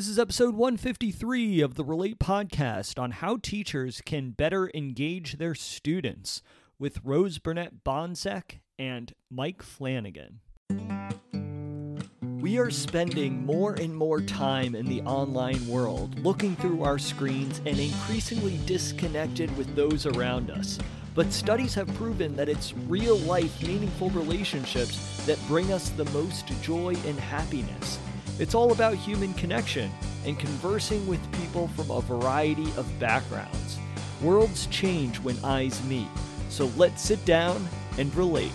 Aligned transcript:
This 0.00 0.08
is 0.08 0.18
episode 0.18 0.54
153 0.54 1.60
of 1.60 1.74
the 1.74 1.84
Relate 1.84 2.18
podcast 2.18 2.98
on 2.98 3.10
how 3.10 3.36
teachers 3.36 4.00
can 4.00 4.30
better 4.30 4.70
engage 4.72 5.36
their 5.36 5.54
students 5.54 6.40
with 6.78 7.04
Rose 7.04 7.38
Burnett 7.38 7.84
Bonczek 7.84 8.60
and 8.78 9.12
Mike 9.30 9.60
Flanagan. 9.60 10.40
We 12.22 12.58
are 12.58 12.70
spending 12.70 13.44
more 13.44 13.74
and 13.74 13.94
more 13.94 14.22
time 14.22 14.74
in 14.74 14.86
the 14.86 15.02
online 15.02 15.68
world, 15.68 16.18
looking 16.20 16.56
through 16.56 16.82
our 16.82 16.98
screens 16.98 17.60
and 17.66 17.78
increasingly 17.78 18.58
disconnected 18.64 19.54
with 19.58 19.76
those 19.76 20.06
around 20.06 20.50
us. 20.50 20.78
But 21.14 21.30
studies 21.30 21.74
have 21.74 21.94
proven 21.96 22.34
that 22.36 22.48
it's 22.48 22.72
real 22.88 23.18
life, 23.18 23.62
meaningful 23.62 24.08
relationships 24.08 25.26
that 25.26 25.38
bring 25.46 25.70
us 25.74 25.90
the 25.90 26.06
most 26.06 26.46
joy 26.62 26.94
and 27.04 27.20
happiness. 27.20 27.98
It's 28.38 28.54
all 28.54 28.72
about 28.72 28.94
human 28.94 29.34
connection 29.34 29.90
and 30.24 30.38
conversing 30.38 31.06
with 31.06 31.20
people 31.32 31.68
from 31.68 31.90
a 31.90 32.00
variety 32.00 32.70
of 32.76 32.86
backgrounds. 32.98 33.78
Worlds 34.22 34.66
change 34.66 35.18
when 35.18 35.36
eyes 35.44 35.82
meet, 35.84 36.08
so 36.48 36.66
let's 36.76 37.02
sit 37.02 37.24
down 37.24 37.68
and 37.98 38.14
relate. 38.14 38.52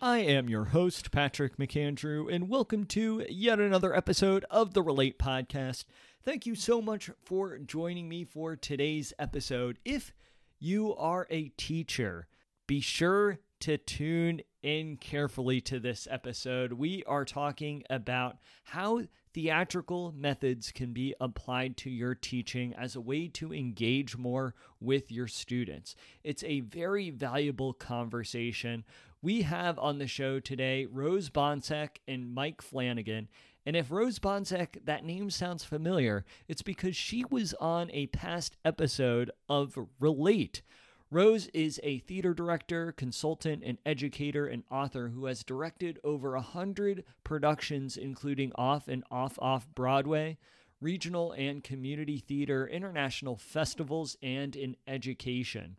I 0.00 0.18
am 0.18 0.48
your 0.48 0.66
host, 0.66 1.10
Patrick 1.10 1.58
McAndrew, 1.58 2.32
and 2.32 2.48
welcome 2.48 2.86
to 2.86 3.26
yet 3.28 3.60
another 3.60 3.94
episode 3.94 4.44
of 4.50 4.72
the 4.72 4.82
Relate 4.82 5.18
Podcast. 5.18 5.84
Thank 6.24 6.46
you 6.46 6.54
so 6.54 6.80
much 6.80 7.10
for 7.24 7.58
joining 7.58 8.08
me 8.08 8.24
for 8.24 8.56
today's 8.56 9.12
episode. 9.18 9.78
If 9.84 10.12
you 10.58 10.94
are 10.96 11.26
a 11.30 11.48
teacher, 11.56 12.26
be 12.66 12.80
sure 12.80 13.38
to 13.60 13.78
tune 13.78 14.40
in 14.62 14.96
carefully 14.96 15.60
to 15.62 15.78
this 15.78 16.06
episode. 16.10 16.72
We 16.72 17.02
are 17.04 17.24
talking 17.24 17.84
about 17.88 18.38
how 18.64 19.02
theatrical 19.34 20.12
methods 20.16 20.72
can 20.72 20.92
be 20.92 21.14
applied 21.20 21.76
to 21.76 21.90
your 21.90 22.14
teaching 22.14 22.74
as 22.74 22.96
a 22.96 23.00
way 23.00 23.28
to 23.28 23.52
engage 23.52 24.16
more 24.16 24.54
with 24.80 25.12
your 25.12 25.28
students. 25.28 25.94
It's 26.24 26.42
a 26.44 26.60
very 26.60 27.10
valuable 27.10 27.72
conversation. 27.72 28.84
We 29.22 29.42
have 29.42 29.78
on 29.78 29.98
the 29.98 30.06
show 30.06 30.40
today 30.40 30.86
Rose 30.86 31.30
Bonczek 31.30 31.98
and 32.06 32.32
Mike 32.32 32.62
Flanagan. 32.62 33.28
And 33.66 33.76
if 33.76 33.90
Rose 33.90 34.18
Bonczek, 34.18 34.84
that 34.86 35.04
name 35.04 35.28
sounds 35.30 35.62
familiar, 35.62 36.24
it's 36.46 36.62
because 36.62 36.96
she 36.96 37.24
was 37.28 37.52
on 37.60 37.90
a 37.92 38.06
past 38.06 38.56
episode 38.64 39.30
of 39.48 39.78
Relate. 40.00 40.62
Rose 41.10 41.46
is 41.54 41.80
a 41.82 42.00
theater 42.00 42.34
director, 42.34 42.92
consultant, 42.92 43.62
and 43.64 43.78
educator 43.86 44.46
and 44.46 44.62
author 44.70 45.08
who 45.08 45.24
has 45.24 45.42
directed 45.42 45.98
over 46.04 46.34
a 46.34 46.42
hundred 46.42 47.02
productions, 47.24 47.96
including 47.96 48.52
off 48.56 48.88
and 48.88 49.02
off 49.10 49.38
off 49.38 49.66
Broadway, 49.74 50.36
regional 50.82 51.32
and 51.32 51.64
community 51.64 52.18
theater, 52.18 52.68
international 52.68 53.36
festivals, 53.36 54.18
and 54.22 54.54
in 54.54 54.76
education. 54.86 55.78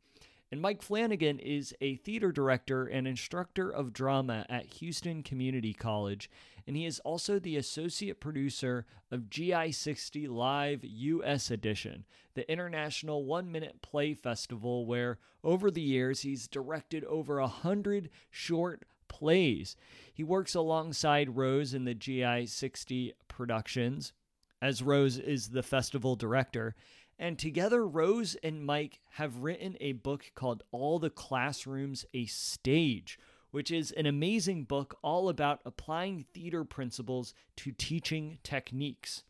And 0.52 0.62
Mike 0.62 0.82
Flanagan 0.82 1.38
is 1.38 1.76
a 1.80 1.98
theater 1.98 2.32
director 2.32 2.86
and 2.86 3.08
instructor 3.08 3.70
of 3.70 3.94
drama 3.94 4.48
at 4.50 4.66
Houston 4.66 5.22
Community 5.22 5.74
College, 5.74 6.30
and 6.66 6.76
he 6.76 6.88
is 6.88 7.00
also 7.02 7.38
the 7.38 7.56
associate 7.56 8.20
producer 8.20 8.88
of 9.12 9.30
GI60 9.30 10.28
Live 10.28 10.84
US 10.84 11.52
Edition, 11.52 12.06
the 12.34 12.52
international 12.52 13.26
one 13.26 13.52
minute 13.52 13.84
play 13.84 14.16
festival 14.16 14.88
where 14.88 15.20
over 15.44 15.70
the 15.70 15.82
years 15.82 16.22
he's 16.22 16.48
directed 16.48 17.04
over 17.06 17.38
a 17.38 17.48
hundred 17.48 18.10
short 18.32 18.86
plays. 19.08 19.76
He 20.12 20.24
works 20.24 20.56
alongside 20.56 21.36
Rose 21.38 21.76
in 21.76 21.86
the 21.86 21.96
GI60 21.96 23.14
productions, 23.28 24.14
as 24.62 24.82
Rose 24.82 25.18
is 25.18 25.50
the 25.50 25.64
festival 25.64 26.16
director. 26.16 26.76
And 27.22 27.38
together, 27.38 27.86
Rose 27.86 28.38
and 28.42 28.66
Mike 28.66 29.02
have 29.16 29.40
written 29.40 29.76
a 29.82 29.92
book 29.92 30.32
called 30.36 30.64
All 30.72 31.00
the 31.00 31.10
Classrooms 31.10 32.06
a 32.14 32.26
Stage, 32.28 33.20
which 33.52 33.72
is 33.72 33.92
an 33.92 34.06
amazing 34.06 34.64
book 34.64 34.98
all 35.02 35.28
about 35.28 35.60
applying 35.66 36.24
theater 36.34 36.64
principles 36.64 37.34
to 37.58 37.74
teaching 37.74 38.38
techniques. 38.42 39.24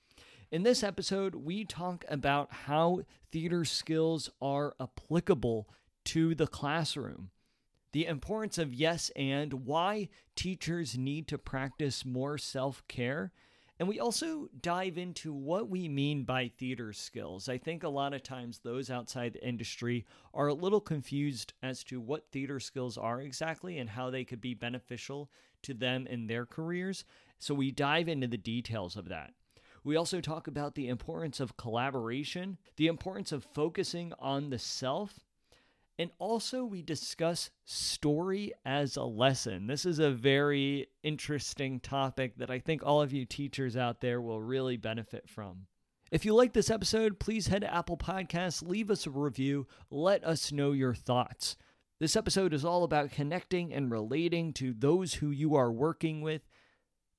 In 0.51 0.61
this 0.61 0.83
episode, 0.83 1.33
we 1.33 1.66
talk 1.66 2.05
about 2.07 2.53
how 2.53 3.01
theater 3.31 3.66
skills 3.66 4.29
are 4.39 4.75
applicable 4.79 5.67
to 6.05 6.35
the 6.35 6.47
classroom, 6.47 7.31
the 7.91 8.05
importance 8.05 8.59
of 8.59 8.72
yes 8.72 9.09
and, 9.16 9.66
why 9.66 10.09
teachers 10.35 10.95
need 10.95 11.28
to 11.28 11.39
practice 11.39 12.05
more 12.05 12.38
self 12.38 12.88
care 12.88 13.31
and 13.79 13.88
we 13.88 14.00
also 14.00 14.50
dive 14.62 14.97
into 14.97 15.31
what 15.31 15.69
we 15.69 15.88
mean 15.88 16.23
by 16.23 16.51
theater 16.57 16.91
skills. 16.91 17.47
I 17.47 17.57
think 17.57 17.84
a 17.84 17.90
lot 17.90 18.13
of 18.13 18.22
times 18.22 18.59
those 18.59 18.90
outside 18.90 19.34
the 19.34 19.47
industry 19.47 20.06
are 20.34 20.47
a 20.47 20.53
little 20.53 20.81
confused 20.81 21.53
as 21.63 21.84
to 21.85 22.01
what 22.01 22.29
theater 22.29 22.59
skills 22.59 22.97
are 22.97 23.22
exactly 23.22 23.78
and 23.78 23.90
how 23.90 24.09
they 24.09 24.25
could 24.25 24.41
be 24.41 24.53
beneficial 24.53 25.31
to 25.63 25.73
them 25.73 26.07
in 26.07 26.28
their 26.28 26.45
careers. 26.45 27.06
So 27.38 27.53
we 27.53 27.72
dive 27.72 28.09
into 28.09 28.28
the 28.28 28.38
details 28.38 28.97
of 28.97 29.07
that. 29.07 29.34
We 29.85 29.96
also 29.96 30.19
talk 30.19 30.47
about 30.47 30.75
the 30.75 30.90
importance 30.90 31.40
of 31.40 31.56
collaboration, 31.56 32.57
the 32.75 32.88
importance 32.88 33.31
of 33.31 33.46
focusing 33.46 34.11
on 34.19 34.50
the 34.50 34.59
self, 34.59 35.22
and 35.99 36.11
also, 36.17 36.63
we 36.63 36.81
discuss 36.81 37.51
story 37.65 38.53
as 38.63 38.95
a 38.95 39.03
lesson. 39.03 39.67
This 39.67 39.85
is 39.85 39.99
a 39.99 40.09
very 40.09 40.87
interesting 41.03 41.81
topic 41.81 42.37
that 42.37 42.49
I 42.49 42.59
think 42.59 42.81
all 42.81 43.01
of 43.01 43.11
you 43.11 43.25
teachers 43.25 43.75
out 43.75 43.99
there 43.99 44.21
will 44.21 44.41
really 44.41 44.77
benefit 44.77 45.27
from. 45.27 45.67
If 46.09 46.23
you 46.23 46.33
like 46.33 46.53
this 46.53 46.69
episode, 46.69 47.19
please 47.19 47.47
head 47.47 47.63
to 47.63 47.73
Apple 47.73 47.97
Podcasts, 47.97 48.65
leave 48.65 48.89
us 48.89 49.05
a 49.05 49.09
review, 49.09 49.67
let 49.91 50.23
us 50.23 50.53
know 50.53 50.71
your 50.71 50.93
thoughts. 50.93 51.57
This 51.99 52.16
episode 52.16 52.53
is 52.53 52.63
all 52.63 52.85
about 52.85 53.11
connecting 53.11 53.73
and 53.73 53.91
relating 53.91 54.53
to 54.53 54.73
those 54.73 55.16
who 55.16 55.31
you 55.31 55.55
are 55.55 55.69
working 55.69 56.21
with. 56.21 56.47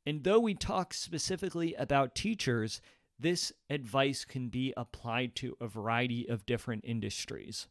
And 0.07 0.25
though 0.25 0.41
we 0.41 0.55
talk 0.55 0.95
specifically 0.95 1.75
about 1.75 2.15
teachers, 2.15 2.81
this 3.19 3.53
advice 3.69 4.25
can 4.25 4.49
be 4.49 4.73
applied 4.75 5.37
to 5.37 5.55
a 5.61 5.69
variety 5.69 6.27
of 6.27 6.47
different 6.47 6.87
industries. 6.87 7.69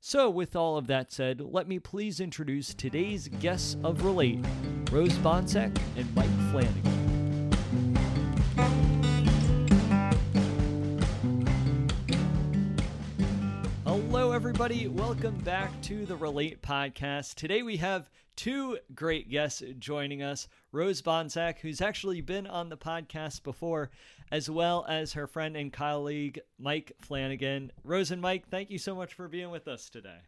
So, 0.00 0.30
with 0.30 0.54
all 0.54 0.76
of 0.76 0.86
that 0.86 1.10
said, 1.10 1.40
let 1.40 1.66
me 1.66 1.78
please 1.78 2.20
introduce 2.20 2.74
today's 2.74 3.28
guests 3.28 3.76
of 3.82 4.04
Relate, 4.04 4.44
Rose 4.92 5.16
Bonczek 5.18 5.76
and 5.96 6.14
Mike 6.14 6.28
Flanagan. 6.50 6.92
Hello, 13.84 14.32
everybody. 14.32 14.86
Welcome 14.86 15.38
back 15.38 15.80
to 15.82 16.06
the 16.06 16.16
Relate 16.16 16.62
podcast. 16.62 17.34
Today 17.34 17.62
we 17.62 17.78
have 17.78 18.10
two 18.36 18.78
great 18.94 19.30
guests 19.30 19.62
joining 19.78 20.22
us 20.22 20.46
Rose 20.72 21.02
Bonczek, 21.02 21.58
who's 21.58 21.80
actually 21.80 22.20
been 22.20 22.46
on 22.46 22.68
the 22.68 22.76
podcast 22.76 23.42
before, 23.42 23.90
as 24.30 24.50
well 24.50 24.84
as 24.88 25.12
her 25.12 25.26
friend 25.26 25.56
and 25.56 25.72
colleague, 25.72 26.40
Mike 26.58 26.92
Flanagan. 27.00 27.72
Rose 27.84 28.10
and 28.10 28.20
Mike, 28.20 28.48
thank 28.48 28.70
you 28.70 28.78
so 28.78 28.94
much 28.94 29.14
for 29.14 29.28
being 29.28 29.50
with 29.50 29.68
us 29.68 29.88
today. 29.88 30.18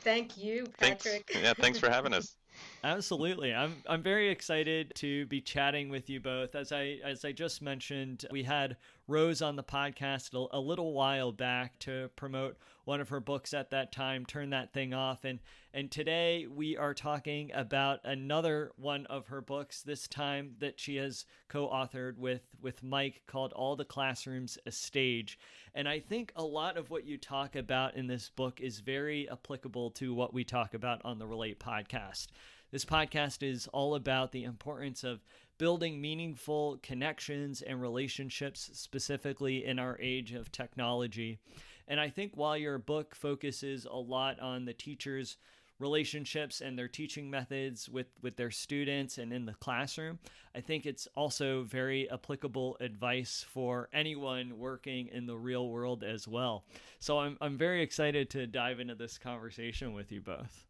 Thank 0.00 0.36
you, 0.36 0.66
Patrick. 0.78 1.30
Thanks. 1.30 1.42
Yeah, 1.42 1.54
thanks 1.54 1.78
for 1.78 1.88
having 1.88 2.12
us. 2.12 2.36
Absolutely. 2.84 3.54
I'm 3.54 3.76
I'm 3.86 4.02
very 4.02 4.28
excited 4.28 4.92
to 4.96 5.26
be 5.26 5.40
chatting 5.40 5.88
with 5.88 6.10
you 6.10 6.20
both. 6.20 6.54
As 6.54 6.72
I 6.72 6.98
as 7.04 7.24
I 7.24 7.32
just 7.32 7.62
mentioned, 7.62 8.26
we 8.30 8.42
had 8.42 8.76
Rose 9.08 9.42
on 9.42 9.56
the 9.56 9.64
podcast 9.64 10.34
a, 10.34 10.56
a 10.56 10.60
little 10.60 10.92
while 10.92 11.32
back 11.32 11.78
to 11.80 12.10
promote 12.16 12.56
one 12.84 13.00
of 13.00 13.08
her 13.08 13.20
books 13.20 13.54
at 13.54 13.70
that 13.70 13.92
time, 13.92 14.24
Turn 14.24 14.50
That 14.50 14.72
Thing 14.72 14.94
Off. 14.94 15.24
And 15.24 15.40
and 15.74 15.90
today 15.90 16.46
we 16.46 16.76
are 16.76 16.94
talking 16.94 17.50
about 17.54 18.00
another 18.04 18.72
one 18.76 19.06
of 19.06 19.28
her 19.28 19.40
books, 19.40 19.82
this 19.82 20.06
time 20.06 20.54
that 20.58 20.78
she 20.78 20.96
has 20.96 21.24
co-authored 21.48 22.18
with 22.18 22.42
with 22.60 22.82
Mike 22.82 23.22
called 23.26 23.52
All 23.52 23.76
the 23.76 23.84
Classrooms 23.84 24.58
a 24.66 24.70
Stage. 24.70 25.38
And 25.74 25.88
I 25.88 26.00
think 26.00 26.32
a 26.36 26.44
lot 26.44 26.76
of 26.76 26.90
what 26.90 27.04
you 27.04 27.16
talk 27.18 27.56
about 27.56 27.96
in 27.96 28.06
this 28.06 28.30
book 28.30 28.60
is 28.60 28.80
very 28.80 29.28
applicable 29.30 29.90
to 29.92 30.14
what 30.14 30.34
we 30.34 30.44
talk 30.44 30.74
about 30.74 31.00
on 31.04 31.18
the 31.18 31.26
Relate 31.26 31.58
podcast. 31.58 32.28
This 32.70 32.84
podcast 32.86 33.42
is 33.42 33.68
all 33.68 33.94
about 33.94 34.32
the 34.32 34.44
importance 34.44 35.04
of 35.04 35.22
building 35.62 36.00
meaningful 36.00 36.76
connections 36.82 37.62
and 37.62 37.80
relationships, 37.80 38.68
specifically 38.72 39.64
in 39.64 39.78
our 39.78 39.96
age 40.00 40.32
of 40.32 40.50
technology. 40.50 41.38
And 41.86 42.00
I 42.00 42.08
think 42.08 42.32
while 42.34 42.56
your 42.56 42.78
book 42.78 43.14
focuses 43.14 43.84
a 43.84 43.94
lot 43.94 44.40
on 44.40 44.64
the 44.64 44.72
teachers' 44.72 45.36
relationships 45.78 46.62
and 46.62 46.76
their 46.76 46.88
teaching 46.88 47.30
methods 47.30 47.88
with, 47.88 48.08
with 48.22 48.34
their 48.34 48.50
students 48.50 49.18
and 49.18 49.32
in 49.32 49.46
the 49.46 49.54
classroom, 49.54 50.18
I 50.52 50.60
think 50.60 50.84
it's 50.84 51.06
also 51.14 51.62
very 51.62 52.10
applicable 52.10 52.76
advice 52.80 53.46
for 53.48 53.88
anyone 53.92 54.58
working 54.58 55.10
in 55.12 55.26
the 55.26 55.36
real 55.36 55.68
world 55.68 56.02
as 56.02 56.26
well. 56.26 56.64
So 56.98 57.20
I'm, 57.20 57.38
I'm 57.40 57.56
very 57.56 57.82
excited 57.82 58.30
to 58.30 58.48
dive 58.48 58.80
into 58.80 58.96
this 58.96 59.16
conversation 59.16 59.92
with 59.92 60.10
you 60.10 60.22
both. 60.22 60.66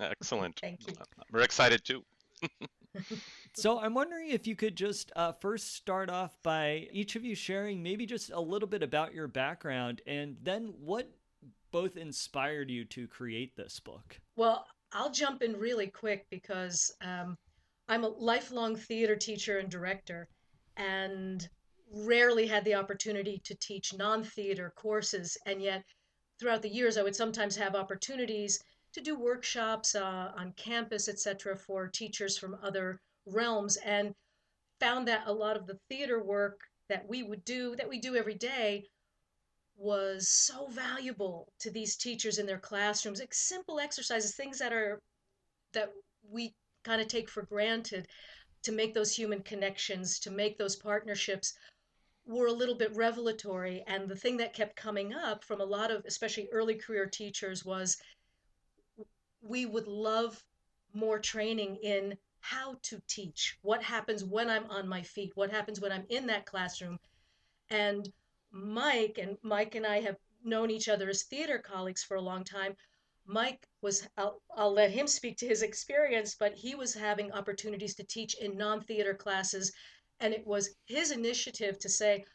Excellent. 0.00 0.58
Thank 0.58 0.86
you. 0.86 0.94
We're 1.30 1.42
excited 1.42 1.84
too. 1.84 2.02
so 3.56 3.78
I'm 3.78 3.94
wondering 3.94 4.30
if 4.30 4.46
you 4.46 4.56
could 4.56 4.76
just 4.76 5.12
uh, 5.16 5.32
first 5.32 5.74
start 5.74 6.10
off 6.10 6.36
by 6.42 6.88
each 6.92 7.16
of 7.16 7.24
you 7.24 7.34
sharing 7.34 7.82
maybe 7.82 8.06
just 8.06 8.30
a 8.30 8.40
little 8.40 8.68
bit 8.68 8.82
about 8.82 9.14
your 9.14 9.28
background 9.28 10.02
and 10.06 10.36
then 10.42 10.74
what 10.80 11.10
both 11.70 11.96
inspired 11.96 12.70
you 12.70 12.84
to 12.84 13.08
create 13.08 13.56
this 13.56 13.80
book. 13.80 14.20
Well, 14.36 14.66
I'll 14.92 15.10
jump 15.10 15.42
in 15.42 15.56
really 15.56 15.88
quick 15.88 16.26
because 16.30 16.92
um, 17.00 17.36
I'm 17.88 18.04
a 18.04 18.08
lifelong 18.08 18.76
theater 18.76 19.16
teacher 19.16 19.58
and 19.58 19.68
director 19.68 20.28
and 20.76 21.48
rarely 21.90 22.46
had 22.46 22.64
the 22.64 22.74
opportunity 22.74 23.40
to 23.44 23.54
teach 23.56 23.94
non 23.94 24.24
theater 24.24 24.72
courses. 24.76 25.36
And 25.46 25.60
yet, 25.60 25.84
throughout 26.38 26.62
the 26.62 26.68
years, 26.68 26.96
I 26.96 27.02
would 27.02 27.16
sometimes 27.16 27.56
have 27.56 27.74
opportunities 27.74 28.62
to 28.92 29.00
do 29.00 29.18
workshops 29.18 29.94
uh, 29.94 30.32
on 30.36 30.52
campus, 30.52 31.08
etc., 31.08 31.56
for 31.56 31.88
teachers 31.88 32.38
from 32.38 32.56
other 32.62 33.00
realms, 33.26 33.76
and 33.84 34.14
found 34.80 35.08
that 35.08 35.26
a 35.26 35.32
lot 35.32 35.56
of 35.56 35.66
the 35.66 35.78
theater 35.88 36.22
work 36.22 36.60
that 36.88 37.08
we 37.08 37.22
would 37.22 37.44
do, 37.44 37.74
that 37.76 37.88
we 37.88 37.98
do 37.98 38.16
every 38.16 38.34
day, 38.34 38.84
was 39.76 40.28
so 40.28 40.68
valuable 40.68 41.48
to 41.58 41.70
these 41.70 41.96
teachers 41.96 42.38
in 42.38 42.46
their 42.46 42.58
classrooms. 42.58 43.20
Like 43.20 43.34
simple 43.34 43.80
exercises, 43.80 44.34
things 44.34 44.58
that 44.58 44.72
are 44.72 45.00
that 45.72 45.90
we 46.30 46.54
kind 46.84 47.00
of 47.00 47.08
take 47.08 47.28
for 47.28 47.42
granted 47.42 48.06
to 48.62 48.72
make 48.72 48.94
those 48.94 49.14
human 49.14 49.42
connections, 49.42 50.18
to 50.20 50.30
make 50.30 50.58
those 50.58 50.76
partnerships 50.76 51.54
were 52.26 52.46
a 52.46 52.52
little 52.52 52.74
bit 52.76 52.94
revelatory. 52.94 53.84
And 53.86 54.08
the 54.08 54.16
thing 54.16 54.36
that 54.38 54.54
kept 54.54 54.76
coming 54.76 55.12
up 55.12 55.44
from 55.44 55.60
a 55.60 55.64
lot 55.64 55.90
of, 55.90 56.04
especially 56.06 56.48
early 56.52 56.74
career 56.74 57.06
teachers, 57.06 57.64
was 57.64 57.96
we 59.42 59.66
would 59.66 59.86
love 59.86 60.42
more 60.94 61.18
training 61.18 61.76
in 61.82 62.16
how 62.44 62.76
to 62.82 63.00
teach. 63.08 63.56
What 63.62 63.82
happens 63.82 64.22
when 64.22 64.50
I'm 64.50 64.70
on 64.70 64.86
my 64.86 65.00
feet? 65.00 65.32
What 65.34 65.50
happens 65.50 65.80
when 65.80 65.90
I'm 65.90 66.04
in 66.10 66.26
that 66.26 66.44
classroom? 66.44 66.98
And 67.70 68.12
Mike 68.50 69.16
and 69.16 69.38
Mike 69.42 69.74
and 69.74 69.86
I 69.86 70.00
have 70.00 70.18
known 70.44 70.70
each 70.70 70.90
other 70.90 71.08
as 71.08 71.22
theater 71.22 71.58
colleagues 71.58 72.04
for 72.04 72.18
a 72.18 72.28
long 72.30 72.44
time. 72.44 72.76
Mike 73.24 73.66
was, 73.80 74.06
I'll, 74.18 74.42
I'll 74.54 74.74
let 74.74 74.90
him 74.90 75.06
speak 75.06 75.38
to 75.38 75.46
his 75.46 75.62
experience, 75.62 76.36
but 76.38 76.54
he 76.54 76.74
was 76.74 76.92
having 76.92 77.32
opportunities 77.32 77.94
to 77.94 78.04
teach 78.04 78.34
in 78.34 78.58
non 78.58 78.82
theater 78.82 79.14
classes. 79.14 79.72
And 80.20 80.34
it 80.34 80.46
was 80.46 80.76
his 80.84 81.12
initiative 81.12 81.78
to 81.78 81.88
say, 81.88 82.26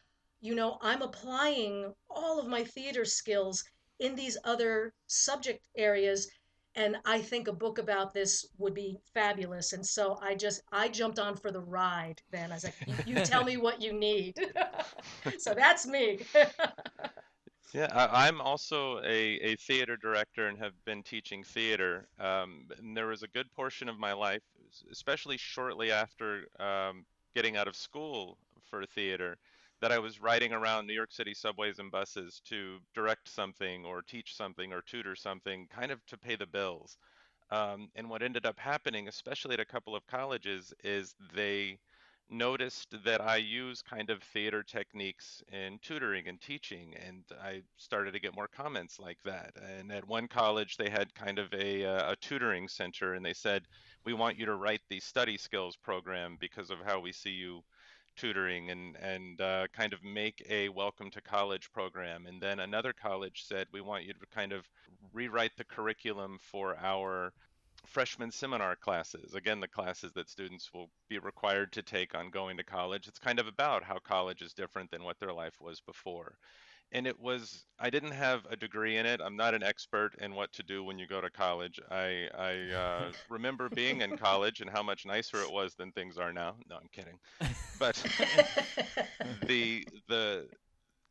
you 0.41 0.55
know, 0.55 0.79
I'm 0.81 1.03
applying 1.03 1.93
all 2.09 2.39
of 2.39 2.47
my 2.47 2.63
theater 2.63 3.05
skills 3.05 3.63
in 3.99 4.15
these 4.15 4.39
other 4.43 4.91
subject 5.05 5.67
areas 5.75 6.31
and 6.79 6.95
I 7.05 7.19
think 7.19 7.49
a 7.49 7.53
book 7.53 7.77
about 7.77 8.13
this 8.13 8.47
would 8.57 8.73
be 8.73 8.97
fabulous. 9.13 9.73
And 9.73 9.85
so 9.85 10.17
I 10.21 10.33
just 10.33 10.61
I 10.71 10.87
jumped 10.87 11.19
on 11.19 11.35
for 11.35 11.51
the 11.51 11.59
ride. 11.59 12.21
Then 12.31 12.51
I 12.51 12.55
was 12.55 12.63
like, 12.63 13.05
"You, 13.05 13.15
tell 13.25 13.43
me 13.43 13.57
what 13.57 13.81
you 13.81 13.91
need." 13.91 14.39
so 15.37 15.53
that's 15.53 15.85
me. 15.85 16.19
yeah, 17.73 17.87
I, 17.93 18.29
am 18.29 18.39
also 18.39 18.99
a, 18.99 19.39
a 19.41 19.55
theater 19.57 19.97
director 19.97 20.47
and 20.47 20.57
have 20.59 20.73
been 20.85 21.03
teaching 21.03 21.43
theater. 21.43 22.07
Um, 22.17 22.67
and 22.77 22.95
there 22.95 23.07
was 23.07 23.23
a 23.23 23.27
good 23.27 23.51
portion 23.53 23.89
of 23.89 23.99
my 23.99 24.13
life, 24.13 24.43
especially 24.89 25.35
shortly 25.35 25.91
after 25.91 26.45
um, 26.61 27.05
getting 27.35 27.57
out 27.57 27.67
of 27.67 27.75
school 27.75 28.37
for 28.69 28.85
theater, 28.85 29.35
that 29.81 29.91
I 29.91 29.99
was 29.99 30.21
riding 30.21 30.53
around 30.53 30.87
New 30.87 30.93
York 30.93 31.11
City 31.11 31.33
subways 31.33 31.79
and 31.79 31.91
buses 31.91 32.41
to 32.49 32.79
direct 32.93 33.29
something 33.29 33.85
or 33.85 34.01
teach 34.01 34.35
something 34.35 34.73
or 34.73 34.81
tutor 34.81 35.15
something, 35.15 35.67
kind 35.73 35.91
of 35.91 36.05
to 36.07 36.17
pay 36.17 36.35
the 36.35 36.45
bills. 36.45 36.97
Um, 37.51 37.89
and 37.95 38.09
what 38.09 38.21
ended 38.21 38.45
up 38.45 38.59
happening, 38.59 39.07
especially 39.07 39.53
at 39.53 39.59
a 39.59 39.65
couple 39.65 39.95
of 39.95 40.05
colleges, 40.05 40.73
is 40.83 41.15
they 41.33 41.79
noticed 42.29 42.93
that 43.03 43.21
I 43.21 43.37
use 43.37 43.81
kind 43.81 44.09
of 44.11 44.21
theater 44.21 44.61
techniques 44.61 45.41
in 45.51 45.79
tutoring 45.81 46.27
and 46.27 46.39
teaching, 46.39 46.93
and 47.07 47.23
I 47.41 47.63
started 47.77 48.11
to 48.13 48.19
get 48.19 48.35
more 48.35 48.47
comments 48.47 48.99
like 48.99 49.17
that. 49.25 49.53
And 49.79 49.91
at 49.91 50.07
one 50.07 50.27
college, 50.27 50.77
they 50.77 50.89
had 50.89 51.13
kind 51.15 51.39
of 51.39 51.51
a, 51.53 51.85
uh, 51.85 52.11
a 52.11 52.15
tutoring 52.17 52.67
center, 52.67 53.15
and 53.15 53.25
they 53.25 53.33
said, 53.33 53.63
"We 54.05 54.13
want 54.13 54.37
you 54.37 54.45
to 54.45 54.55
write 54.55 54.81
the 54.89 54.99
study 54.99 55.37
skills 55.37 55.75
program 55.75 56.37
because 56.39 56.69
of 56.69 56.79
how 56.85 56.99
we 56.99 57.11
see 57.11 57.31
you 57.31 57.63
tutoring 58.19 58.69
and 58.69 58.97
and 58.97 59.39
uh, 59.39 59.67
kind 59.73 59.93
of 59.93 60.03
make 60.03 60.45
a 60.49 60.69
welcome 60.69 61.09
to 61.11 61.21
college 61.21 61.71
program. 61.71 62.25
And 62.27 62.41
then 62.41 62.59
another 62.59 62.93
college 62.93 63.45
said 63.47 63.67
we 63.71 63.81
want 63.81 64.03
you 64.03 64.13
to 64.13 64.19
kind 64.33 64.51
of 64.51 64.67
rewrite 65.13 65.55
the 65.57 65.63
curriculum 65.63 66.37
for 66.51 66.77
our 66.77 67.31
freshman 67.85 68.31
seminar 68.31 68.75
classes. 68.75 69.35
Again 69.35 69.61
the 69.61 69.67
classes 69.67 70.11
that 70.13 70.29
students 70.29 70.69
will 70.73 70.89
be 71.07 71.17
required 71.19 71.71
to 71.73 71.81
take 71.81 72.13
on 72.13 72.29
going 72.29 72.57
to 72.57 72.63
college. 72.63 73.07
It's 73.07 73.19
kind 73.19 73.39
of 73.39 73.47
about 73.47 73.83
how 73.83 73.99
college 73.99 74.41
is 74.41 74.53
different 74.53 74.91
than 74.91 75.03
what 75.03 75.19
their 75.19 75.33
life 75.33 75.55
was 75.61 75.79
before 75.79 76.35
and 76.91 77.07
it 77.07 77.19
was 77.19 77.65
I 77.79 77.89
didn't 77.89 78.11
have 78.11 78.45
a 78.49 78.55
degree 78.55 78.97
in 78.97 79.05
it. 79.05 79.21
I'm 79.23 79.35
not 79.35 79.53
an 79.53 79.63
expert 79.63 80.15
in 80.19 80.35
what 80.35 80.51
to 80.53 80.63
do 80.63 80.83
when 80.83 80.99
you 80.99 81.07
go 81.07 81.21
to 81.21 81.29
college. 81.29 81.79
I 81.89 82.27
I 82.37 82.73
uh, 82.73 83.11
remember 83.29 83.69
being 83.69 84.01
in 84.01 84.17
college 84.17 84.61
and 84.61 84.69
how 84.69 84.83
much 84.83 85.05
nicer 85.05 85.41
it 85.41 85.51
was 85.51 85.75
than 85.75 85.91
things 85.91 86.17
are 86.17 86.33
now. 86.33 86.55
No, 86.69 86.77
I'm 86.77 86.89
kidding. 86.91 87.19
But 87.77 87.95
the 89.47 89.85
the 90.07 90.47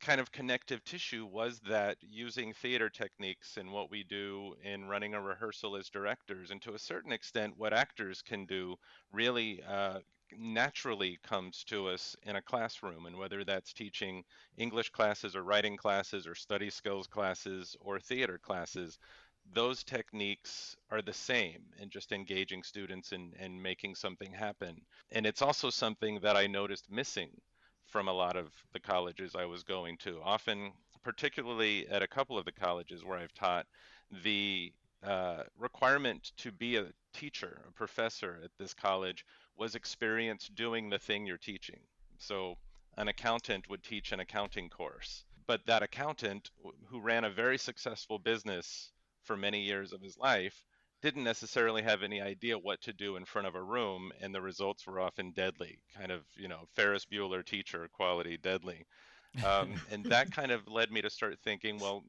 kind 0.00 0.20
of 0.20 0.30
connective 0.30 0.84
tissue 0.84 1.26
was 1.26 1.60
that 1.69 1.96
using 2.00 2.52
theater 2.52 2.88
techniques 2.88 3.56
and 3.56 3.72
what 3.72 3.90
we 3.90 4.04
do 4.04 4.54
in 4.64 4.86
running 4.86 5.14
a 5.14 5.20
rehearsal 5.20 5.76
as 5.76 5.88
directors, 5.88 6.50
and 6.50 6.62
to 6.62 6.74
a 6.74 6.78
certain 6.78 7.12
extent, 7.12 7.54
what 7.56 7.72
actors 7.72 8.22
can 8.22 8.46
do, 8.46 8.76
really 9.12 9.62
uh, 9.69 9.98
naturally 10.36 11.19
comes 11.22 11.64
to 11.64 11.88
us 11.88 12.16
in 12.22 12.36
a 12.36 12.42
classroom, 12.42 13.06
and 13.06 13.16
whether 13.16 13.44
that's 13.44 13.72
teaching 13.72 14.25
English 14.56 14.90
classes 14.90 15.36
or 15.36 15.42
writing 15.42 15.76
classes 15.76 16.26
or 16.26 16.34
study 16.34 16.70
skills 16.70 17.06
classes 17.06 17.76
or 17.80 17.98
theater 17.98 18.38
classes, 18.38 18.98
those 19.52 19.82
techniques 19.82 20.76
are 20.90 21.02
the 21.02 21.12
same 21.12 21.62
in 21.80 21.88
just 21.88 22.12
engaging 22.12 22.62
students 22.62 23.12
and, 23.12 23.34
and 23.38 23.62
making 23.62 23.94
something 23.94 24.32
happen. 24.32 24.80
And 25.12 25.26
it's 25.26 25.42
also 25.42 25.70
something 25.70 26.20
that 26.20 26.36
I 26.36 26.46
noticed 26.46 26.90
missing 26.90 27.31
from 27.86 28.08
a 28.08 28.12
lot 28.12 28.36
of 28.36 28.48
the 28.72 28.81
colleges 28.81 29.34
I 29.34 29.46
was 29.46 29.62
going 29.62 29.96
to. 29.98 30.20
Often, 30.22 30.72
particularly 31.02 31.88
at 31.88 32.02
a 32.02 32.08
couple 32.08 32.36
of 32.36 32.44
the 32.44 32.52
colleges 32.52 33.04
where 33.04 33.19
I've 33.19 33.34
taught, 33.34 33.66
the 34.24 34.72
uh, 35.02 35.44
requirement 35.58 36.32
to 36.38 36.52
be 36.52 36.76
a 36.76 36.86
teacher, 37.19 37.61
a 37.67 37.73
professor 37.73 38.38
at 38.44 38.50
this 38.59 38.75
college 38.75 39.25
was 39.56 39.75
experienced 39.75 40.55
doing 40.55 40.89
the 40.89 40.98
thing 40.98 41.27
you're 41.27 41.37
teaching. 41.37 41.81
So 42.19 42.56
an 42.96 43.08
accountant 43.08 43.69
would 43.69 43.82
teach 43.82 44.13
an 44.13 44.20
accounting 44.20 44.69
course, 44.69 45.25
but 45.46 45.67
that 45.67 45.82
accountant 45.82 46.51
who 46.87 47.01
ran 47.01 47.25
a 47.25 47.31
very 47.31 47.58
successful 47.58 48.19
business 48.19 48.93
for 49.25 49.37
many 49.37 49.63
years 49.63 49.93
of 49.93 50.01
his 50.01 50.17
life 50.17 50.65
didn't 51.03 51.25
necessarily 51.25 51.82
have 51.82 52.03
any 52.03 52.20
idea 52.20 52.58
what 52.58 52.81
to 52.82 52.93
do 52.93 53.17
in 53.17 53.25
front 53.25 53.46
of 53.46 53.55
a 53.55 53.63
room 53.63 54.10
and 54.20 54.34
the 54.34 54.41
results 54.41 54.87
were 54.87 55.01
often 55.01 55.31
deadly 55.32 55.79
kind 55.96 56.10
of 56.10 56.22
you 56.37 56.48
know 56.48 56.67
ferris 56.75 57.05
bueller 57.05 57.44
teacher 57.44 57.89
quality 57.93 58.37
deadly 58.37 58.84
um, 59.46 59.75
and 59.93 60.05
that 60.06 60.32
kind 60.32 60.51
of 60.51 60.67
led 60.67 60.91
me 60.91 61.01
to 61.01 61.10
start 61.10 61.39
thinking 61.44 61.79
well 61.79 62.03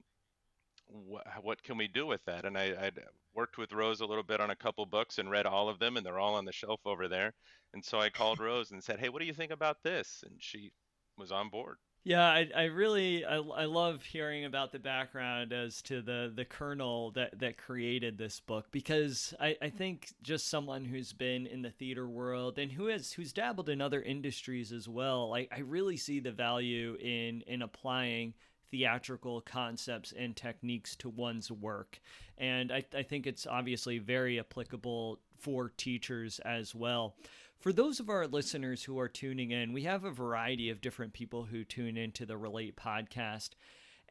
wh- 0.90 1.44
what 1.44 1.64
can 1.64 1.78
we 1.78 1.88
do 1.88 2.06
with 2.06 2.24
that? 2.26 2.46
And 2.46 2.58
I, 2.58 2.76
I'd 2.80 3.00
worked 3.34 3.58
with 3.58 3.74
Rose 3.74 4.02
a 4.02 4.06
little 4.06 4.24
bit 4.24 4.42
on 4.42 4.50
a 4.50 4.56
couple 4.56 4.86
books 4.86 5.18
and 5.18 5.30
read 5.30 5.46
all 5.46 5.70
of 5.70 5.80
them, 5.80 5.98
and 5.98 6.06
they're 6.06 6.20
all 6.20 6.36
on 6.36 6.46
the 6.46 6.52
shelf 6.52 6.82
over 6.86 7.08
there. 7.08 7.34
And 7.74 7.84
so 7.84 8.00
I 8.00 8.10
called 8.10 8.40
Rose 8.40 8.72
and 8.72 8.84
said, 8.84 9.00
"Hey, 9.00 9.10
what 9.10 9.20
do 9.20 9.26
you 9.26 9.34
think 9.34 9.52
about 9.52 9.84
this?" 9.84 10.24
And 10.26 10.36
she 10.42 10.72
was 11.18 11.32
on 11.32 11.50
board. 11.50 11.78
Yeah, 12.06 12.26
I, 12.26 12.50
I 12.56 12.64
really 12.64 13.26
I, 13.26 13.38
I 13.38 13.66
love 13.66 14.04
hearing 14.04 14.46
about 14.46 14.72
the 14.72 14.80
background 14.80 15.52
as 15.52 15.82
to 15.84 16.02
the 16.02 16.32
the 16.34 16.46
kernel 16.46 17.12
that 17.12 17.38
that 17.40 17.58
created 17.58 18.18
this 18.18 18.40
book 18.40 18.68
because 18.72 19.34
I, 19.40 19.58
I 19.62 19.70
think 19.70 20.08
just 20.24 20.48
someone 20.48 20.86
who's 20.86 21.12
been 21.12 21.46
in 21.46 21.62
the 21.62 21.72
theater 21.72 22.08
world 22.08 22.58
and 22.58 22.72
who 22.72 22.88
has 22.88 23.12
who's 23.12 23.34
dabbled 23.34 23.70
in 23.70 23.82
other 23.82 24.02
industries 24.02 24.72
as 24.72 24.88
well, 24.88 25.36
I, 25.36 25.48
I 25.52 25.60
really 25.60 25.98
see 25.98 26.20
the 26.22 26.32
value 26.32 26.96
in 27.02 27.42
in 27.42 27.62
applying 27.62 28.34
theatrical 28.72 29.42
concepts 29.42 30.14
and 30.18 30.36
techniques 30.36 30.96
to 30.98 31.10
one's 31.10 31.52
work. 31.52 32.00
And 32.38 32.72
I, 32.72 32.84
I 32.96 33.04
think 33.04 33.28
it's 33.28 33.48
obviously 33.48 33.98
very 33.98 34.40
applicable 34.40 35.20
for 35.38 35.70
teachers 35.78 36.40
as 36.40 36.76
well. 36.76 37.16
For 37.60 37.74
those 37.74 38.00
of 38.00 38.10
our 38.10 38.26
listeners 38.26 38.84
who 38.84 39.00
are 39.00 39.10
tuning 39.10 39.52
in, 39.52 39.74
we 39.74 39.84
have 39.84 40.06
a 40.06 40.12
variety 40.12 40.70
of 40.70 40.80
different 40.80 41.12
people 41.12 41.44
who 41.44 41.66
tune 41.66 41.98
into 41.98 42.26
the 42.26 42.38
Relate 42.38 42.78
podcast. 42.78 43.50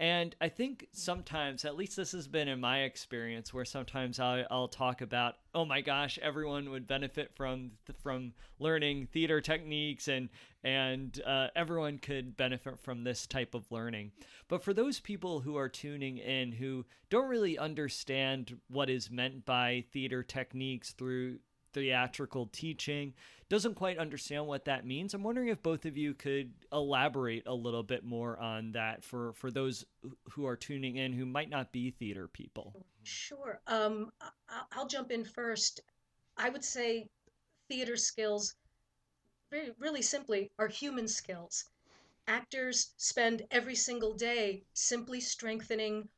And 0.01 0.37
I 0.41 0.49
think 0.49 0.87
sometimes, 0.93 1.65
at 1.65 1.77
least 1.77 1.97
this 1.97 2.13
has 2.13 2.29
been 2.29 2.47
in 2.47 2.61
my 2.61 2.83
experience, 2.83 3.53
where 3.53 3.65
sometimes 3.65 4.21
I'll, 4.21 4.45
I'll 4.49 4.69
talk 4.69 5.01
about, 5.01 5.35
oh 5.57 5.65
my 5.65 5.81
gosh, 5.81 6.21
everyone 6.23 6.71
would 6.71 6.87
benefit 6.87 7.33
from 7.35 7.73
from 8.01 8.33
learning 8.61 9.09
theater 9.13 9.41
techniques, 9.41 10.07
and 10.07 10.29
and 10.63 11.21
uh, 11.27 11.49
everyone 11.57 11.99
could 11.99 12.37
benefit 12.37 12.79
from 12.79 13.03
this 13.03 13.27
type 13.27 13.55
of 13.55 13.71
learning. 13.73 14.13
But 14.47 14.63
for 14.63 14.73
those 14.73 15.01
people 15.01 15.41
who 15.41 15.57
are 15.57 15.69
tuning 15.69 16.19
in 16.19 16.53
who 16.53 16.87
don't 17.11 17.29
really 17.29 17.59
understand 17.59 18.57
what 18.69 18.89
is 18.89 19.11
meant 19.11 19.45
by 19.45 19.85
theater 19.93 20.23
techniques 20.23 20.93
through 20.93 21.41
theatrical 21.73 22.47
teaching. 22.47 23.15
Doesn't 23.49 23.75
quite 23.75 23.99
understand 23.99 24.47
what 24.47 24.67
that 24.67 24.87
means. 24.87 25.15
I'm 25.15 25.23
wondering 25.23 25.49
if 25.49 25.63
both 25.63 25.87
of 25.87 25.97
you 25.97 26.15
could 26.15 26.53
elaborate 26.73 27.47
a 27.47 27.55
little 27.55 27.83
bit 27.83 28.05
more 28.05 28.39
on 28.39 28.73
that 28.73 29.03
for 29.03 29.33
for 29.33 29.51
those 29.51 29.85
who 30.31 30.47
are 30.47 30.57
tuning 30.57 30.97
in 30.97 31.13
who 31.13 31.25
might 31.25 31.49
not 31.49 31.73
be 31.73 31.91
theater 31.91 32.29
people. 32.29 32.75
Sure. 33.03 33.61
Um, 33.67 34.11
i'll 34.73 34.87
jump 34.87 35.11
in 35.11 35.25
first. 35.25 35.81
I 36.37 36.51
would 36.51 36.65
say 36.65 37.09
theater 37.69 37.97
skills 37.97 38.55
really 39.79 40.03
simply 40.03 40.51
are 40.59 40.69
human 40.69 41.09
skills. 41.09 41.65
Actors 42.27 42.93
spend 42.99 43.47
every 43.51 43.75
single 43.75 44.13
day 44.13 44.63
simply 44.75 45.21
strengthening 45.21 46.09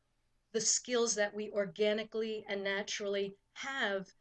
the 0.53 0.61
skills 0.61 1.15
that 1.15 1.33
we 1.33 1.51
organically 1.53 2.45
and 2.49 2.65
naturally 2.65 3.37
have 3.53 4.13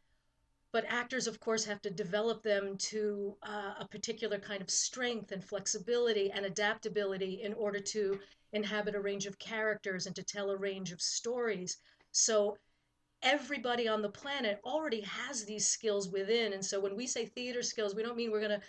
but 0.72 0.86
actors 0.88 1.28
of 1.28 1.40
course 1.40 1.66
have 1.66 1.82
to 1.82 1.90
develop 1.90 2.44
them 2.44 2.78
to 2.78 3.36
uh, 3.44 3.74
a 3.80 3.88
particular 3.88 4.38
kind 4.38 4.62
of 4.62 4.70
strength 4.70 5.32
and 5.32 5.44
flexibility 5.44 6.32
and 6.32 6.46
adaptability 6.46 7.42
in 7.44 7.54
order 7.54 7.80
to 7.80 8.20
inhabit 8.54 8.96
a 8.96 9.00
range 9.00 9.26
of 9.26 9.40
characters 9.40 10.06
and 10.06 10.16
to 10.16 10.24
tell 10.24 10.50
a 10.50 10.58
range 10.58 10.92
of 10.92 11.02
stories. 11.02 11.78
So 12.12 12.58
everybody 13.22 13.88
on 13.88 14.02
the 14.02 14.10
planet 14.10 14.60
already 14.64 15.02
has 15.02 15.44
these 15.44 15.68
skills 15.68 16.10
within 16.10 16.54
and 16.54 16.64
so 16.64 16.80
when 16.80 16.96
we 16.96 17.06
say 17.06 17.26
theater 17.26 17.62
skills 17.62 17.94
we 17.94 18.02
don't 18.02 18.16
mean 18.16 18.32
we're 18.32 18.40
going 18.40 18.50
to 18.58 18.62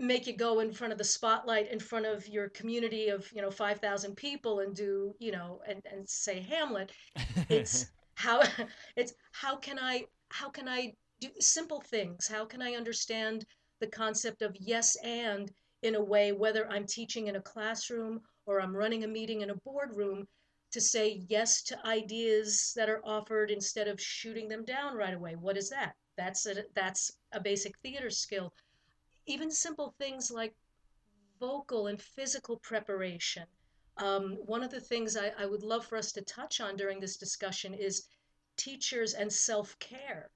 make 0.00 0.26
you 0.26 0.36
go 0.36 0.60
in 0.60 0.72
front 0.72 0.92
of 0.92 0.98
the 0.98 1.04
spotlight 1.04 1.70
in 1.70 1.78
front 1.78 2.06
of 2.06 2.26
your 2.26 2.48
community 2.50 3.08
of 3.08 3.30
you 3.32 3.42
know 3.42 3.50
5000 3.50 4.16
people 4.16 4.60
and 4.60 4.74
do 4.74 5.14
you 5.18 5.30
know 5.30 5.60
and, 5.68 5.82
and 5.90 6.08
say 6.08 6.40
hamlet. 6.40 6.90
It's 7.48 7.86
how 8.14 8.42
it's 8.96 9.12
how 9.32 9.56
can 9.56 9.78
i 9.78 10.04
how 10.30 10.48
can 10.48 10.68
i 10.68 10.92
do 11.20 11.28
simple 11.38 11.80
things. 11.80 12.26
How 12.26 12.44
can 12.44 12.62
I 12.62 12.74
understand 12.74 13.44
the 13.80 13.86
concept 13.86 14.42
of 14.42 14.56
yes 14.58 14.96
and 15.04 15.50
in 15.82 15.94
a 15.94 16.02
way, 16.02 16.32
whether 16.32 16.70
I'm 16.70 16.86
teaching 16.86 17.28
in 17.28 17.36
a 17.36 17.42
classroom 17.42 18.20
or 18.46 18.60
I'm 18.60 18.76
running 18.76 19.04
a 19.04 19.08
meeting 19.08 19.40
in 19.40 19.50
a 19.50 19.56
boardroom, 19.64 20.26
to 20.72 20.80
say 20.80 21.24
yes 21.28 21.62
to 21.64 21.86
ideas 21.86 22.72
that 22.76 22.88
are 22.88 23.04
offered 23.04 23.50
instead 23.50 23.88
of 23.88 24.00
shooting 24.00 24.48
them 24.48 24.64
down 24.64 24.94
right 24.94 25.14
away. 25.14 25.34
What 25.34 25.56
is 25.56 25.68
that? 25.70 25.94
That's 26.16 26.46
a, 26.46 26.64
that's 26.74 27.10
a 27.32 27.40
basic 27.40 27.76
theater 27.78 28.10
skill. 28.10 28.52
Even 29.26 29.50
simple 29.50 29.94
things 29.98 30.30
like 30.30 30.54
vocal 31.40 31.88
and 31.88 32.00
physical 32.00 32.58
preparation. 32.58 33.44
Um, 33.96 34.36
one 34.44 34.62
of 34.62 34.70
the 34.70 34.80
things 34.80 35.16
I, 35.16 35.32
I 35.38 35.46
would 35.46 35.62
love 35.62 35.86
for 35.86 35.96
us 35.98 36.12
to 36.12 36.22
touch 36.22 36.60
on 36.60 36.76
during 36.76 37.00
this 37.00 37.16
discussion 37.16 37.74
is 37.74 38.06
teachers 38.56 39.14
and 39.14 39.32
self 39.32 39.78
care. 39.78 40.30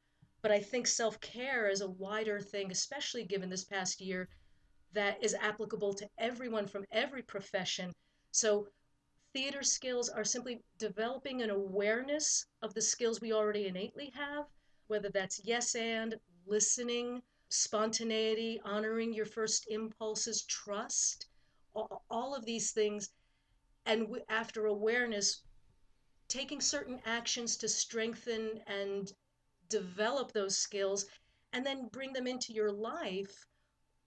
But 0.45 0.53
I 0.53 0.61
think 0.61 0.87
self 0.87 1.19
care 1.23 1.71
is 1.71 1.81
a 1.81 1.89
wider 1.89 2.39
thing, 2.39 2.71
especially 2.71 3.25
given 3.25 3.49
this 3.49 3.65
past 3.65 3.99
year, 3.99 4.29
that 4.93 5.25
is 5.25 5.33
applicable 5.33 5.95
to 5.95 6.11
everyone 6.19 6.67
from 6.67 6.85
every 6.93 7.23
profession. 7.23 7.95
So 8.31 8.69
theater 9.33 9.63
skills 9.63 10.11
are 10.11 10.23
simply 10.23 10.63
developing 10.77 11.41
an 11.41 11.49
awareness 11.49 12.45
of 12.61 12.75
the 12.75 12.83
skills 12.83 13.23
we 13.23 13.33
already 13.33 13.69
innately 13.69 14.11
have, 14.11 14.45
whether 14.89 15.09
that's 15.09 15.41
yes 15.43 15.75
and, 15.75 16.21
listening, 16.45 17.23
spontaneity, 17.49 18.61
honoring 18.67 19.15
your 19.15 19.25
first 19.25 19.67
impulses, 19.71 20.43
trust, 20.43 21.27
all 21.75 22.35
of 22.35 22.45
these 22.45 22.71
things. 22.71 23.09
And 23.87 24.21
after 24.29 24.67
awareness, 24.67 25.41
taking 26.29 26.61
certain 26.61 27.01
actions 27.07 27.57
to 27.57 27.67
strengthen 27.67 28.63
and 28.67 29.11
develop 29.75 30.33
those 30.33 30.57
skills 30.57 31.07
and 31.52 31.66
then 31.66 31.88
bring 31.90 32.12
them 32.12 32.26
into 32.26 32.52
your 32.52 32.71
life 32.71 33.47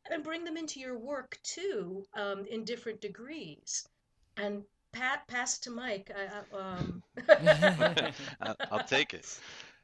and 0.10 0.24
bring 0.24 0.46
them 0.46 0.56
into 0.56 0.80
your 0.80 0.98
work 0.98 1.38
too 1.44 2.06
um, 2.16 2.46
in 2.50 2.64
different 2.64 3.02
degrees. 3.02 3.88
And 4.38 4.64
pat 4.94 5.28
pass 5.28 5.60
to 5.60 5.72
mike. 5.72 6.10
I, 6.16 6.58
um... 6.58 7.04
i'll 8.72 8.84
take 8.86 9.14
it, 9.14 9.40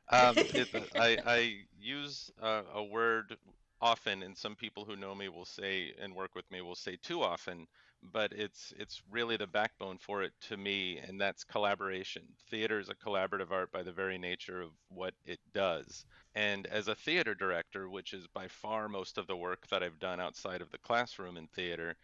um, 0.10 0.36
it 0.38 0.70
I, 0.96 1.18
I, 1.26 1.58
use 1.80 2.32
a 2.42 2.82
word 2.82 3.36
often 3.82 4.24
and 4.24 4.38
some 4.38 4.56
people 4.56 4.86
who 4.86 4.96
know 4.96 5.14
me 5.14 5.28
will 5.28 5.44
say 5.44 5.94
and 6.02 6.16
work 6.16 6.34
with 6.36 6.50
me 6.50 6.62
will 6.62 6.76
say 6.76 6.96
too 6.96 7.22
often 7.22 7.68
but 8.12 8.32
it's 8.34 8.74
it's 8.78 9.02
really 9.10 9.38
the 9.38 9.48
backbone 9.48 9.98
for 9.98 10.24
it 10.24 10.34
to 10.42 10.58
me 10.58 11.00
and 11.00 11.20
that's 11.20 11.44
collaboration. 11.44 12.24
Theater 12.50 12.80
is 12.80 12.90
a 12.90 12.96
collaborative 12.96 13.52
art 13.52 13.72
by 13.72 13.84
the 13.84 13.92
very 13.92 14.18
nature 14.18 14.62
of 14.62 14.72
what 14.90 15.14
it 15.26 15.40
does. 15.54 16.06
And 16.36 16.68
as 16.68 16.88
a 16.88 16.96
theater 16.96 17.36
director 17.36 17.90
which 17.90 18.14
is 18.14 18.28
by 18.28 18.48
far 18.48 18.90
most 18.90 19.18
of 19.18 19.28
the 19.28 19.36
work 19.36 19.68
that 19.70 19.84
i've 19.84 20.00
done 20.00 20.20
outside 20.20 20.62
of 20.62 20.72
the 20.72 20.78
classroom 20.80 21.38
in 21.38 21.48
theater 21.48 21.96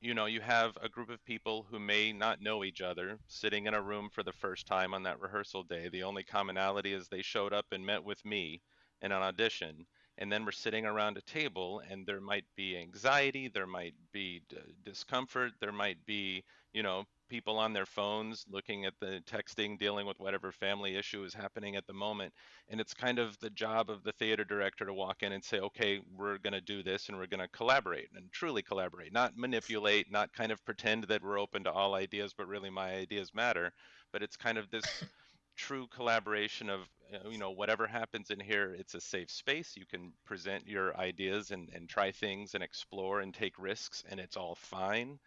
you 0.00 0.14
know 0.14 0.26
you 0.26 0.40
have 0.40 0.76
a 0.82 0.88
group 0.88 1.10
of 1.10 1.24
people 1.24 1.66
who 1.70 1.78
may 1.78 2.12
not 2.12 2.40
know 2.42 2.64
each 2.64 2.80
other 2.80 3.18
sitting 3.28 3.66
in 3.66 3.74
a 3.74 3.82
room 3.82 4.08
for 4.10 4.22
the 4.22 4.32
first 4.32 4.66
time 4.66 4.94
on 4.94 5.02
that 5.04 5.20
rehearsal 5.20 5.62
day. 5.62 5.88
The 5.88 6.02
only 6.04 6.22
commonality 6.22 6.92
is 6.92 7.08
they 7.08 7.22
showed 7.22 7.52
up 7.52 7.66
and 7.72 7.84
met 7.84 8.04
with 8.04 8.24
me 8.24 8.62
in 9.02 9.12
an 9.12 9.22
audition 9.22 9.86
and 10.20 10.30
then 10.30 10.44
we're 10.44 10.52
sitting 10.52 10.86
around 10.86 11.16
a 11.16 11.22
table 11.22 11.82
and 11.90 12.06
there 12.06 12.20
might 12.20 12.44
be 12.56 12.76
anxiety 12.76 13.48
there 13.52 13.66
might 13.66 13.94
be 14.12 14.42
d- 14.48 14.56
discomfort 14.84 15.52
there 15.60 15.72
might 15.72 16.04
be 16.06 16.44
you 16.72 16.82
know 16.82 17.04
people 17.30 17.58
on 17.58 17.72
their 17.72 17.86
phones 17.86 18.44
looking 18.50 18.84
at 18.84 18.92
the 19.00 19.22
texting 19.24 19.78
dealing 19.78 20.04
with 20.04 20.18
whatever 20.18 20.50
family 20.50 20.96
issue 20.96 21.22
is 21.22 21.32
happening 21.32 21.76
at 21.76 21.86
the 21.86 21.92
moment. 21.92 22.34
And 22.68 22.80
it's 22.80 22.92
kind 22.92 23.20
of 23.20 23.38
the 23.38 23.50
job 23.50 23.88
of 23.88 24.02
the 24.02 24.12
theater 24.12 24.44
director 24.44 24.84
to 24.84 24.92
walk 24.92 25.22
in 25.22 25.32
and 25.32 25.42
say 25.42 25.60
okay 25.60 26.00
we're 26.18 26.38
going 26.38 26.52
to 26.52 26.60
do 26.60 26.82
this 26.82 27.08
and 27.08 27.16
we're 27.16 27.26
going 27.26 27.40
to 27.40 27.48
collaborate 27.48 28.08
and 28.14 28.30
truly 28.32 28.62
collaborate 28.62 29.12
not 29.12 29.36
manipulate 29.36 30.10
not 30.10 30.32
kind 30.32 30.50
of 30.52 30.62
pretend 30.64 31.04
that 31.04 31.22
we're 31.22 31.38
open 31.38 31.64
to 31.64 31.70
all 31.70 31.94
ideas 31.94 32.34
but 32.36 32.48
really 32.48 32.68
my 32.68 32.94
ideas 32.94 33.32
matter. 33.32 33.72
But 34.12 34.22
it's 34.22 34.36
kind 34.36 34.58
of 34.58 34.68
this 34.70 34.84
true 35.60 35.86
collaboration 35.94 36.70
of 36.70 36.80
uh, 37.12 37.28
you 37.28 37.36
know 37.36 37.50
whatever 37.50 37.86
happens 37.86 38.30
in 38.30 38.40
here 38.40 38.74
it's 38.78 38.94
a 38.94 39.00
safe 39.00 39.30
space. 39.30 39.74
You 39.76 39.84
can 39.84 40.12
present 40.24 40.66
your 40.66 40.96
ideas 40.96 41.50
and, 41.50 41.68
and 41.74 41.86
try 41.86 42.12
things 42.12 42.54
and 42.54 42.64
explore 42.64 43.20
and 43.20 43.34
take 43.34 43.58
risks 43.58 44.02
and 44.08 44.18
it's 44.18 44.38
all 44.38 44.54
fine. 44.54 45.18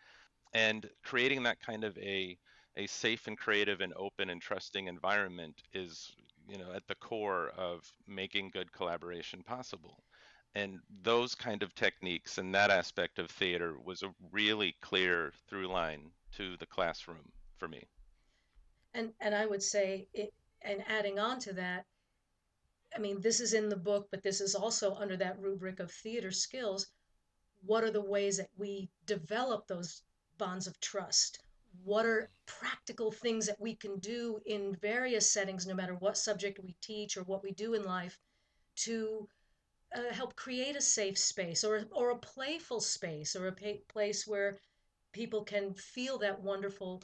And 0.54 0.90
creating 1.04 1.44
that 1.44 1.62
kind 1.62 1.84
of 1.84 1.96
a 2.00 2.38
a 2.76 2.88
safe 2.88 3.28
and 3.28 3.38
creative 3.38 3.82
and 3.82 3.94
open 3.96 4.32
and 4.32 4.42
trusting 4.42 4.88
environment 4.88 5.62
is 5.74 6.12
you 6.50 6.58
know 6.58 6.72
at 6.74 6.88
the 6.88 6.96
core 6.96 7.52
of 7.56 7.88
making 8.08 8.50
good 8.50 8.72
collaboration 8.72 9.44
possible. 9.44 10.04
And 10.56 10.80
those 11.04 11.36
kind 11.36 11.62
of 11.64 11.76
techniques 11.76 12.40
and 12.40 12.56
that 12.56 12.72
aspect 12.72 13.20
of 13.20 13.30
theater 13.30 13.76
was 13.84 14.02
a 14.02 14.14
really 14.32 14.76
clear 14.82 15.32
through 15.48 15.68
line 15.68 16.12
to 16.38 16.58
the 16.58 16.68
classroom 16.68 17.32
for 17.60 17.68
me 17.68 17.84
and 18.94 19.14
and 19.20 19.36
I 19.36 19.46
would 19.46 19.64
say 19.64 20.08
it, 20.14 20.34
and 20.62 20.84
adding 20.88 21.20
on 21.20 21.40
to 21.40 21.54
that, 21.54 21.86
I 22.96 23.00
mean, 23.00 23.22
this 23.22 23.40
is 23.40 23.54
in 23.54 23.70
the 23.70 23.76
book, 23.76 24.08
but 24.12 24.24
this 24.24 24.40
is 24.40 24.56
also 24.56 24.94
under 24.96 25.18
that 25.18 25.40
rubric 25.40 25.80
of 25.80 25.92
theater 25.92 26.32
skills. 26.32 26.88
What 27.66 27.84
are 27.84 27.92
the 27.92 28.02
ways 28.02 28.38
that 28.38 28.50
we 28.58 28.90
develop 29.06 29.68
those 29.68 30.04
bonds 30.38 30.68
of 30.68 30.80
trust? 30.80 31.40
What 31.84 32.06
are 32.06 32.30
practical 32.46 33.12
things 33.12 33.48
that 33.48 33.60
we 33.60 33.76
can 33.76 34.00
do 34.00 34.40
in 34.46 34.76
various 34.76 35.32
settings, 35.32 35.66
no 35.66 35.74
matter 35.74 35.96
what 35.96 36.18
subject 36.18 36.60
we 36.60 36.76
teach 36.82 37.18
or 37.18 37.24
what 37.24 37.44
we 37.44 37.52
do 37.52 37.74
in 37.74 37.84
life, 37.84 38.20
to 38.76 39.28
uh, 39.96 40.14
help 40.14 40.36
create 40.36 40.76
a 40.76 40.82
safe 40.82 41.18
space 41.18 41.64
or, 41.64 41.86
or 41.92 42.12
a 42.12 42.18
playful 42.18 42.80
space 42.80 43.36
or 43.36 43.48
a 43.48 43.52
pa- 43.52 43.82
place 43.88 44.28
where 44.28 44.60
people 45.14 45.44
can 45.44 45.74
feel 45.74 46.18
that 46.20 46.42
wonderful 46.42 47.02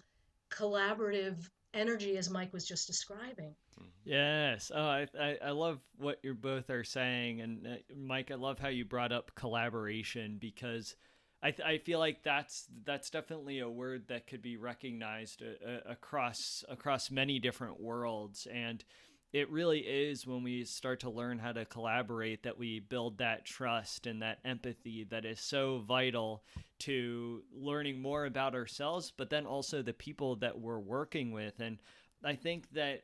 collaborative 0.52 1.50
energy 1.74 2.18
as 2.18 2.30
Mike 2.30 2.54
was 2.54 2.66
just 2.66 2.88
describing. 2.88 3.56
Mm-hmm. 3.80 3.90
Yes. 4.06 4.72
Oh, 4.74 4.82
I, 4.82 5.08
I, 5.20 5.38
I 5.46 5.52
love 5.52 5.80
what 5.98 6.20
you 6.24 6.34
both 6.34 6.70
are 6.70 6.84
saying. 6.84 7.42
And 7.42 7.68
uh, 7.68 7.76
Mike, 7.96 8.32
I 8.32 8.36
love 8.36 8.60
how 8.60 8.70
you 8.70 8.86
brought 8.86 9.12
up 9.12 9.32
collaboration 9.36 10.38
because 10.40 10.96
I, 11.42 11.52
th- 11.52 11.68
I 11.68 11.78
feel 11.78 12.00
like 12.00 12.24
that's 12.24 12.68
that's 12.84 13.10
definitely 13.10 13.60
a 13.60 13.70
word 13.70 14.08
that 14.10 14.28
could 14.28 14.42
be 14.42 14.58
recognized 14.58 15.42
uh, 15.42 15.70
uh, 15.70 15.92
across 15.92 16.64
across 16.68 17.10
many 17.10 17.40
different 17.40 17.80
worlds. 17.80 18.48
And 18.52 18.84
it 19.32 19.50
really 19.52 19.80
is 19.80 20.26
when 20.26 20.42
we 20.42 20.66
start 20.66 21.02
to 21.02 21.10
learn 21.10 21.38
how 21.38 21.52
to 21.52 21.66
collaborate 21.66 22.44
that 22.44 22.58
we 22.58 22.80
build 22.80 23.20
that 23.20 23.46
trust 23.46 24.08
and 24.08 24.22
that 24.22 24.40
empathy 24.44 25.06
that 25.12 25.24
is 25.24 25.40
so 25.40 25.84
vital 25.88 26.44
to 26.80 27.44
learning 27.54 28.02
more 28.02 28.26
about 28.26 28.56
ourselves, 28.56 29.14
but 29.16 29.30
then 29.30 29.46
also 29.46 29.82
the 29.82 29.94
people 29.94 30.36
that 30.38 30.60
we're 30.60 30.80
working 30.80 31.32
with. 31.32 31.60
And 31.60 31.78
I 32.24 32.36
think 32.36 32.72
that 32.74 33.04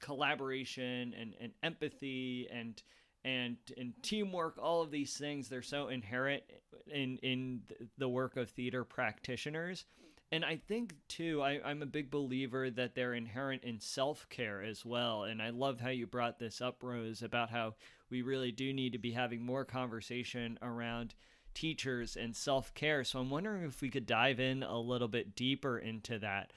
collaboration 0.00 1.14
and, 1.18 1.34
and 1.40 1.52
empathy 1.62 2.48
and 2.52 2.82
and 3.24 3.58
and 3.76 3.92
teamwork 4.02 4.56
all 4.58 4.80
of 4.80 4.90
these 4.90 5.14
things 5.18 5.46
they're 5.46 5.60
so 5.60 5.88
inherent 5.88 6.42
in 6.86 7.18
in 7.18 7.60
the 7.98 8.08
work 8.08 8.38
of 8.38 8.48
theater 8.48 8.82
practitioners 8.82 9.84
and 10.32 10.44
I 10.44 10.56
think 10.56 10.94
too, 11.08 11.42
I, 11.42 11.60
I'm 11.64 11.82
a 11.82 11.86
big 11.86 12.10
believer 12.10 12.70
that 12.70 12.94
they're 12.94 13.14
inherent 13.14 13.64
in 13.64 13.80
self 13.80 14.28
care 14.28 14.62
as 14.62 14.84
well. 14.84 15.24
And 15.24 15.42
I 15.42 15.50
love 15.50 15.80
how 15.80 15.88
you 15.90 16.06
brought 16.06 16.38
this 16.38 16.60
up, 16.60 16.82
Rose, 16.82 17.22
about 17.22 17.50
how 17.50 17.74
we 18.10 18.22
really 18.22 18.52
do 18.52 18.72
need 18.72 18.92
to 18.92 18.98
be 18.98 19.12
having 19.12 19.42
more 19.42 19.64
conversation 19.64 20.58
around 20.62 21.14
teachers 21.52 22.16
and 22.16 22.36
self 22.36 22.72
care. 22.74 23.02
So 23.02 23.18
I'm 23.18 23.30
wondering 23.30 23.64
if 23.64 23.80
we 23.80 23.90
could 23.90 24.06
dive 24.06 24.38
in 24.38 24.62
a 24.62 24.78
little 24.78 25.08
bit 25.08 25.34
deeper 25.34 25.78
into 25.78 26.18
that. 26.20 26.52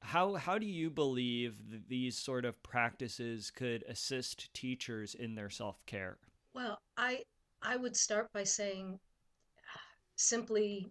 How 0.00 0.34
how 0.36 0.56
do 0.56 0.66
you 0.66 0.88
believe 0.88 1.56
these 1.88 2.16
sort 2.16 2.46
of 2.46 2.62
practices 2.62 3.50
could 3.50 3.84
assist 3.86 4.52
teachers 4.54 5.14
in 5.14 5.34
their 5.34 5.50
self 5.50 5.84
care? 5.84 6.16
Well, 6.54 6.80
I 6.96 7.24
I 7.60 7.76
would 7.76 7.96
start 7.96 8.32
by 8.32 8.44
saying 8.44 8.98
uh, 9.58 9.78
simply 10.16 10.90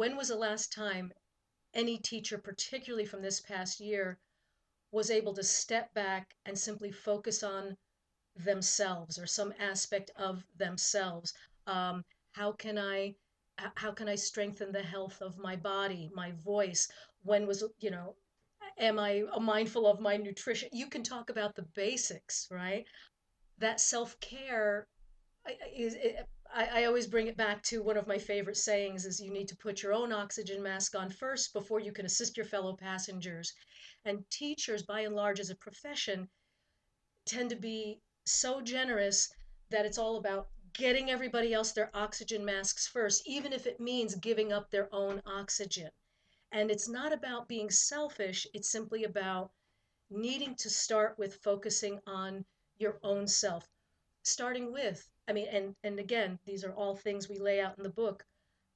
when 0.00 0.16
was 0.16 0.28
the 0.28 0.34
last 0.34 0.72
time 0.72 1.12
any 1.74 1.98
teacher, 1.98 2.38
particularly 2.38 3.04
from 3.04 3.20
this 3.20 3.38
past 3.38 3.80
year, 3.80 4.18
was 4.92 5.10
able 5.10 5.34
to 5.34 5.42
step 5.42 5.92
back 5.92 6.34
and 6.46 6.58
simply 6.58 6.90
focus 6.90 7.42
on 7.42 7.76
themselves 8.34 9.18
or 9.18 9.26
some 9.26 9.52
aspect 9.58 10.10
of 10.16 10.42
themselves? 10.56 11.34
Um, 11.66 12.02
how 12.32 12.52
can 12.52 12.78
I 12.78 13.14
how 13.74 13.92
can 13.92 14.08
I 14.08 14.14
strengthen 14.14 14.72
the 14.72 14.82
health 14.82 15.20
of 15.20 15.36
my 15.36 15.54
body, 15.54 16.10
my 16.14 16.30
voice? 16.30 16.88
When 17.22 17.46
was 17.46 17.62
you 17.78 17.90
know 17.90 18.16
am 18.78 18.98
I 18.98 19.24
mindful 19.38 19.86
of 19.86 20.00
my 20.00 20.16
nutrition? 20.16 20.70
You 20.72 20.86
can 20.86 21.02
talk 21.02 21.28
about 21.28 21.54
the 21.56 21.66
basics, 21.74 22.48
right? 22.50 22.86
That 23.58 23.80
self 23.80 24.18
care 24.20 24.86
is, 25.76 25.94
I, 26.52 26.82
I 26.82 26.84
always 26.84 27.06
bring 27.06 27.28
it 27.28 27.36
back 27.36 27.62
to 27.64 27.82
one 27.82 27.96
of 27.96 28.06
my 28.06 28.18
favorite 28.18 28.56
sayings 28.56 29.04
is 29.04 29.20
you 29.20 29.30
need 29.30 29.48
to 29.48 29.56
put 29.56 29.82
your 29.82 29.92
own 29.92 30.12
oxygen 30.12 30.62
mask 30.62 30.96
on 30.96 31.10
first 31.10 31.52
before 31.52 31.80
you 31.80 31.92
can 31.92 32.06
assist 32.06 32.36
your 32.36 32.46
fellow 32.46 32.74
passengers. 32.74 33.52
And 34.04 34.28
teachers, 34.30 34.82
by 34.82 35.00
and 35.00 35.14
large, 35.14 35.38
as 35.38 35.50
a 35.50 35.54
profession, 35.54 36.28
tend 37.24 37.50
to 37.50 37.56
be 37.56 38.00
so 38.24 38.60
generous 38.60 39.32
that 39.70 39.86
it's 39.86 39.98
all 39.98 40.16
about 40.16 40.48
getting 40.72 41.10
everybody 41.10 41.54
else 41.54 41.72
their 41.72 41.90
oxygen 41.94 42.44
masks 42.44 42.86
first, 42.86 43.22
even 43.26 43.52
if 43.52 43.66
it 43.66 43.80
means 43.80 44.14
giving 44.16 44.52
up 44.52 44.70
their 44.70 44.92
own 44.92 45.22
oxygen. 45.26 45.90
And 46.52 46.70
it's 46.70 46.88
not 46.88 47.12
about 47.12 47.48
being 47.48 47.70
selfish, 47.70 48.46
it's 48.54 48.70
simply 48.70 49.04
about 49.04 49.52
needing 50.10 50.56
to 50.56 50.70
start 50.70 51.16
with 51.18 51.36
focusing 51.36 52.00
on 52.06 52.44
your 52.78 52.98
own 53.02 53.28
self, 53.28 53.68
starting 54.22 54.72
with 54.72 55.09
I 55.28 55.32
mean, 55.32 55.48
and 55.48 55.76
and 55.84 55.98
again, 55.98 56.38
these 56.44 56.64
are 56.64 56.72
all 56.72 56.96
things 56.96 57.28
we 57.28 57.38
lay 57.38 57.60
out 57.60 57.76
in 57.76 57.82
the 57.82 57.90
book. 57.90 58.26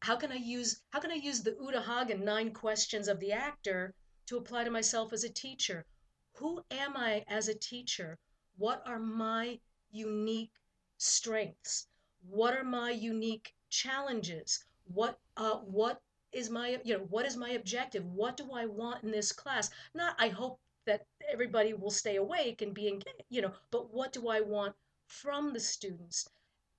How 0.01 0.17
can 0.17 0.31
I 0.31 0.37
use 0.37 0.83
how 0.91 1.01
can 1.01 1.11
I 1.11 1.15
use 1.15 1.43
the 1.43 1.57
Uta 1.61 1.81
Hagen 1.81 2.25
nine 2.25 2.53
questions 2.53 3.09
of 3.09 3.19
the 3.21 3.33
actor 3.33 3.95
to 4.27 4.37
apply 4.37 4.65
to 4.65 4.71
myself 4.71 5.13
as 5.13 5.25
a 5.25 5.29
teacher? 5.29 5.87
Who 6.35 6.65
am 6.71 6.97
I 6.97 7.25
as 7.29 7.49
a 7.49 7.55
teacher? 7.55 8.19
What 8.57 8.83
are 8.87 8.99
my 8.99 9.61
unique 9.91 10.53
strengths? 10.99 11.89
What 12.29 12.55
are 12.55 12.65
my 12.65 12.91
unique 12.91 13.55
challenges? 13.69 14.65
What 14.85 15.19
uh, 15.37 15.59
what 15.59 16.03
is 16.33 16.51
my 16.51 16.81
you 16.85 16.99
know 16.99 17.05
what 17.05 17.27
is 17.27 17.37
my 17.37 17.51
objective? 17.51 18.05
What 18.05 18.37
do 18.37 18.53
I 18.53 18.67
want 18.67 19.03
in 19.03 19.11
this 19.11 19.33
class? 19.33 19.71
Not 19.95 20.17
I 20.19 20.29
hope 20.29 20.61
that 20.85 21.07
everybody 21.33 21.73
will 21.73 21.91
stay 21.91 22.17
awake 22.17 22.61
and 22.63 22.75
be 22.75 22.89
engaged, 22.89 23.25
you 23.31 23.41
know, 23.43 23.55
but 23.71 23.93
what 23.93 24.13
do 24.13 24.29
I 24.29 24.41
want 24.41 24.77
from 25.23 25.53
the 25.53 25.61
students? 25.61 26.29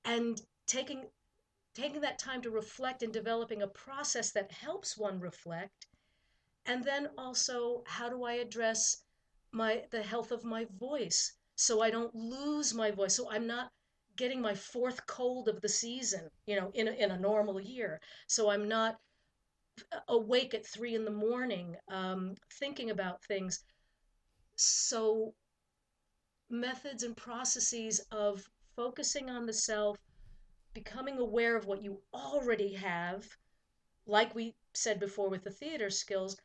and 0.05 0.41
taking 0.67 1.05
taking 1.73 2.01
that 2.01 2.19
time 2.19 2.41
to 2.41 2.49
reflect 2.49 3.03
and 3.03 3.11
developing 3.11 3.61
a 3.61 3.67
process 3.67 4.31
that 4.31 4.51
helps 4.51 4.97
one 4.97 5.19
reflect 5.19 5.87
and 6.65 6.83
then 6.83 7.09
also 7.17 7.83
how 7.85 8.07
do 8.07 8.23
i 8.23 8.33
address 8.33 9.03
my 9.51 9.83
the 9.91 10.01
health 10.01 10.31
of 10.31 10.43
my 10.43 10.65
voice 10.79 11.33
so 11.55 11.81
i 11.81 11.89
don't 11.89 12.15
lose 12.15 12.73
my 12.73 12.91
voice 12.91 13.15
so 13.15 13.29
i'm 13.31 13.47
not 13.47 13.69
getting 14.15 14.41
my 14.41 14.55
fourth 14.55 15.05
cold 15.07 15.49
of 15.49 15.59
the 15.61 15.69
season 15.69 16.29
you 16.45 16.55
know 16.55 16.71
in 16.73 16.87
a, 16.87 16.91
in 16.91 17.11
a 17.11 17.19
normal 17.19 17.59
year 17.59 17.99
so 18.27 18.49
i'm 18.49 18.67
not 18.67 18.95
awake 20.07 20.53
at 20.53 20.65
three 20.65 20.95
in 20.95 21.03
the 21.03 21.11
morning 21.11 21.75
um, 21.91 22.33
thinking 22.53 22.91
about 22.91 23.21
things 23.25 23.59
so 24.55 25.33
methods 26.49 27.03
and 27.03 27.15
processes 27.15 27.99
of 28.11 28.47
focusing 28.75 29.29
on 29.29 29.45
the 29.45 29.53
self, 29.53 29.97
becoming 30.73 31.17
aware 31.17 31.55
of 31.55 31.65
what 31.65 31.81
you 31.81 31.99
already 32.13 32.73
have, 32.73 33.25
like 34.05 34.35
we 34.35 34.55
said 34.73 34.99
before 34.99 35.29
with 35.29 35.43
the 35.43 35.49
theater 35.51 35.89
skills, 35.89 36.37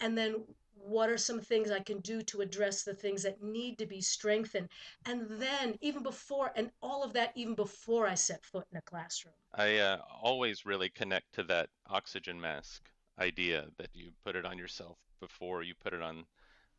and 0.00 0.16
then 0.16 0.44
what 0.74 1.08
are 1.08 1.18
some 1.18 1.40
things 1.40 1.70
I 1.70 1.80
can 1.80 2.00
do 2.00 2.22
to 2.22 2.40
address 2.40 2.82
the 2.82 2.94
things 2.94 3.22
that 3.22 3.42
need 3.42 3.78
to 3.78 3.86
be 3.86 4.00
strengthened? 4.00 4.68
And 5.06 5.26
then, 5.40 5.76
even 5.80 6.02
before, 6.02 6.52
and 6.56 6.70
all 6.82 7.04
of 7.04 7.12
that, 7.12 7.32
even 7.36 7.54
before 7.54 8.06
I 8.06 8.14
set 8.14 8.44
foot 8.44 8.66
in 8.72 8.78
a 8.78 8.82
classroom. 8.82 9.34
I 9.54 9.78
uh, 9.78 9.98
always 10.22 10.66
really 10.66 10.88
connect 10.88 11.34
to 11.34 11.44
that 11.44 11.68
oxygen 11.88 12.40
mask 12.40 12.90
idea 13.18 13.66
that 13.78 13.90
you 13.92 14.10
put 14.24 14.36
it 14.36 14.44
on 14.44 14.58
yourself 14.58 14.98
before 15.20 15.62
you 15.62 15.74
put 15.74 15.92
it 15.92 16.02
on 16.02 16.24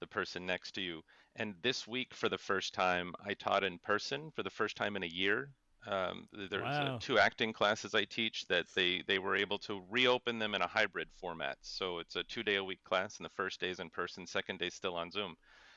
the 0.03 0.07
person 0.07 0.45
next 0.45 0.73
to 0.73 0.81
you. 0.81 1.01
And 1.37 1.55
this 1.61 1.87
week, 1.87 2.13
for 2.13 2.27
the 2.27 2.37
first 2.37 2.73
time, 2.73 3.13
I 3.25 3.33
taught 3.33 3.63
in 3.63 3.79
person 3.79 4.31
for 4.35 4.43
the 4.43 4.49
first 4.49 4.75
time 4.75 4.97
in 4.97 5.03
a 5.03 5.07
year. 5.07 5.49
Um, 5.87 6.27
there's 6.31 6.61
wow. 6.63 6.95
uh, 6.95 6.99
two 6.99 7.19
acting 7.19 7.53
classes 7.53 7.95
I 7.95 8.03
teach 8.03 8.45
that 8.47 8.65
they, 8.75 9.01
they 9.07 9.17
were 9.17 9.35
able 9.35 9.57
to 9.59 9.81
reopen 9.89 10.39
them 10.39 10.55
in 10.55 10.61
a 10.61 10.67
hybrid 10.67 11.07
format. 11.15 11.57
So 11.61 11.99
it's 11.99 12.17
a 12.17 12.23
two 12.23 12.43
day 12.43 12.55
a 12.55 12.63
week 12.63 12.83
class, 12.83 13.17
and 13.17 13.25
the 13.25 13.37
first 13.37 13.61
day 13.61 13.69
is 13.69 13.79
in 13.79 13.89
person, 13.89 14.27
second 14.27 14.59
day 14.59 14.69
still 14.69 14.95
on 14.95 15.09
Zoom. 15.09 15.35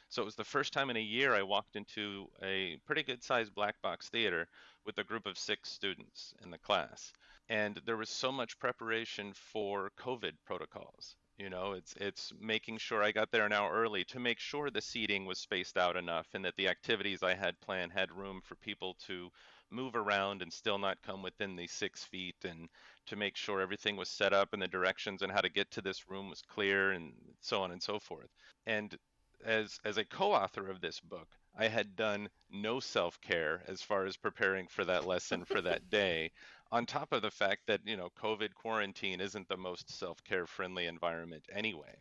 So 0.09 0.23
it 0.23 0.25
was 0.25 0.37
the 0.37 0.45
first 0.45 0.73
time 0.73 0.91
in 0.91 0.97
a 0.97 1.01
year 1.01 1.35
I 1.35 1.43
walked 1.43 1.77
into 1.77 2.27
a 2.43 2.79
pretty 2.85 3.05
good 3.05 3.23
sized 3.23 3.55
black 3.55 3.81
box 3.83 4.09
theater 4.09 4.49
with 4.85 4.99
a 4.99 5.05
group 5.05 5.27
of 5.27 5.39
six 5.39 5.71
students 5.71 6.35
in 6.43 6.51
the 6.51 6.59
class. 6.59 7.13
And 7.49 7.81
there 7.87 7.97
was 7.97 8.11
so 8.11 8.33
much 8.33 8.59
preparation 8.59 9.33
for 9.35 9.91
COVID 9.99 10.33
protocols. 10.45 11.17
You 11.39 11.51
know, 11.51 11.73
it's 11.73 11.95
it's 11.99 12.33
making 12.41 12.79
sure 12.79 13.03
I 13.03 13.13
got 13.13 13.31
there 13.31 13.45
an 13.47 13.53
hour 13.53 13.71
early 13.73 14.05
to 14.07 14.19
make 14.21 14.39
sure 14.39 14.71
the 14.71 14.81
seating 14.81 15.27
was 15.27 15.39
spaced 15.39 15.77
out 15.77 15.97
enough 15.97 16.27
and 16.35 16.45
that 16.45 16.57
the 16.57 16.69
activities 16.69 17.23
I 17.23 17.35
had 17.35 17.61
planned 17.61 17.93
had 17.93 18.11
room 18.13 18.41
for 18.43 18.55
people 18.57 18.95
to 19.07 19.31
move 19.71 19.97
around 19.97 20.41
and 20.43 20.53
still 20.53 20.79
not 20.79 21.03
come 21.03 21.23
within 21.23 21.57
the 21.57 21.67
six 21.67 22.05
feet 22.05 22.37
and 22.45 22.69
to 23.07 23.17
make 23.17 23.37
sure 23.37 23.61
everything 23.61 23.97
was 23.97 24.09
set 24.09 24.33
up 24.33 24.53
and 24.53 24.63
the 24.63 24.69
directions 24.69 25.23
and 25.23 25.31
how 25.33 25.41
to 25.41 25.49
get 25.51 25.71
to 25.73 25.83
this 25.83 26.09
room 26.09 26.31
was 26.31 26.41
clear 26.43 26.93
and 26.93 27.13
so 27.41 27.63
on 27.63 27.71
and 27.71 27.83
so 27.83 27.99
forth. 27.99 28.31
And 28.67 28.97
as 29.45 29.79
as 29.85 29.99
a 29.99 30.05
co-author 30.05 30.69
of 30.69 30.81
this 30.81 31.01
book, 31.01 31.29
I 31.55 31.69
had 31.69 31.97
done 31.97 32.29
no 32.51 32.81
self-care 32.81 33.63
as 33.67 33.83
far 33.83 34.07
as 34.07 34.17
preparing 34.17 34.69
for 34.69 34.85
that 34.87 35.05
lesson 35.07 35.45
for 35.45 35.61
that 35.63 35.91
day 35.91 36.33
on 36.73 36.87
top 36.87 37.13
of 37.13 37.23
the 37.23 37.31
fact 37.31 37.63
that 37.67 37.81
you 37.85 37.97
know 37.97 38.11
covid 38.21 38.55
quarantine 38.55 39.21
isn't 39.21 39.49
the 39.49 39.57
most 39.57 39.91
self-care 39.91 40.47
friendly 40.47 40.87
environment 40.87 41.45
anyway. 41.53 41.95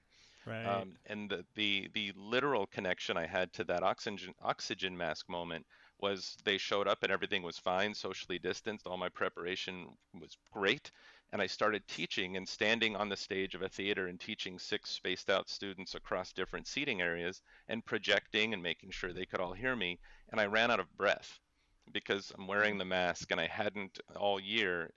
Right. 0.46 0.64
Um, 0.66 0.98
and 1.08 1.30
the, 1.30 1.44
the 1.56 1.90
the 1.94 2.12
literal 2.16 2.68
connection 2.68 3.18
i 3.18 3.26
had 3.26 3.52
to 3.54 3.64
that 3.66 3.82
oxygen 3.82 4.34
oxygen 4.42 4.96
mask 4.96 5.28
moment 5.28 5.66
was 6.00 6.38
they 6.44 6.58
showed 6.58 6.88
up 6.88 7.02
and 7.02 7.12
everything 7.12 7.42
was 7.42 7.58
fine 7.58 7.94
socially 7.94 8.38
distanced 8.38 8.86
all 8.86 8.98
my 8.98 9.10
preparation 9.10 9.88
was 10.20 10.38
great 10.52 10.92
and 11.32 11.42
i 11.42 11.48
started 11.48 11.88
teaching 11.88 12.38
and 12.38 12.48
standing 12.48 12.96
on 12.96 13.10
the 13.10 13.18
stage 13.18 13.56
of 13.56 13.64
a 13.64 13.70
theater 13.70 14.08
and 14.08 14.20
teaching 14.20 14.60
six 14.60 14.92
spaced 14.92 15.30
out 15.32 15.50
students 15.50 15.96
across 15.96 16.32
different 16.32 16.68
seating 16.68 17.02
areas 17.02 17.42
and 17.68 17.86
projecting 17.86 18.54
and 18.54 18.62
making 18.62 18.92
sure 18.92 19.14
they 19.14 19.26
could 19.26 19.40
all 19.40 19.54
hear 19.54 19.76
me 19.76 19.98
and 20.30 20.40
i 20.40 20.46
ran 20.46 20.70
out 20.70 20.80
of 20.80 20.98
breath 20.98 21.40
because 21.92 22.32
I'm 22.38 22.48
wearing 22.48 22.78
the 22.78 22.86
mask 22.86 23.32
and 23.32 23.40
I 23.40 23.48
hadn't 23.48 24.00
all 24.16 24.40
year 24.40 24.92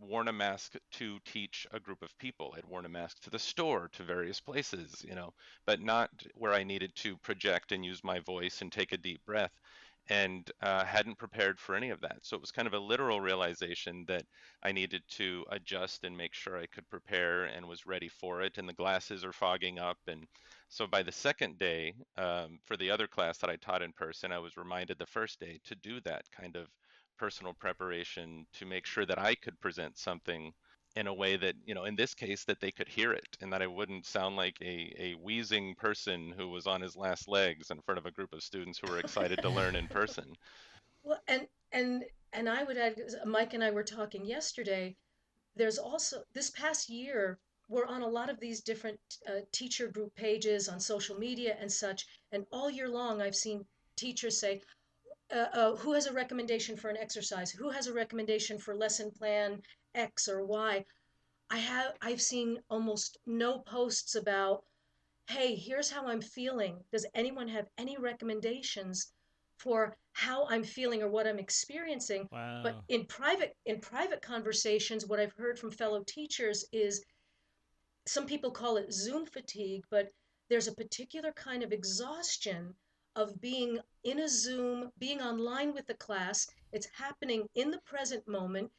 worn 0.00 0.28
a 0.28 0.32
mask 0.32 0.74
to 0.92 1.18
teach 1.24 1.66
a 1.72 1.80
group 1.80 2.02
of 2.02 2.16
people. 2.18 2.54
I'd 2.56 2.64
worn 2.66 2.86
a 2.86 2.88
mask 2.88 3.20
to 3.22 3.30
the 3.30 3.38
store, 3.38 3.88
to 3.92 4.02
various 4.02 4.40
places, 4.40 5.04
you 5.08 5.14
know, 5.14 5.32
but 5.66 5.80
not 5.80 6.10
where 6.34 6.52
I 6.52 6.64
needed 6.64 6.94
to 6.96 7.16
project 7.18 7.72
and 7.72 7.84
use 7.84 8.02
my 8.02 8.18
voice 8.20 8.62
and 8.62 8.72
take 8.72 8.92
a 8.92 8.96
deep 8.98 9.24
breath. 9.24 9.52
And 10.08 10.50
uh, 10.60 10.84
hadn't 10.84 11.18
prepared 11.18 11.58
for 11.58 11.74
any 11.74 11.90
of 11.90 12.00
that. 12.00 12.18
So 12.22 12.36
it 12.36 12.40
was 12.40 12.50
kind 12.50 12.66
of 12.66 12.74
a 12.74 12.78
literal 12.78 13.20
realization 13.20 14.04
that 14.08 14.24
I 14.62 14.72
needed 14.72 15.02
to 15.10 15.44
adjust 15.50 16.04
and 16.04 16.16
make 16.16 16.34
sure 16.34 16.58
I 16.58 16.66
could 16.66 16.88
prepare 16.90 17.44
and 17.44 17.66
was 17.66 17.86
ready 17.86 18.08
for 18.08 18.42
it. 18.42 18.58
And 18.58 18.68
the 18.68 18.74
glasses 18.74 19.24
are 19.24 19.32
fogging 19.32 19.78
up. 19.78 19.98
And 20.08 20.26
so 20.68 20.86
by 20.86 21.02
the 21.02 21.12
second 21.12 21.58
day, 21.58 21.94
um, 22.16 22.58
for 22.66 22.76
the 22.76 22.90
other 22.90 23.06
class 23.06 23.38
that 23.38 23.50
I 23.50 23.56
taught 23.56 23.82
in 23.82 23.92
person, 23.92 24.32
I 24.32 24.38
was 24.38 24.56
reminded 24.56 24.98
the 24.98 25.06
first 25.06 25.38
day 25.40 25.60
to 25.64 25.74
do 25.76 26.00
that 26.00 26.22
kind 26.30 26.56
of 26.56 26.68
personal 27.18 27.54
preparation 27.54 28.46
to 28.54 28.66
make 28.66 28.86
sure 28.86 29.06
that 29.06 29.18
I 29.18 29.34
could 29.36 29.60
present 29.60 29.96
something 29.98 30.52
in 30.96 31.06
a 31.06 31.14
way 31.14 31.36
that 31.36 31.54
you 31.64 31.74
know 31.74 31.84
in 31.84 31.96
this 31.96 32.14
case 32.14 32.44
that 32.44 32.60
they 32.60 32.70
could 32.70 32.88
hear 32.88 33.12
it 33.12 33.36
and 33.40 33.52
that 33.52 33.62
i 33.62 33.66
wouldn't 33.66 34.06
sound 34.06 34.36
like 34.36 34.56
a, 34.60 34.94
a 34.98 35.12
wheezing 35.14 35.74
person 35.74 36.32
who 36.36 36.48
was 36.48 36.66
on 36.66 36.80
his 36.80 36.96
last 36.96 37.28
legs 37.28 37.70
in 37.70 37.80
front 37.80 37.98
of 37.98 38.06
a 38.06 38.10
group 38.10 38.32
of 38.32 38.42
students 38.42 38.78
who 38.78 38.90
were 38.90 38.98
excited 38.98 39.40
to 39.40 39.48
learn 39.48 39.76
in 39.76 39.88
person. 39.88 40.24
Well 41.04 41.18
and 41.26 41.48
and 41.72 42.04
and 42.32 42.48
i 42.48 42.62
would 42.62 42.76
add 42.76 42.94
mike 43.26 43.54
and 43.54 43.64
i 43.64 43.72
were 43.72 43.82
talking 43.82 44.24
yesterday 44.24 44.94
there's 45.56 45.76
also 45.76 46.22
this 46.32 46.50
past 46.50 46.88
year 46.88 47.40
we're 47.68 47.86
on 47.86 48.02
a 48.02 48.08
lot 48.08 48.30
of 48.30 48.38
these 48.38 48.60
different 48.60 49.00
uh, 49.28 49.40
teacher 49.50 49.88
group 49.88 50.14
pages 50.14 50.68
on 50.68 50.78
social 50.78 51.18
media 51.18 51.56
and 51.60 51.72
such 51.72 52.06
and 52.30 52.46
all 52.52 52.70
year 52.70 52.88
long 52.88 53.20
i've 53.20 53.34
seen 53.34 53.64
teachers 53.96 54.38
say 54.38 54.60
uh, 55.32 55.46
uh, 55.54 55.76
who 55.76 55.92
has 55.92 56.06
a 56.06 56.12
recommendation 56.12 56.76
for 56.76 56.90
an 56.90 56.96
exercise? 56.98 57.50
Who 57.50 57.70
has 57.70 57.86
a 57.86 57.94
recommendation 57.94 58.58
for 58.58 58.74
lesson 58.74 59.10
plan 59.10 59.62
X 59.94 60.28
or 60.28 60.44
Y. 60.44 60.84
I 61.50 61.58
have 61.58 61.92
I've 62.00 62.22
seen 62.22 62.58
almost 62.70 63.18
no 63.26 63.58
posts 63.58 64.14
about, 64.14 64.64
hey, 65.28 65.54
here's 65.54 65.90
how 65.90 66.06
I'm 66.06 66.22
feeling. 66.22 66.82
Does 66.90 67.06
anyone 67.14 67.48
have 67.48 67.68
any 67.76 67.96
recommendations 67.98 69.12
for 69.58 69.96
how 70.12 70.46
I'm 70.48 70.64
feeling 70.64 71.02
or 71.02 71.08
what 71.08 71.26
I'm 71.26 71.38
experiencing? 71.38 72.28
Wow. 72.32 72.62
But 72.62 72.76
in 72.88 73.04
private 73.06 73.56
in 73.66 73.80
private 73.80 74.22
conversations, 74.22 75.06
what 75.06 75.20
I've 75.20 75.34
heard 75.34 75.58
from 75.58 75.70
fellow 75.70 76.02
teachers 76.06 76.64
is 76.72 77.04
some 78.06 78.26
people 78.26 78.50
call 78.50 78.76
it 78.78 78.92
Zoom 78.92 79.26
fatigue, 79.26 79.84
but 79.90 80.08
there's 80.48 80.68
a 80.68 80.74
particular 80.74 81.32
kind 81.32 81.62
of 81.62 81.72
exhaustion 81.72 82.74
of 83.14 83.40
being 83.40 83.78
in 84.04 84.20
a 84.20 84.28
Zoom, 84.28 84.90
being 84.98 85.20
online 85.20 85.72
with 85.72 85.86
the 85.86 85.94
class. 85.94 86.46
It's 86.72 86.88
happening 86.96 87.46
in 87.54 87.70
the 87.70 87.80
present 87.84 88.26
moment 88.26 88.70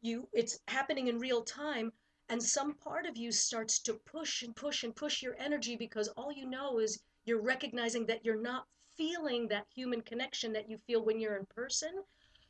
you 0.00 0.28
it's 0.32 0.58
happening 0.68 1.08
in 1.08 1.18
real 1.18 1.42
time 1.42 1.92
and 2.30 2.42
some 2.42 2.74
part 2.74 3.06
of 3.06 3.16
you 3.16 3.32
starts 3.32 3.80
to 3.80 3.94
push 3.94 4.42
and 4.42 4.54
push 4.54 4.84
and 4.84 4.94
push 4.94 5.20
your 5.20 5.34
energy 5.38 5.76
because 5.76 6.08
all 6.16 6.32
you 6.32 6.46
know 6.46 6.78
is 6.78 7.02
you're 7.24 7.42
recognizing 7.42 8.06
that 8.06 8.24
you're 8.24 8.40
not 8.40 8.66
feeling 8.96 9.48
that 9.48 9.66
human 9.74 10.00
connection 10.00 10.52
that 10.52 10.70
you 10.70 10.78
feel 10.78 11.04
when 11.04 11.18
you're 11.18 11.36
in 11.36 11.46
person. 11.46 11.90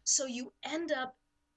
So 0.04 0.26
you 0.26 0.52
end 0.64 0.92
up 0.92 1.16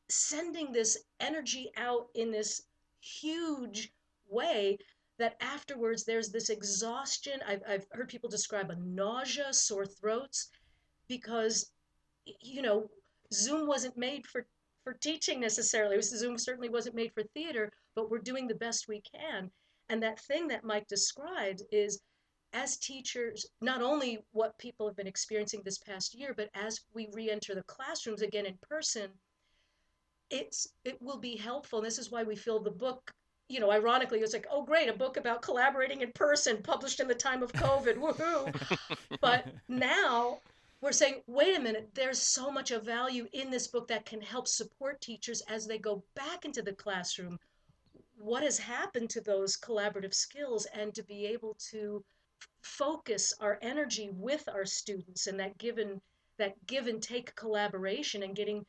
sending 0.10 0.72
this 0.72 0.98
energy 1.20 1.72
out 1.76 2.08
in 2.16 2.32
this 2.32 2.62
huge 3.02 3.92
way 4.30 4.78
that 5.18 5.36
afterwards 5.42 6.06
there's 6.06 6.30
this 6.30 6.50
exhaustion. 6.50 7.40
I've, 7.48 7.62
I've 7.68 7.86
heard 7.92 8.08
people 8.08 8.30
describe 8.30 8.70
a 8.70 8.76
nausea 8.76 9.52
sore 9.52 9.86
throats 9.86 10.50
because 11.08 11.72
you 12.40 12.62
know 12.62 12.90
zoom 13.34 13.68
wasn't 13.68 13.98
made 13.98 14.26
for 14.26 14.46
for 14.84 14.94
teaching 14.94 15.40
necessarily. 15.40 16.02
Zoom 16.02 16.38
certainly 16.38 16.70
wasn't 16.70 16.96
made 16.96 17.14
for 17.14 17.24
theater, 17.34 17.72
but 17.96 18.10
we're 18.10 18.20
doing 18.20 18.48
the 18.48 18.56
best 18.56 18.88
we 18.88 19.02
can. 19.02 19.50
And 19.90 20.02
that 20.04 20.20
thing 20.20 20.48
that 20.48 20.64
Mike 20.64 20.88
described 20.88 21.62
is 21.72 22.00
as 22.54 22.78
teachers, 22.78 23.46
not 23.62 23.82
only 23.82 24.20
what 24.32 24.58
people 24.60 24.88
have 24.88 24.96
been 24.96 25.08
experiencing 25.08 25.62
this 25.64 25.80
past 25.80 26.14
year, 26.14 26.34
but 26.36 26.50
as 26.54 26.80
we 26.94 27.10
re-enter 27.12 27.56
the 27.56 27.64
classrooms 27.64 28.22
again 28.22 28.46
in 28.46 28.58
person, 28.70 29.10
it's 30.30 30.68
it 30.84 31.02
will 31.02 31.18
be 31.18 31.36
helpful. 31.36 31.80
And 31.80 31.86
this 31.86 32.00
is 32.00 32.12
why 32.12 32.24
we 32.24 32.36
feel 32.36 32.60
the 32.60 32.72
book, 32.72 33.12
you 33.50 33.60
know, 33.60 33.72
ironically, 33.72 34.20
it's 34.20 34.34
like, 34.34 34.48
oh 34.52 34.64
great, 34.64 34.88
a 34.88 34.94
book 34.94 35.18
about 35.18 35.42
collaborating 35.42 36.02
in 36.02 36.12
person 36.14 36.62
published 36.64 37.00
in 37.00 37.08
the 37.08 37.16
time 37.16 37.44
of 37.44 37.52
COVID. 37.54 37.98
Woohoo. 37.98 38.98
but 39.22 39.48
now 39.68 40.40
we're 40.84 40.92
saying, 40.92 41.22
wait 41.28 41.58
a 41.58 41.62
minute, 41.62 41.90
there's 41.94 42.22
so 42.22 42.52
much 42.52 42.72
of 42.72 42.84
value 42.84 43.26
in 43.32 43.50
this 43.50 43.68
book 43.68 43.88
that 43.88 44.06
can 44.06 44.20
help 44.20 44.50
support 44.50 45.00
teachers 45.00 45.42
as 45.48 45.66
they 45.66 45.78
go 45.78 46.04
back 46.14 46.44
into 46.44 46.62
the 46.62 46.74
classroom. 46.74 47.40
What 48.18 48.44
has 48.44 48.58
happened 48.58 49.10
to 49.12 49.22
those 49.22 49.56
collaborative 49.56 50.14
skills 50.14 50.68
and 50.74 50.94
to 50.94 51.02
be 51.04 51.26
able 51.26 51.56
to 51.72 52.04
focus 52.62 53.34
our 53.40 53.60
energy 53.62 54.10
with 54.12 54.50
our 54.50 54.66
students 54.66 55.28
and 55.28 55.40
that 55.40 55.58
given 55.58 56.02
that 56.38 56.54
give 56.66 56.88
and 56.88 57.02
take 57.02 57.34
collaboration 57.36 58.24
and 58.24 58.36
getting 58.36 58.66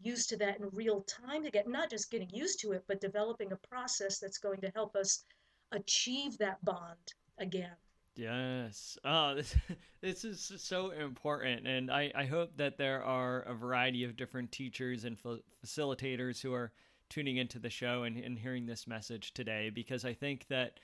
used 0.00 0.30
to 0.30 0.38
that 0.38 0.58
in 0.60 0.70
real 0.72 1.02
time 1.02 1.42
to 1.42 1.50
get 1.50 1.68
not 1.68 1.90
just 1.90 2.10
getting 2.10 2.30
used 2.30 2.60
to 2.60 2.72
it 2.72 2.84
but 2.86 3.00
developing 3.00 3.52
a 3.52 3.68
process 3.68 4.18
that's 4.18 4.38
going 4.38 4.60
to 4.60 4.70
help 4.74 4.94
us 4.96 5.24
achieve 5.72 6.38
that 6.38 6.62
bond 6.64 7.14
again 7.38 7.76
Yes. 8.18 8.98
Oh, 9.04 9.34
this, 9.36 9.54
this 10.00 10.24
is 10.24 10.52
so 10.58 10.90
important. 10.90 11.68
And 11.68 11.88
I, 11.88 12.10
I 12.16 12.24
hope 12.24 12.56
that 12.56 12.76
there 12.76 13.02
are 13.04 13.42
a 13.42 13.54
variety 13.54 14.02
of 14.02 14.16
different 14.16 14.50
teachers 14.50 15.04
and 15.04 15.16
facilitators 15.64 16.42
who 16.42 16.52
are 16.52 16.72
tuning 17.08 17.36
into 17.36 17.60
the 17.60 17.70
show 17.70 18.02
and, 18.02 18.16
and 18.18 18.36
hearing 18.36 18.66
this 18.66 18.88
message 18.88 19.32
today 19.34 19.70
because 19.70 20.04
I 20.04 20.14
think 20.14 20.48
that 20.48 20.80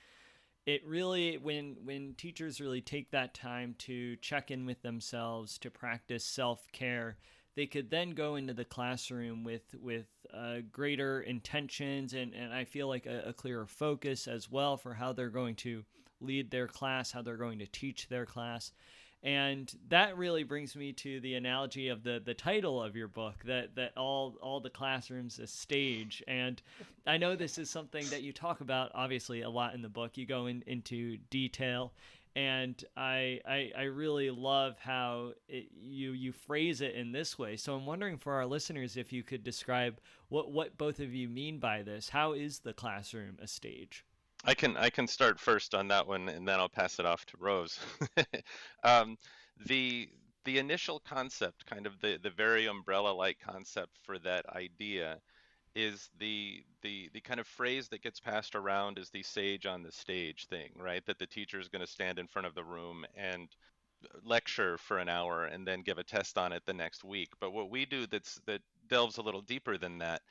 it 0.65 0.81
really 0.87 1.37
when 1.37 1.75
when 1.83 2.15
teachers 2.15 2.59
really 2.61 2.81
take 2.81 3.11
that 3.11 3.35
time 3.35 3.75
to 3.79 4.15
check 4.15 4.49
in 4.49 4.65
with 4.65 4.81
themselves 4.81 5.59
to 5.59 5.69
practice 5.69 6.25
self-care 6.25 7.17
they 7.55 7.67
could 7.67 7.91
then 7.91 8.11
go 8.11 8.37
into 8.37 8.55
the 8.55 8.65
classroom 8.65 9.43
with 9.43 9.75
with 9.79 10.07
uh, 10.33 10.57
greater 10.71 11.21
intentions 11.21 12.13
and, 12.13 12.33
and 12.33 12.51
I 12.51 12.63
feel 12.63 12.87
like 12.87 13.05
a, 13.05 13.25
a 13.27 13.33
clearer 13.33 13.67
focus 13.67 14.27
as 14.27 14.49
well 14.49 14.77
for 14.77 14.95
how 14.95 15.13
they're 15.13 15.29
going 15.29 15.53
to 15.57 15.83
lead 16.21 16.51
their 16.51 16.67
class, 16.67 17.11
how 17.11 17.21
they're 17.21 17.37
going 17.37 17.59
to 17.59 17.67
teach 17.67 18.07
their 18.07 18.25
class. 18.25 18.71
And 19.23 19.73
that 19.89 20.17
really 20.17 20.43
brings 20.43 20.75
me 20.75 20.93
to 20.93 21.19
the 21.19 21.33
analogy 21.33 21.87
of 21.87 22.03
the, 22.03 22.21
the 22.23 22.35
title 22.35 22.81
of 22.81 22.95
your 22.95 23.07
book 23.07 23.43
that, 23.45 23.73
that 23.75 23.97
all 23.97 24.35
all 24.39 24.59
the 24.59 24.69
classrooms 24.69 25.39
a 25.39 25.47
stage. 25.47 26.23
And 26.27 26.61
I 27.07 27.17
know 27.17 27.35
this 27.35 27.57
is 27.57 27.69
something 27.69 28.05
that 28.09 28.21
you 28.21 28.31
talk 28.31 28.61
about 28.61 28.91
obviously 28.93 29.41
a 29.41 29.49
lot 29.49 29.73
in 29.73 29.81
the 29.81 29.89
book. 29.89 30.15
You 30.15 30.27
go 30.27 30.45
in, 30.45 30.63
into 30.67 31.17
detail 31.31 31.91
and 32.35 32.83
I, 32.97 33.39
I, 33.47 33.71
I 33.77 33.83
really 33.83 34.29
love 34.29 34.77
how 34.77 35.31
it, 35.47 35.69
you 35.73 36.11
you 36.11 36.31
phrase 36.33 36.81
it 36.81 36.93
in 36.95 37.11
this 37.11 37.39
way. 37.39 37.55
So 37.55 37.75
I'm 37.75 37.85
wondering 37.85 38.17
for 38.17 38.33
our 38.33 38.45
listeners 38.45 38.97
if 38.97 39.13
you 39.13 39.23
could 39.23 39.43
describe 39.43 39.99
what 40.29 40.51
what 40.51 40.77
both 40.77 40.99
of 40.99 41.13
you 41.13 41.29
mean 41.29 41.59
by 41.59 41.81
this. 41.81 42.09
How 42.09 42.33
is 42.33 42.59
the 42.59 42.73
classroom 42.73 43.37
a 43.41 43.47
stage? 43.47 44.05
I 44.45 44.53
can 44.53 44.77
I 44.77 44.89
can 44.89 45.07
start 45.07 45.39
first 45.39 45.73
on 45.73 45.87
that 45.89 46.07
one, 46.07 46.29
and 46.29 46.47
then 46.47 46.59
I'll 46.59 46.69
pass 46.69 46.99
it 46.99 47.05
off 47.05 47.25
to 47.27 47.37
Rose. 47.39 47.79
um, 48.83 49.17
the 49.65 50.09
the 50.45 50.59
initial 50.59 50.99
concept, 50.99 51.65
kind 51.65 51.87
of 51.87 51.99
the 51.99 52.19
the 52.21 52.29
very 52.29 52.67
umbrella-like 52.67 53.39
concept 53.39 53.97
for 54.03 54.19
that 54.19 54.45
idea, 54.55 55.19
is 55.75 56.09
the 56.19 56.63
the 56.83 57.09
the 57.13 57.21
kind 57.21 57.39
of 57.39 57.47
phrase 57.47 57.87
that 57.89 58.03
gets 58.03 58.19
passed 58.19 58.55
around 58.55 58.99
is 58.99 59.09
the 59.09 59.23
sage 59.23 59.65
on 59.65 59.81
the 59.81 59.91
stage 59.91 60.45
thing, 60.45 60.71
right? 60.77 61.05
That 61.07 61.17
the 61.19 61.27
teacher 61.27 61.59
is 61.59 61.67
going 61.67 61.85
to 61.85 61.91
stand 61.91 62.19
in 62.19 62.27
front 62.27 62.45
of 62.45 62.53
the 62.55 62.63
room 62.63 63.05
and 63.15 63.49
lecture 64.23 64.77
for 64.77 64.99
an 64.99 65.09
hour 65.09 65.45
and 65.45 65.67
then 65.67 65.81
give 65.81 65.97
a 65.97 66.03
test 66.03 66.37
on 66.37 66.53
it 66.53 66.63
the 66.65 66.73
next 66.73 67.03
week. 67.03 67.29
But 67.39 67.53
what 67.53 67.71
we 67.71 67.85
do 67.85 68.05
that's 68.05 68.39
that 68.45 68.61
delves 68.87 69.17
a 69.17 69.23
little 69.23 69.41
deeper 69.41 69.77
than 69.77 69.97
that 69.99 70.21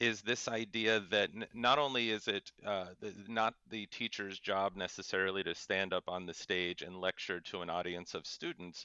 is 0.00 0.22
this 0.22 0.48
idea 0.48 1.00
that 1.10 1.30
n- 1.34 1.46
not 1.54 1.78
only 1.78 2.10
is 2.10 2.28
it 2.28 2.50
uh, 2.66 2.86
the, 3.00 3.14
not 3.28 3.54
the 3.70 3.86
teacher's 3.86 4.38
job 4.38 4.76
necessarily 4.76 5.42
to 5.42 5.54
stand 5.54 5.92
up 5.92 6.04
on 6.08 6.26
the 6.26 6.34
stage 6.34 6.82
and 6.82 7.00
lecture 7.00 7.40
to 7.40 7.62
an 7.62 7.70
audience 7.70 8.14
of 8.14 8.26
students, 8.26 8.84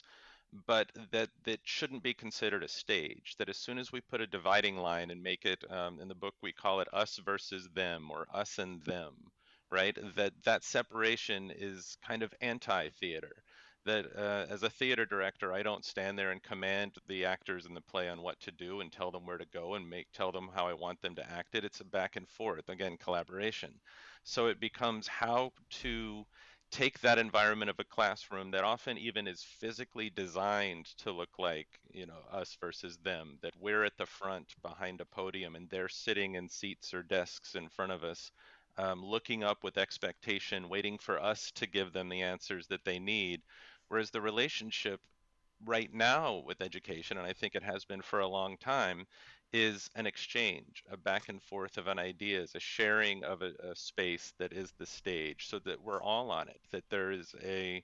but 0.67 0.89
that 1.11 1.29
that 1.45 1.59
shouldn't 1.63 2.03
be 2.03 2.13
considered 2.13 2.63
a 2.63 2.67
stage. 2.67 3.35
That 3.39 3.49
as 3.49 3.57
soon 3.57 3.77
as 3.77 3.91
we 3.91 4.01
put 4.01 4.21
a 4.21 4.27
dividing 4.27 4.77
line 4.77 5.11
and 5.11 5.23
make 5.23 5.45
it 5.45 5.63
um, 5.69 5.99
in 5.99 6.07
the 6.07 6.15
book, 6.15 6.35
we 6.41 6.53
call 6.53 6.79
it 6.81 6.87
us 6.93 7.19
versus 7.25 7.67
them 7.75 8.09
or 8.11 8.27
us 8.33 8.57
and 8.59 8.81
them, 8.83 9.13
right? 9.71 9.97
That 10.15 10.33
that 10.45 10.63
separation 10.63 11.51
is 11.55 11.97
kind 12.07 12.23
of 12.23 12.33
anti-theater 12.41 13.33
that 13.85 14.05
uh, 14.15 14.45
as 14.49 14.63
a 14.63 14.69
theater 14.69 15.05
director, 15.05 15.53
I 15.53 15.63
don't 15.63 15.85
stand 15.85 16.17
there 16.17 16.31
and 16.31 16.41
command 16.41 16.93
the 17.07 17.25
actors 17.25 17.65
in 17.65 17.73
the 17.73 17.81
play 17.81 18.09
on 18.09 18.21
what 18.21 18.39
to 18.41 18.51
do 18.51 18.81
and 18.81 18.91
tell 18.91 19.11
them 19.11 19.25
where 19.25 19.37
to 19.37 19.45
go 19.53 19.75
and 19.75 19.89
make 19.89 20.07
tell 20.13 20.31
them 20.31 20.49
how 20.53 20.67
I 20.67 20.73
want 20.73 21.01
them 21.01 21.15
to 21.15 21.31
act 21.31 21.55
it. 21.55 21.65
It's 21.65 21.81
a 21.81 21.85
back 21.85 22.15
and 22.15 22.27
forth, 22.27 22.69
again, 22.69 22.97
collaboration. 22.97 23.73
So 24.23 24.47
it 24.47 24.59
becomes 24.59 25.07
how 25.07 25.51
to 25.81 26.25
take 26.71 26.99
that 27.01 27.17
environment 27.17 27.69
of 27.69 27.79
a 27.79 27.83
classroom 27.83 28.51
that 28.51 28.63
often 28.63 28.97
even 28.97 29.27
is 29.27 29.43
physically 29.43 30.09
designed 30.09 30.85
to 30.97 31.11
look 31.11 31.37
like 31.37 31.67
you 31.91 32.05
know 32.05 32.21
us 32.31 32.55
versus 32.61 32.97
them 33.03 33.37
that 33.41 33.53
we're 33.59 33.83
at 33.83 33.97
the 33.97 34.05
front 34.05 34.53
behind 34.61 35.01
a 35.01 35.05
podium 35.05 35.55
and 35.55 35.69
they're 35.69 35.89
sitting 35.89 36.35
in 36.35 36.47
seats 36.47 36.93
or 36.93 37.03
desks 37.03 37.55
in 37.55 37.67
front 37.67 37.91
of 37.91 38.03
us 38.05 38.31
um, 38.77 39.03
looking 39.03 39.43
up 39.43 39.63
with 39.63 39.77
expectation 39.77 40.69
waiting 40.69 40.97
for 40.97 41.21
us 41.21 41.51
to 41.55 41.67
give 41.67 41.93
them 41.93 42.09
the 42.09 42.21
answers 42.21 42.67
that 42.67 42.85
they 42.85 42.99
need 42.99 43.41
Whereas 43.91 44.09
the 44.09 44.21
relationship 44.21 45.01
right 45.65 45.93
now 45.93 46.43
with 46.45 46.61
education, 46.61 47.17
and 47.17 47.27
I 47.27 47.33
think 47.33 47.55
it 47.55 47.63
has 47.63 47.83
been 47.83 48.01
for 48.01 48.21
a 48.21 48.27
long 48.27 48.55
time, 48.57 49.05
is 49.51 49.89
an 49.95 50.07
exchange, 50.07 50.81
a 50.89 50.95
back 50.95 51.27
and 51.27 51.43
forth 51.43 51.77
of 51.77 51.87
an 51.87 51.99
ideas, 51.99 52.55
a 52.55 52.59
sharing 52.61 53.25
of 53.25 53.41
a, 53.41 53.51
a 53.59 53.75
space 53.75 54.33
that 54.39 54.53
is 54.53 54.71
the 54.77 54.85
stage, 54.85 55.47
so 55.49 55.59
that 55.59 55.81
we're 55.81 56.01
all 56.01 56.31
on 56.31 56.47
it. 56.47 56.61
That 56.71 56.89
there 56.89 57.11
is 57.11 57.35
a 57.43 57.83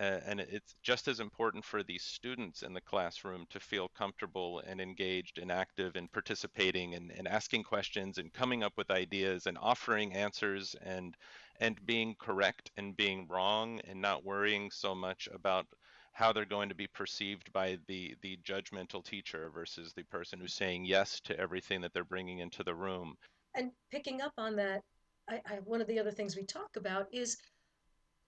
uh, 0.00 0.20
and 0.26 0.40
it's 0.40 0.76
just 0.82 1.08
as 1.08 1.18
important 1.18 1.64
for 1.64 1.82
these 1.82 2.02
students 2.02 2.62
in 2.62 2.72
the 2.72 2.80
classroom 2.80 3.46
to 3.50 3.58
feel 3.58 3.88
comfortable 3.96 4.62
and 4.66 4.80
engaged 4.80 5.38
and 5.38 5.50
active 5.50 5.96
and 5.96 6.12
participating 6.12 6.94
and, 6.94 7.10
and 7.10 7.26
asking 7.26 7.64
questions 7.64 8.18
and 8.18 8.32
coming 8.32 8.62
up 8.62 8.72
with 8.76 8.90
ideas 8.90 9.46
and 9.46 9.58
offering 9.60 10.12
answers 10.12 10.76
and 10.82 11.16
and 11.60 11.84
being 11.84 12.14
correct 12.20 12.70
and 12.76 12.96
being 12.96 13.26
wrong 13.28 13.80
and 13.88 14.00
not 14.00 14.24
worrying 14.24 14.70
so 14.70 14.94
much 14.94 15.28
about 15.34 15.66
how 16.12 16.32
they're 16.32 16.44
going 16.44 16.68
to 16.68 16.74
be 16.74 16.86
perceived 16.86 17.52
by 17.52 17.76
the 17.88 18.14
the 18.22 18.38
judgmental 18.44 19.04
teacher 19.04 19.50
versus 19.52 19.92
the 19.94 20.04
person 20.04 20.38
who's 20.38 20.54
saying 20.54 20.84
yes 20.84 21.20
to 21.20 21.38
everything 21.38 21.80
that 21.80 21.92
they're 21.92 22.04
bringing 22.04 22.38
into 22.38 22.62
the 22.62 22.74
room. 22.74 23.16
And 23.56 23.72
picking 23.90 24.20
up 24.20 24.32
on 24.38 24.54
that 24.56 24.82
I, 25.28 25.40
I, 25.46 25.54
one 25.64 25.80
of 25.80 25.86
the 25.86 25.98
other 25.98 26.10
things 26.10 26.36
we 26.36 26.44
talk 26.44 26.76
about 26.76 27.06
is 27.12 27.36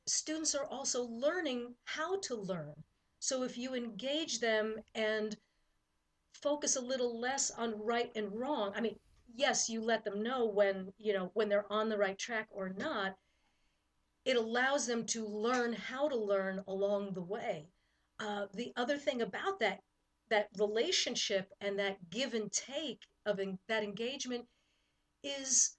students 0.06 0.54
are 0.54 0.66
also 0.66 1.02
learning 1.04 1.74
how 1.84 2.18
to 2.20 2.34
learn. 2.34 2.74
So 3.18 3.42
if 3.42 3.58
you 3.58 3.74
engage 3.74 4.40
them 4.40 4.76
and 4.94 5.36
focus 6.32 6.76
a 6.76 6.80
little 6.80 7.18
less 7.20 7.50
on 7.50 7.78
right 7.82 8.10
and 8.14 8.32
wrong, 8.32 8.72
I 8.74 8.80
mean, 8.80 8.98
yes, 9.34 9.68
you 9.68 9.80
let 9.80 10.04
them 10.04 10.22
know 10.22 10.46
when, 10.46 10.92
you 10.98 11.12
know, 11.12 11.30
when 11.34 11.48
they're 11.48 11.70
on 11.70 11.88
the 11.88 11.98
right 11.98 12.18
track 12.18 12.48
or 12.50 12.70
not. 12.70 13.16
It 14.24 14.36
allows 14.36 14.86
them 14.86 15.06
to 15.06 15.26
learn 15.26 15.72
how 15.72 16.08
to 16.08 16.16
learn 16.16 16.62
along 16.68 17.14
the 17.14 17.22
way. 17.22 17.68
Uh, 18.18 18.46
the 18.52 18.72
other 18.76 18.98
thing 18.98 19.22
about 19.22 19.60
that 19.60 19.80
that 20.30 20.48
relationship 20.58 21.52
and 21.60 21.78
that 21.78 21.98
give 22.08 22.34
and 22.34 22.50
take 22.52 23.00
of 23.26 23.40
en- 23.40 23.58
that 23.68 23.82
engagement 23.82 24.46
is 25.22 25.76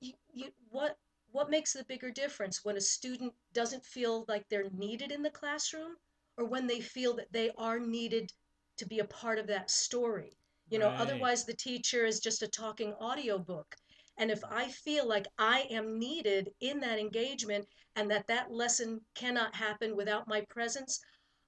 you, 0.00 0.12
you, 0.32 0.46
what 0.70 0.96
what 1.32 1.50
makes 1.50 1.72
the 1.72 1.84
bigger 1.84 2.10
difference 2.10 2.64
when 2.64 2.76
a 2.76 2.80
student 2.80 3.32
doesn't 3.52 3.84
feel 3.84 4.24
like 4.28 4.48
they're 4.48 4.70
needed 4.70 5.10
in 5.10 5.22
the 5.22 5.30
classroom 5.30 5.96
or 6.36 6.44
when 6.44 6.66
they 6.66 6.80
feel 6.80 7.14
that 7.16 7.32
they 7.32 7.50
are 7.58 7.80
needed 7.80 8.32
to 8.76 8.86
be 8.86 9.00
a 9.00 9.04
part 9.04 9.38
of 9.38 9.46
that 9.48 9.70
story? 9.70 10.36
You 10.70 10.78
know, 10.78 10.88
right. 10.88 11.00
otherwise 11.00 11.44
the 11.44 11.54
teacher 11.54 12.06
is 12.06 12.20
just 12.20 12.42
a 12.42 12.48
talking 12.48 12.94
audiobook. 12.94 13.76
And 14.18 14.30
if 14.30 14.42
I 14.44 14.68
feel 14.68 15.06
like 15.06 15.26
I 15.38 15.66
am 15.70 15.98
needed 15.98 16.50
in 16.60 16.80
that 16.80 16.98
engagement 16.98 17.66
and 17.96 18.10
that 18.10 18.26
that 18.28 18.52
lesson 18.52 19.00
cannot 19.14 19.54
happen 19.54 19.96
without 19.96 20.28
my 20.28 20.42
presence, 20.42 21.00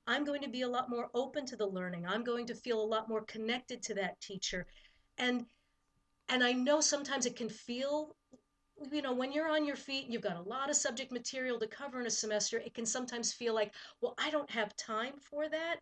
I'm 0.06 0.24
going 0.24 0.42
to 0.42 0.48
be 0.48 0.62
a 0.62 0.68
lot 0.68 0.90
more 0.90 1.10
open 1.14 1.46
to 1.46 1.56
the 1.56 1.66
learning. 1.66 2.06
I'm 2.06 2.24
going 2.24 2.46
to 2.46 2.54
feel 2.54 2.80
a 2.80 2.84
lot 2.84 3.08
more 3.08 3.24
connected 3.24 3.82
to 3.84 3.94
that 3.94 4.20
teacher. 4.20 4.66
And 5.18 5.46
and 6.28 6.42
I 6.42 6.52
know 6.52 6.80
sometimes 6.80 7.26
it 7.26 7.36
can 7.36 7.50
feel 7.50 8.16
you 8.90 9.02
know, 9.02 9.14
when 9.14 9.32
you're 9.32 9.48
on 9.48 9.64
your 9.64 9.76
feet 9.76 10.06
you've 10.08 10.22
got 10.22 10.36
a 10.36 10.48
lot 10.48 10.70
of 10.70 10.76
subject 10.76 11.12
material 11.12 11.58
to 11.58 11.66
cover 11.66 12.00
in 12.00 12.06
a 12.06 12.10
semester, 12.10 12.58
it 12.58 12.74
can 12.74 12.86
sometimes 12.86 13.32
feel 13.32 13.54
like, 13.54 13.72
well, 14.00 14.14
I 14.18 14.30
don't 14.30 14.50
have 14.50 14.76
time 14.76 15.14
for 15.18 15.48
that. 15.48 15.76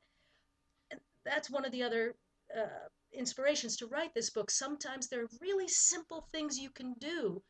And 0.90 1.00
that's 1.24 1.50
one 1.50 1.64
of 1.64 1.72
the 1.72 1.82
other 1.82 2.14
uh, 2.56 2.88
inspirations 3.12 3.76
to 3.76 3.86
write 3.86 4.14
this 4.14 4.30
book. 4.30 4.50
Sometimes 4.50 5.08
there 5.08 5.22
are 5.22 5.38
really 5.40 5.68
simple 5.68 6.26
things 6.32 6.58
you 6.58 6.70
can 6.70 6.94
do 6.94 7.42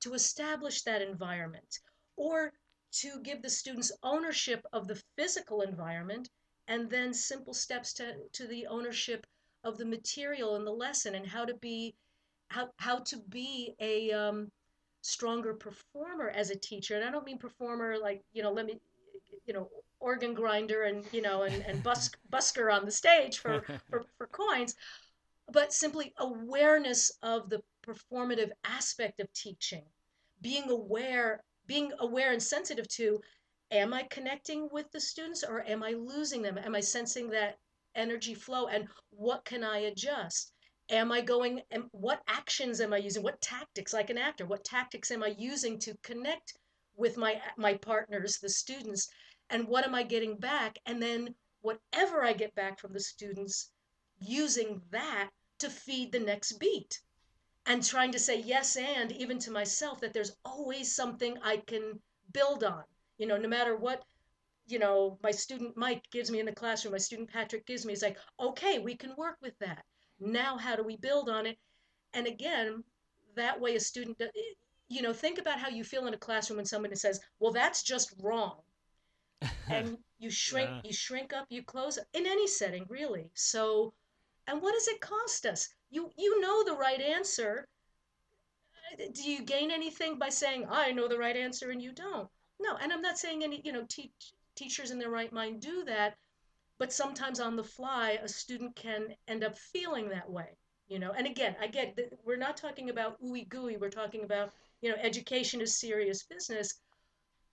to 0.00 0.14
establish 0.14 0.82
that 0.82 1.02
environment 1.02 1.80
or 2.16 2.52
to 2.92 3.20
give 3.22 3.42
the 3.42 3.50
students 3.50 3.92
ownership 4.02 4.64
of 4.72 4.86
the 4.86 5.00
physical 5.16 5.62
environment 5.62 6.30
and 6.68 6.90
then 6.90 7.12
simple 7.12 7.54
steps 7.54 7.92
to, 7.94 8.14
to 8.32 8.46
the 8.46 8.66
ownership 8.66 9.26
of 9.64 9.78
the 9.78 9.84
material 9.84 10.56
and 10.56 10.66
the 10.66 10.70
lesson 10.70 11.14
and 11.14 11.26
how 11.26 11.44
to 11.44 11.54
be 11.54 11.94
how, 12.48 12.68
how 12.76 13.00
to 13.00 13.16
be 13.28 13.74
a 13.80 14.12
um, 14.12 14.52
stronger 15.06 15.54
performer 15.54 16.30
as 16.30 16.50
a 16.50 16.56
teacher. 16.56 16.96
And 16.96 17.04
I 17.04 17.10
don't 17.10 17.24
mean 17.24 17.38
performer 17.38 17.96
like, 17.98 18.22
you 18.32 18.42
know, 18.42 18.50
let 18.50 18.66
me, 18.66 18.80
you 19.46 19.54
know, 19.54 19.68
organ 20.00 20.34
grinder 20.34 20.82
and, 20.82 21.04
you 21.12 21.22
know, 21.22 21.42
and, 21.42 21.64
and 21.66 21.82
busk, 21.82 22.18
busker 22.32 22.72
on 22.74 22.84
the 22.84 22.90
stage 22.90 23.38
for, 23.38 23.62
for, 23.90 24.04
for 24.18 24.26
coins, 24.26 24.74
but 25.52 25.72
simply 25.72 26.12
awareness 26.18 27.12
of 27.22 27.48
the 27.48 27.62
performative 27.86 28.50
aspect 28.64 29.20
of 29.20 29.32
teaching, 29.32 29.84
being 30.42 30.68
aware, 30.70 31.40
being 31.66 31.92
aware 32.00 32.32
and 32.32 32.42
sensitive 32.42 32.88
to, 32.88 33.20
am 33.70 33.94
I 33.94 34.02
connecting 34.04 34.68
with 34.72 34.90
the 34.90 35.00
students 35.00 35.44
or 35.44 35.64
am 35.66 35.82
I 35.82 35.90
losing 35.90 36.42
them? 36.42 36.58
Am 36.58 36.74
I 36.74 36.80
sensing 36.80 37.30
that 37.30 37.58
energy 37.94 38.34
flow 38.34 38.66
and 38.66 38.88
what 39.10 39.44
can 39.44 39.62
I 39.62 39.78
adjust? 39.78 40.52
Am 40.88 41.10
I 41.10 41.20
going, 41.20 41.62
am, 41.70 41.88
what 41.92 42.22
actions 42.28 42.80
am 42.80 42.92
I 42.92 42.98
using? 42.98 43.22
What 43.22 43.40
tactics, 43.40 43.92
like 43.92 44.10
an 44.10 44.18
actor, 44.18 44.46
what 44.46 44.64
tactics 44.64 45.10
am 45.10 45.22
I 45.22 45.34
using 45.38 45.78
to 45.80 45.96
connect 46.02 46.54
with 46.96 47.16
my, 47.16 47.40
my 47.56 47.74
partners, 47.74 48.38
the 48.38 48.48
students? 48.48 49.08
And 49.50 49.68
what 49.68 49.84
am 49.84 49.94
I 49.94 50.02
getting 50.02 50.36
back? 50.36 50.78
And 50.86 51.02
then 51.02 51.34
whatever 51.60 52.24
I 52.24 52.32
get 52.32 52.54
back 52.54 52.78
from 52.78 52.92
the 52.92 53.00
students, 53.00 53.70
using 54.18 54.80
that 54.90 55.30
to 55.58 55.70
feed 55.70 56.12
the 56.12 56.20
next 56.20 56.52
beat 56.58 57.00
and 57.66 57.84
trying 57.84 58.12
to 58.12 58.18
say 58.18 58.40
yes 58.40 58.76
and 58.76 59.12
even 59.12 59.38
to 59.40 59.50
myself 59.50 60.00
that 60.00 60.12
there's 60.12 60.36
always 60.44 60.94
something 60.94 61.36
I 61.42 61.58
can 61.58 62.00
build 62.32 62.62
on. 62.62 62.84
You 63.18 63.26
know, 63.26 63.36
no 63.36 63.48
matter 63.48 63.76
what, 63.76 64.04
you 64.66 64.78
know, 64.78 65.18
my 65.22 65.30
student 65.30 65.76
Mike 65.76 66.04
gives 66.12 66.30
me 66.30 66.38
in 66.38 66.46
the 66.46 66.52
classroom, 66.52 66.92
my 66.92 66.98
student 66.98 67.30
Patrick 67.30 67.66
gives 67.66 67.84
me, 67.84 67.92
it's 67.92 68.02
like, 68.02 68.18
okay, 68.38 68.78
we 68.78 68.96
can 68.96 69.14
work 69.16 69.36
with 69.42 69.58
that. 69.58 69.84
Now, 70.20 70.56
how 70.56 70.76
do 70.76 70.82
we 70.82 70.96
build 70.96 71.28
on 71.28 71.46
it? 71.46 71.58
And 72.14 72.26
again, 72.26 72.82
that 73.34 73.60
way 73.60 73.76
a 73.76 73.80
student, 73.80 74.20
uh, 74.20 74.26
you 74.88 75.02
know, 75.02 75.12
think 75.12 75.38
about 75.38 75.58
how 75.58 75.68
you 75.68 75.84
feel 75.84 76.06
in 76.06 76.14
a 76.14 76.18
classroom 76.18 76.56
when 76.56 76.66
somebody 76.66 76.96
says, 76.96 77.20
well, 77.38 77.52
that's 77.52 77.82
just 77.82 78.14
wrong. 78.22 78.60
and 79.68 79.98
you 80.18 80.30
shrink, 80.30 80.70
yeah. 80.70 80.80
you 80.84 80.92
shrink 80.92 81.32
up, 81.32 81.46
you 81.50 81.62
close 81.62 81.98
in 82.14 82.26
any 82.26 82.46
setting, 82.46 82.86
really. 82.88 83.30
So, 83.34 83.92
and 84.46 84.62
what 84.62 84.72
does 84.72 84.88
it 84.88 85.00
cost 85.00 85.44
us? 85.44 85.68
You, 85.90 86.10
you 86.16 86.40
know 86.40 86.64
the 86.64 86.74
right 86.74 87.00
answer. 87.00 87.68
Uh, 88.92 89.04
do 89.12 89.30
you 89.30 89.42
gain 89.42 89.70
anything 89.70 90.18
by 90.18 90.30
saying, 90.30 90.66
I 90.70 90.92
know 90.92 91.08
the 91.08 91.18
right 91.18 91.36
answer 91.36 91.70
and 91.70 91.82
you 91.82 91.92
don't? 91.92 92.28
No. 92.60 92.76
And 92.76 92.92
I'm 92.92 93.02
not 93.02 93.18
saying 93.18 93.44
any, 93.44 93.60
you 93.64 93.72
know, 93.72 93.84
teach, 93.88 94.32
teachers 94.54 94.90
in 94.90 94.98
their 94.98 95.10
right 95.10 95.32
mind 95.32 95.60
do 95.60 95.84
that 95.84 96.16
but 96.78 96.92
sometimes 96.92 97.40
on 97.40 97.56
the 97.56 97.64
fly 97.64 98.18
a 98.22 98.28
student 98.28 98.74
can 98.76 99.14
end 99.28 99.44
up 99.44 99.56
feeling 99.56 100.08
that 100.08 100.30
way 100.30 100.56
you 100.88 100.98
know? 101.00 101.12
And 101.12 101.26
again 101.26 101.56
i 101.60 101.66
get 101.66 101.96
that 101.96 102.18
we're 102.24 102.36
not 102.36 102.56
talking 102.56 102.90
about 102.90 103.20
ooey 103.22 103.48
gooey 103.48 103.76
we're 103.76 103.90
talking 103.90 104.24
about 104.24 104.52
you 104.80 104.90
know 104.90 104.96
education 105.00 105.60
is 105.60 105.78
serious 105.78 106.22
business 106.22 106.74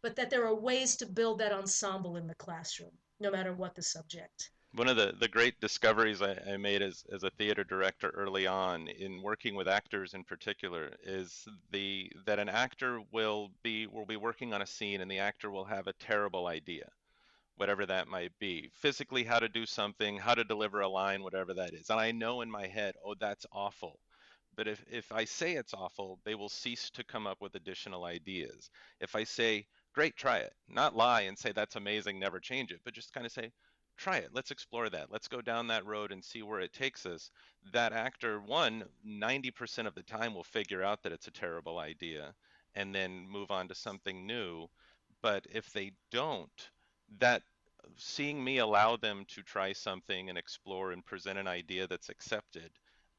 but 0.02 0.16
that 0.18 0.30
there 0.30 0.46
are 0.46 0.56
ways 0.56 0.98
to 0.98 1.06
build 1.06 1.40
that 1.40 1.54
ensemble 1.54 2.18
in 2.18 2.28
the 2.28 2.36
classroom 2.36 2.92
no 3.24 3.32
matter 3.32 3.54
what 3.54 3.74
the 3.74 3.82
subject. 3.82 4.52
One 4.76 4.88
of 4.88 4.98
the, 4.98 5.14
the 5.20 5.28
great 5.28 5.60
discoveries 5.62 6.22
I, 6.22 6.36
I 6.52 6.58
made 6.58 6.82
as, 6.82 7.06
as 7.14 7.24
a 7.24 7.30
theater 7.32 7.64
director 7.64 8.10
early 8.10 8.48
on 8.48 8.88
in 8.88 9.22
working 9.22 9.56
with 9.56 9.68
actors 9.68 10.16
in 10.16 10.24
particular 10.24 10.92
is 11.04 11.48
the 11.72 12.12
that 12.26 12.40
an 12.40 12.50
actor 12.50 13.02
will 13.12 13.52
be 13.62 13.86
will 13.86 14.08
be 14.08 14.18
working 14.18 14.52
on 14.54 14.64
a 14.64 14.66
scene 14.66 15.02
and 15.02 15.10
the 15.10 15.20
actor 15.20 15.52
will 15.52 15.66
have 15.66 15.86
a 15.86 15.94
terrible 15.94 16.48
idea 16.48 16.90
whatever 17.58 17.86
that 17.86 18.08
might 18.08 18.32
be. 18.40 18.70
Physically, 18.74 19.24
how 19.24 19.40
to 19.40 19.50
do 19.50 19.66
something, 19.66 20.18
how 20.18 20.36
to 20.36 20.44
deliver 20.44 20.82
a 20.82 20.88
line, 20.88 21.24
whatever 21.24 21.54
that 21.54 21.74
is. 21.74 21.90
And 21.90 22.00
I 22.00 22.12
know 22.12 22.42
in 22.42 22.50
my 22.50 22.68
head, 22.68 22.96
oh, 23.06 23.16
that's 23.20 23.46
awful. 23.52 24.00
But 24.56 24.68
if, 24.68 24.84
if 24.92 25.12
I 25.12 25.26
say 25.26 25.54
it's 25.54 25.74
awful, 25.74 26.20
they 26.26 26.36
will 26.36 26.50
cease 26.50 26.90
to 26.92 27.04
come 27.04 27.26
up 27.26 27.42
with 27.42 27.56
additional 27.56 28.04
ideas. 28.04 28.70
If 29.00 29.16
I 29.16 29.24
say, 29.24 29.66
great, 29.94 30.16
try 30.16 30.40
it, 30.40 30.54
not 30.68 30.96
lie 30.96 31.22
and 31.22 31.38
say 31.38 31.52
that's 31.52 31.76
amazing, 31.76 32.20
never 32.20 32.40
change 32.40 32.72
it, 32.72 32.82
but 32.86 32.94
just 32.94 33.14
kind 33.14 33.26
of 33.26 33.32
say, 33.32 33.52
try 33.98 34.18
it, 34.18 34.30
let's 34.34 34.52
explore 34.52 34.90
that, 34.90 35.12
let's 35.12 35.28
go 35.28 35.42
down 35.42 35.68
that 35.68 35.86
road 35.86 36.12
and 36.12 36.24
see 36.24 36.44
where 36.44 36.60
it 36.60 36.74
takes 36.74 37.06
us. 37.06 37.32
That 37.72 37.94
actor, 37.94 38.40
one, 38.42 38.84
90% 39.08 39.88
of 39.88 39.96
the 39.96 40.04
time 40.04 40.34
will 40.34 40.44
figure 40.44 40.84
out 40.84 41.04
that 41.04 41.12
it's 41.12 41.28
a 41.28 41.32
terrible 41.32 41.80
idea 41.80 42.34
and 42.76 42.94
then 42.94 43.28
move 43.28 43.52
on 43.52 43.68
to 43.68 43.76
something 43.76 44.26
new. 44.26 44.68
But 45.22 45.46
if 45.52 45.72
they 45.72 45.94
don't, 46.12 46.70
that 47.20 47.44
seeing 47.98 48.44
me 48.44 48.58
allow 48.58 48.96
them 48.98 49.26
to 49.28 49.44
try 49.44 49.74
something 49.74 50.30
and 50.30 50.38
explore 50.38 50.92
and 50.92 51.06
present 51.06 51.38
an 51.38 51.48
idea 51.48 51.88
that's 51.88 52.10
accepted 52.10 52.72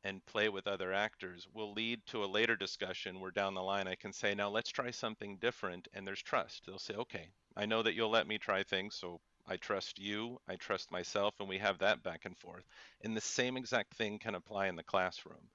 and 0.04 0.24
play 0.26 0.48
with 0.48 0.66
other 0.66 0.92
actors 0.92 1.48
will 1.54 1.72
lead 1.72 2.00
to 2.06 2.24
a 2.24 2.26
later 2.26 2.56
discussion 2.56 3.20
where 3.20 3.30
down 3.30 3.54
the 3.54 3.62
line 3.62 3.88
I 3.88 3.94
can 3.94 4.12
say, 4.12 4.34
now 4.34 4.50
let's 4.50 4.70
try 4.70 4.90
something 4.90 5.38
different, 5.40 5.88
and 5.94 6.06
there's 6.06 6.22
trust. 6.22 6.66
They'll 6.66 6.78
say, 6.78 6.94
okay, 6.94 7.30
I 7.56 7.64
know 7.66 7.82
that 7.82 7.94
you'll 7.94 8.10
let 8.10 8.26
me 8.26 8.36
try 8.38 8.62
things, 8.62 8.96
so 8.96 9.20
I 9.46 9.56
trust 9.56 9.98
you, 9.98 10.38
I 10.46 10.56
trust 10.56 10.90
myself, 10.90 11.34
and 11.40 11.48
we 11.48 11.58
have 11.58 11.78
that 11.78 12.02
back 12.02 12.26
and 12.26 12.36
forth. 12.36 12.64
And 13.02 13.16
the 13.16 13.22
same 13.22 13.56
exact 13.56 13.94
thing 13.94 14.18
can 14.18 14.34
apply 14.34 14.66
in 14.68 14.76
the 14.76 14.82
classroom. 14.82 15.48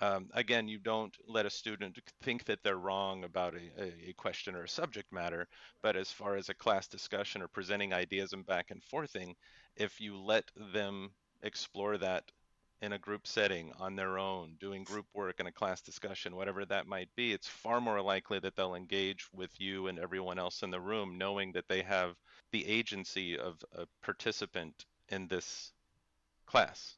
Um, 0.00 0.28
again, 0.34 0.66
you 0.66 0.78
don't 0.78 1.16
let 1.28 1.46
a 1.46 1.50
student 1.50 1.98
think 2.22 2.44
that 2.46 2.58
they're 2.64 2.76
wrong 2.76 3.22
about 3.22 3.54
a, 3.54 4.08
a, 4.08 4.12
question 4.14 4.56
or 4.56 4.64
a 4.64 4.68
subject 4.68 5.12
matter, 5.12 5.46
but 5.82 5.96
as 5.96 6.10
far 6.10 6.34
as 6.34 6.48
a 6.48 6.54
class 6.54 6.88
discussion 6.88 7.42
or 7.42 7.48
presenting 7.48 7.92
ideas 7.92 8.32
and 8.32 8.44
back 8.44 8.70
and 8.70 8.82
forthing, 8.82 9.36
if 9.76 10.00
you 10.00 10.16
let 10.18 10.50
them 10.72 11.10
explore 11.42 11.96
that 11.98 12.24
in 12.82 12.92
a 12.92 12.98
group 12.98 13.26
setting 13.26 13.72
on 13.78 13.94
their 13.94 14.18
own, 14.18 14.56
doing 14.58 14.82
group 14.82 15.06
work 15.14 15.38
in 15.38 15.46
a 15.46 15.52
class 15.52 15.80
discussion, 15.80 16.34
whatever 16.34 16.64
that 16.64 16.86
might 16.86 17.08
be, 17.14 17.32
it's 17.32 17.48
far 17.48 17.80
more 17.80 18.02
likely 18.02 18.40
that 18.40 18.56
they'll 18.56 18.74
engage 18.74 19.28
with 19.32 19.50
you 19.58 19.86
and 19.86 19.98
everyone 19.98 20.38
else 20.38 20.62
in 20.62 20.70
the 20.70 20.80
room, 20.80 21.16
knowing 21.16 21.52
that 21.52 21.68
they 21.68 21.82
have 21.82 22.16
the 22.50 22.66
agency 22.66 23.38
of 23.38 23.64
a 23.72 23.86
participant 24.02 24.84
in 25.08 25.28
this 25.28 25.72
class. 26.46 26.96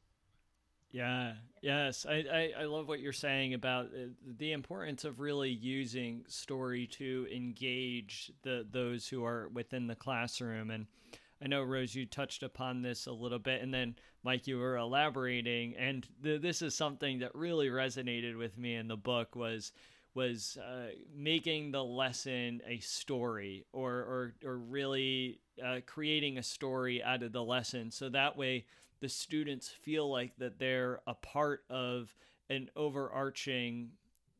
Yeah, 0.97 1.33
yes. 1.61 2.07
I, 2.09 2.25
I, 2.57 2.61
I, 2.61 2.63
love 2.63 2.87
what 2.87 3.01
you're 3.01 3.13
saying 3.13 3.53
about 3.53 3.85
uh, 3.85 4.07
the 4.39 4.51
importance 4.51 5.05
of 5.05 5.19
really 5.19 5.51
using 5.51 6.25
story 6.27 6.87
to 6.93 7.27
engage 7.31 8.31
the 8.41 8.65
those 8.71 9.07
who 9.07 9.23
are 9.23 9.47
within 9.49 9.85
the 9.85 9.93
classroom. 9.93 10.71
And 10.71 10.87
I 11.39 11.45
know, 11.45 11.61
Rose, 11.61 11.93
you 11.93 12.07
touched 12.07 12.41
upon 12.41 12.81
this 12.81 13.05
a 13.05 13.11
little 13.11 13.37
bit, 13.37 13.61
and 13.61 13.71
then 13.71 13.95
Mike, 14.23 14.47
you 14.47 14.57
were 14.57 14.75
elaborating. 14.75 15.75
And 15.77 16.07
th- 16.23 16.41
this 16.41 16.63
is 16.63 16.73
something 16.73 17.19
that 17.19 17.35
really 17.35 17.67
resonated 17.67 18.35
with 18.35 18.57
me 18.57 18.73
in 18.73 18.87
the 18.87 18.97
book 18.97 19.35
was 19.35 19.73
was 20.15 20.57
uh, 20.57 20.87
making 21.15 21.73
the 21.73 21.83
lesson 21.83 22.59
a 22.67 22.79
story 22.79 23.65
or 23.71 23.91
or, 23.91 24.33
or 24.43 24.57
really 24.57 25.41
uh, 25.63 25.81
creating 25.85 26.39
a 26.39 26.43
story 26.43 27.03
out 27.03 27.21
of 27.21 27.33
the 27.33 27.43
lesson 27.43 27.91
so 27.91 28.09
that 28.09 28.35
way 28.35 28.65
the 28.99 29.09
students 29.09 29.69
feel 29.69 30.09
like 30.09 30.35
that 30.37 30.59
they're 30.59 31.01
a 31.07 31.13
part 31.13 31.63
of 31.69 32.15
an 32.49 32.69
overarching 32.75 33.91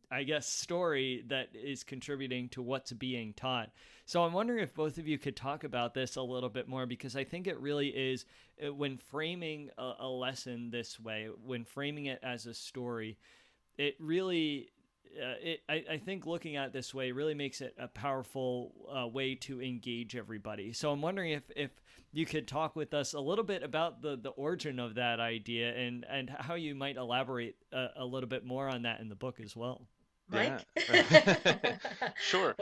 I 0.10 0.24
guess 0.24 0.48
story 0.48 1.26
that 1.28 1.50
is 1.54 1.84
contributing 1.84 2.48
to 2.50 2.62
what's 2.62 2.94
being 2.94 3.34
taught. 3.34 3.72
So 4.06 4.24
I'm 4.24 4.32
wondering 4.32 4.60
if 4.60 4.74
both 4.74 4.98
of 4.98 5.08
you 5.08 5.18
could 5.18 5.36
talk 5.36 5.66
about 5.66 5.94
this 5.94 6.16
a 6.16 6.22
little 6.22 6.50
bit 6.50 6.70
more 6.70 6.86
because 6.86 7.18
I 7.18 7.26
think 7.26 7.46
it 7.46 7.60
really 7.60 7.90
is 7.90 8.26
uh, 8.66 8.74
when 8.74 8.98
framing 8.98 9.70
a, 9.78 9.94
a 10.00 10.08
lesson 10.08 10.70
this 10.70 10.98
way, 10.98 11.28
when 11.46 11.66
framing 11.66 12.06
it 12.06 12.20
as 12.24 12.46
a 12.46 12.54
story, 12.54 13.18
it 13.78 13.96
really 14.00 14.70
uh, 15.22 15.34
it, 15.42 15.62
I, 15.68 15.84
I, 15.92 15.98
think 15.98 16.26
looking 16.26 16.56
at 16.56 16.68
it 16.68 16.74
this 16.74 16.94
way 16.94 17.12
really 17.12 17.34
makes 17.34 17.62
it 17.62 17.76
a 17.78 17.88
powerful 17.88 18.74
uh, 18.94 19.08
way 19.08 19.36
to 19.36 19.62
engage 19.62 20.16
everybody. 20.16 20.74
So 20.74 20.92
I'm 20.92 21.02
wondering 21.02 21.32
if, 21.32 21.44
if 21.56 21.72
you 22.12 22.26
could 22.26 22.48
talk 22.48 22.76
with 22.76 22.94
us 22.94 23.14
a 23.14 23.20
little 23.20 23.44
bit 23.44 23.64
about 23.64 24.02
the, 24.02 24.18
the 24.18 24.30
origin 24.30 24.80
of 24.80 24.96
that 24.96 25.20
idea 25.20 25.76
and, 25.76 26.06
and 26.10 26.30
how 26.30 26.56
you 26.56 26.76
might 26.76 26.98
elaborate 26.98 27.56
a, 27.72 27.88
a 27.98 28.06
little 28.06 28.30
bit 28.30 28.46
more 28.46 28.68
on 28.68 28.84
that 28.84 29.00
in 29.00 29.10
the 29.10 29.16
book 29.16 29.40
as 29.40 29.56
well. 29.56 29.88
Mike? 30.30 30.66
Yeah. 30.76 31.78
sure. 32.22 32.56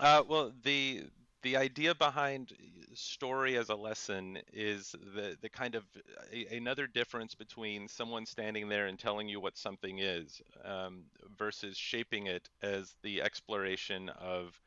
uh, 0.00 0.22
well, 0.28 0.52
the 0.62 1.04
the 1.42 1.56
idea 1.56 1.94
behind 1.94 2.52
story 2.94 3.56
as 3.56 3.68
a 3.68 3.74
lesson 3.74 4.38
is 4.52 4.94
the, 5.14 5.36
the 5.40 5.48
kind 5.48 5.74
of 5.74 5.84
a, 6.32 6.56
another 6.56 6.86
difference 6.86 7.34
between 7.34 7.88
someone 7.88 8.26
standing 8.26 8.68
there 8.68 8.86
and 8.86 8.98
telling 8.98 9.28
you 9.28 9.40
what 9.40 9.56
something 9.56 9.98
is 10.00 10.42
um, 10.64 11.04
versus 11.38 11.76
shaping 11.76 12.26
it 12.26 12.48
as 12.62 12.94
the 13.02 13.22
exploration 13.22 14.08
of 14.10 14.60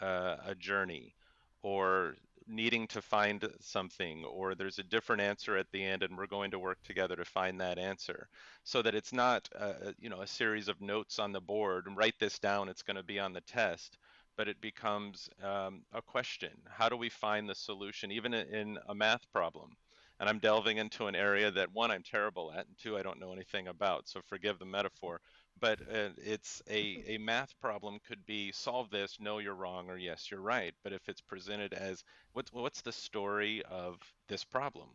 uh, 0.00 0.36
a 0.46 0.54
journey 0.54 1.14
or 1.62 2.14
needing 2.46 2.86
to 2.88 3.00
find 3.02 3.48
something 3.60 4.24
or 4.24 4.54
there's 4.54 4.78
a 4.78 4.84
different 4.84 5.22
answer 5.22 5.56
at 5.56 5.70
the 5.72 5.84
end 5.84 6.02
and 6.02 6.16
we're 6.16 6.26
going 6.26 6.50
to 6.50 6.58
work 6.58 6.78
together 6.82 7.16
to 7.16 7.24
find 7.24 7.60
that 7.60 7.78
answer. 7.78 8.28
So 8.64 8.82
that 8.82 8.94
it's 8.94 9.12
not 9.12 9.48
uh, 9.58 9.92
you 9.98 10.08
know 10.10 10.20
a 10.20 10.26
series 10.26 10.68
of 10.68 10.80
notes 10.80 11.18
on 11.18 11.32
the 11.32 11.40
board 11.40 11.86
write 11.94 12.18
this 12.18 12.38
down 12.38 12.68
it's 12.68 12.82
going 12.82 12.96
to 12.96 13.02
be 13.02 13.18
on 13.18 13.32
the 13.32 13.40
test 13.42 13.98
but 14.40 14.48
it 14.48 14.62
becomes 14.62 15.28
um, 15.44 15.82
a 15.92 16.00
question. 16.00 16.48
How 16.66 16.88
do 16.88 16.96
we 16.96 17.10
find 17.10 17.46
the 17.46 17.54
solution, 17.54 18.10
even 18.10 18.32
in 18.32 18.78
a 18.88 18.94
math 18.94 19.30
problem? 19.34 19.76
And 20.18 20.30
I'm 20.30 20.38
delving 20.38 20.78
into 20.78 21.08
an 21.08 21.14
area 21.14 21.50
that 21.50 21.74
one, 21.74 21.90
I'm 21.90 22.02
terrible 22.02 22.50
at, 22.50 22.66
and 22.66 22.74
two, 22.82 22.96
I 22.96 23.02
don't 23.02 23.20
know 23.20 23.34
anything 23.34 23.68
about. 23.68 24.08
So 24.08 24.22
forgive 24.30 24.58
the 24.58 24.64
metaphor. 24.64 25.20
But 25.60 25.82
uh, 25.82 26.08
it's 26.16 26.62
a, 26.70 27.04
a 27.16 27.18
math 27.18 27.52
problem 27.60 27.98
could 28.08 28.24
be 28.24 28.50
solve 28.50 28.88
this, 28.88 29.18
no, 29.20 29.40
you're 29.40 29.54
wrong, 29.54 29.90
or 29.90 29.98
yes, 29.98 30.30
you're 30.30 30.40
right. 30.40 30.72
But 30.82 30.94
if 30.94 31.06
it's 31.06 31.20
presented 31.20 31.74
as 31.74 32.02
what's, 32.32 32.50
what's 32.50 32.80
the 32.80 32.92
story 32.92 33.62
of 33.70 33.98
this 34.26 34.42
problem? 34.42 34.88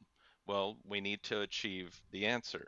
Well, 0.48 0.78
we 0.84 1.02
need 1.02 1.22
to 1.26 1.42
achieve 1.42 2.02
the 2.12 2.26
answer. 2.26 2.66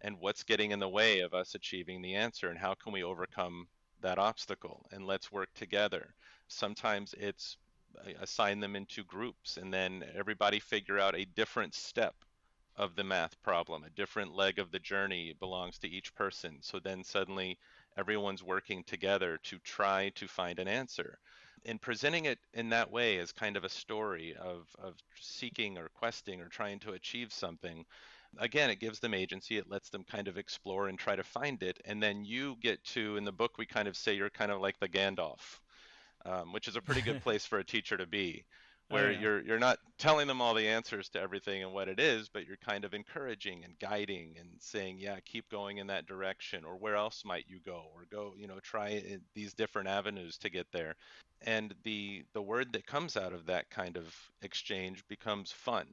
And 0.00 0.18
what's 0.18 0.42
getting 0.42 0.72
in 0.72 0.80
the 0.80 0.88
way 0.88 1.20
of 1.20 1.34
us 1.34 1.54
achieving 1.54 2.02
the 2.02 2.16
answer? 2.16 2.48
And 2.48 2.58
how 2.58 2.74
can 2.74 2.92
we 2.92 3.04
overcome 3.04 3.68
that 4.02 4.18
obstacle 4.18 4.86
and 4.92 5.06
let's 5.06 5.32
work 5.32 5.48
together. 5.54 6.14
Sometimes 6.48 7.14
it's 7.18 7.56
uh, 7.98 8.10
assign 8.20 8.60
them 8.60 8.76
into 8.76 9.04
groups 9.04 9.56
and 9.56 9.72
then 9.72 10.04
everybody 10.16 10.60
figure 10.60 10.98
out 10.98 11.14
a 11.14 11.24
different 11.24 11.74
step 11.74 12.14
of 12.76 12.94
the 12.94 13.04
math 13.04 13.40
problem. 13.42 13.84
A 13.84 13.90
different 13.90 14.34
leg 14.34 14.58
of 14.58 14.70
the 14.70 14.78
journey 14.78 15.34
belongs 15.38 15.78
to 15.78 15.88
each 15.88 16.14
person. 16.14 16.58
So 16.60 16.78
then 16.78 17.02
suddenly 17.04 17.58
everyone's 17.96 18.42
working 18.42 18.84
together 18.84 19.38
to 19.44 19.58
try 19.60 20.10
to 20.16 20.28
find 20.28 20.58
an 20.58 20.68
answer. 20.68 21.18
In 21.64 21.78
presenting 21.78 22.26
it 22.26 22.38
in 22.52 22.68
that 22.70 22.90
way 22.90 23.18
as 23.18 23.32
kind 23.32 23.56
of 23.56 23.64
a 23.64 23.68
story 23.68 24.36
of, 24.36 24.68
of 24.78 24.94
seeking 25.18 25.78
or 25.78 25.88
questing 25.88 26.40
or 26.40 26.48
trying 26.48 26.78
to 26.80 26.92
achieve 26.92 27.32
something, 27.32 27.84
again, 28.38 28.70
it 28.70 28.80
gives 28.80 29.00
them 29.00 29.14
agency. 29.14 29.56
It 29.56 29.70
lets 29.70 29.90
them 29.90 30.04
kind 30.04 30.28
of 30.28 30.38
explore 30.38 30.88
and 30.88 30.98
try 30.98 31.16
to 31.16 31.24
find 31.24 31.62
it. 31.62 31.80
And 31.84 32.02
then 32.02 32.24
you 32.24 32.56
get 32.60 32.82
to, 32.86 33.16
in 33.16 33.24
the 33.24 33.32
book, 33.32 33.58
we 33.58 33.66
kind 33.66 33.88
of 33.88 33.96
say 33.96 34.14
you're 34.14 34.30
kind 34.30 34.52
of 34.52 34.60
like 34.60 34.78
the 34.78 34.88
Gandalf, 34.88 35.60
um, 36.24 36.52
which 36.52 36.68
is 36.68 36.76
a 36.76 36.82
pretty 36.82 37.02
good 37.02 37.22
place 37.22 37.44
for 37.44 37.58
a 37.58 37.64
teacher 37.64 37.96
to 37.96 38.06
be, 38.06 38.44
oh, 38.90 38.94
where 38.94 39.08
oh, 39.08 39.10
yeah. 39.10 39.20
you're 39.20 39.42
you're 39.42 39.58
not 39.58 39.78
telling 39.98 40.26
them 40.26 40.40
all 40.40 40.54
the 40.54 40.68
answers 40.68 41.08
to 41.10 41.20
everything 41.20 41.62
and 41.62 41.72
what 41.72 41.88
it 41.88 42.00
is, 42.00 42.28
but 42.28 42.46
you're 42.46 42.56
kind 42.56 42.84
of 42.84 42.94
encouraging 42.94 43.64
and 43.64 43.78
guiding 43.78 44.36
and 44.38 44.48
saying, 44.58 44.98
yeah, 44.98 45.18
keep 45.24 45.48
going 45.50 45.78
in 45.78 45.86
that 45.88 46.06
direction, 46.06 46.64
or 46.64 46.76
where 46.76 46.96
else 46.96 47.22
might 47.24 47.44
you 47.48 47.58
go, 47.64 47.86
or 47.94 48.04
go, 48.10 48.34
you 48.36 48.46
know, 48.46 48.60
try 48.60 49.18
these 49.34 49.54
different 49.54 49.88
avenues 49.88 50.38
to 50.38 50.50
get 50.50 50.66
there. 50.72 50.94
And 51.42 51.74
the 51.84 52.24
the 52.32 52.42
word 52.42 52.72
that 52.72 52.86
comes 52.86 53.16
out 53.16 53.32
of 53.32 53.46
that 53.46 53.70
kind 53.70 53.96
of 53.96 54.14
exchange 54.42 55.04
becomes 55.08 55.52
fun 55.52 55.86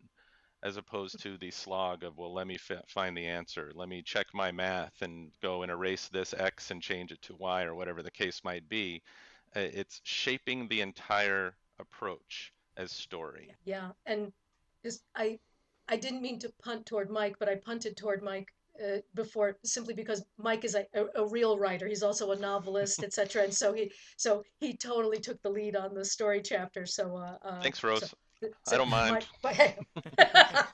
as 0.64 0.78
opposed 0.78 1.22
to 1.22 1.38
the 1.38 1.52
slog 1.52 2.04
of 2.04 2.18
well 2.18 2.34
let 2.34 2.48
me 2.48 2.56
f- 2.56 2.82
find 2.88 3.16
the 3.16 3.26
answer 3.26 3.72
let 3.76 3.90
me 3.90 4.02
check 4.02 4.28
my 4.34 4.52
math 4.52 5.02
and 5.02 5.32
go 5.42 5.62
and 5.62 5.72
erase 5.72 6.08
this 6.08 6.34
x 6.38 6.72
and 6.72 6.82
change 6.82 7.12
it 7.12 7.22
to 7.22 7.36
y 7.36 7.64
or 7.64 7.76
whatever 7.76 8.02
the 8.02 8.12
case 8.12 8.42
might 8.44 8.68
be 8.70 9.02
uh, 9.56 9.60
it's 9.60 10.02
shaping 10.04 10.68
the 10.68 10.82
entire 10.82 11.54
approach 11.80 12.54
as 12.78 12.92
story 12.92 13.54
yeah 13.66 13.90
and 14.06 14.32
just 14.84 15.04
i 15.16 15.38
i 15.90 15.98
didn't 15.98 16.22
mean 16.22 16.40
to 16.40 16.52
punt 16.64 16.86
toward 16.86 17.10
mike 17.10 17.36
but 17.40 17.50
i 17.50 17.56
punted 17.56 17.96
toward 17.96 18.24
mike 18.24 18.48
uh, 18.84 18.98
before 19.14 19.56
simply 19.64 19.94
because 19.94 20.26
Mike 20.40 20.66
is 20.66 20.74
a, 20.74 20.86
a, 20.96 21.24
a, 21.24 21.28
real 21.28 21.60
writer. 21.60 21.88
He's 21.88 22.02
also 22.02 22.32
a 22.32 22.36
novelist, 22.36 23.04
etc. 23.04 23.44
And 23.44 23.54
so 23.54 23.72
he 23.72 23.92
so 24.18 24.42
he 24.60 24.76
totally 24.76 25.20
took 25.20 25.40
the 25.44 25.50
lead 25.50 25.76
on 25.76 25.94
the 25.94 26.04
story 26.04 26.42
chapter. 26.44 26.88
So 26.88 27.16
uh, 27.16 27.38
uh, 27.44 27.62
thanks, 27.62 27.84
Rose. 27.84 28.00
So, 28.10 28.18
I 28.72 28.78
don't 28.78 28.90
mind. 28.90 29.26
My, 29.44 29.76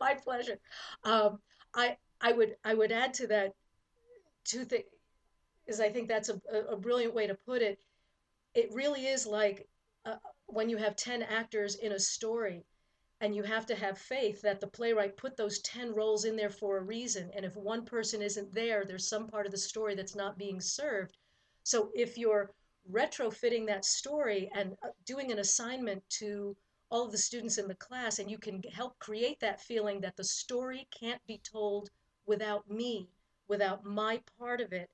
my 0.00 0.14
pleasure. 0.14 0.58
Um, 1.04 1.38
I 1.74 1.96
I 2.20 2.32
would 2.32 2.56
I 2.64 2.74
would 2.74 2.92
add 2.92 3.14
to 3.14 3.26
that 3.28 3.54
two 4.44 4.64
things. 4.64 4.84
Is 5.66 5.80
I 5.80 5.88
think 5.90 6.08
that's 6.08 6.30
a, 6.30 6.40
a 6.70 6.76
brilliant 6.76 7.14
way 7.14 7.26
to 7.26 7.34
put 7.34 7.62
it. 7.62 7.78
It 8.54 8.70
really 8.72 9.06
is 9.06 9.26
like 9.26 9.68
uh, 10.04 10.16
when 10.46 10.68
you 10.68 10.76
have 10.78 10.96
ten 10.96 11.22
actors 11.22 11.76
in 11.76 11.92
a 11.92 11.98
story, 11.98 12.64
and 13.20 13.34
you 13.34 13.42
have 13.42 13.66
to 13.66 13.74
have 13.74 13.98
faith 13.98 14.40
that 14.42 14.60
the 14.60 14.66
playwright 14.66 15.16
put 15.16 15.36
those 15.36 15.60
10 15.60 15.94
roles 15.94 16.24
in 16.24 16.36
there 16.36 16.50
for 16.50 16.78
a 16.78 16.82
reason 16.82 17.30
and 17.36 17.44
if 17.44 17.54
one 17.56 17.84
person 17.84 18.22
isn't 18.22 18.52
there 18.54 18.84
there's 18.84 19.08
some 19.08 19.26
part 19.26 19.46
of 19.46 19.52
the 19.52 19.58
story 19.58 19.94
that's 19.94 20.16
not 20.16 20.38
being 20.38 20.60
served 20.60 21.18
so 21.62 21.90
if 21.94 22.16
you're 22.16 22.50
retrofitting 22.90 23.66
that 23.66 23.84
story 23.84 24.50
and 24.54 24.72
uh, 24.82 24.88
doing 25.04 25.30
an 25.30 25.38
assignment 25.38 26.02
to 26.08 26.56
all 26.90 27.06
of 27.06 27.12
the 27.12 27.18
students 27.18 27.58
in 27.58 27.68
the 27.68 27.74
class 27.74 28.18
and 28.18 28.30
you 28.30 28.38
can 28.38 28.62
help 28.72 28.98
create 28.98 29.38
that 29.40 29.60
feeling 29.60 30.00
that 30.00 30.16
the 30.16 30.24
story 30.24 30.88
can't 30.90 31.24
be 31.26 31.38
told 31.38 31.88
without 32.26 32.68
me 32.70 33.08
without 33.48 33.84
my 33.84 34.20
part 34.38 34.60
of 34.60 34.72
it. 34.72 34.88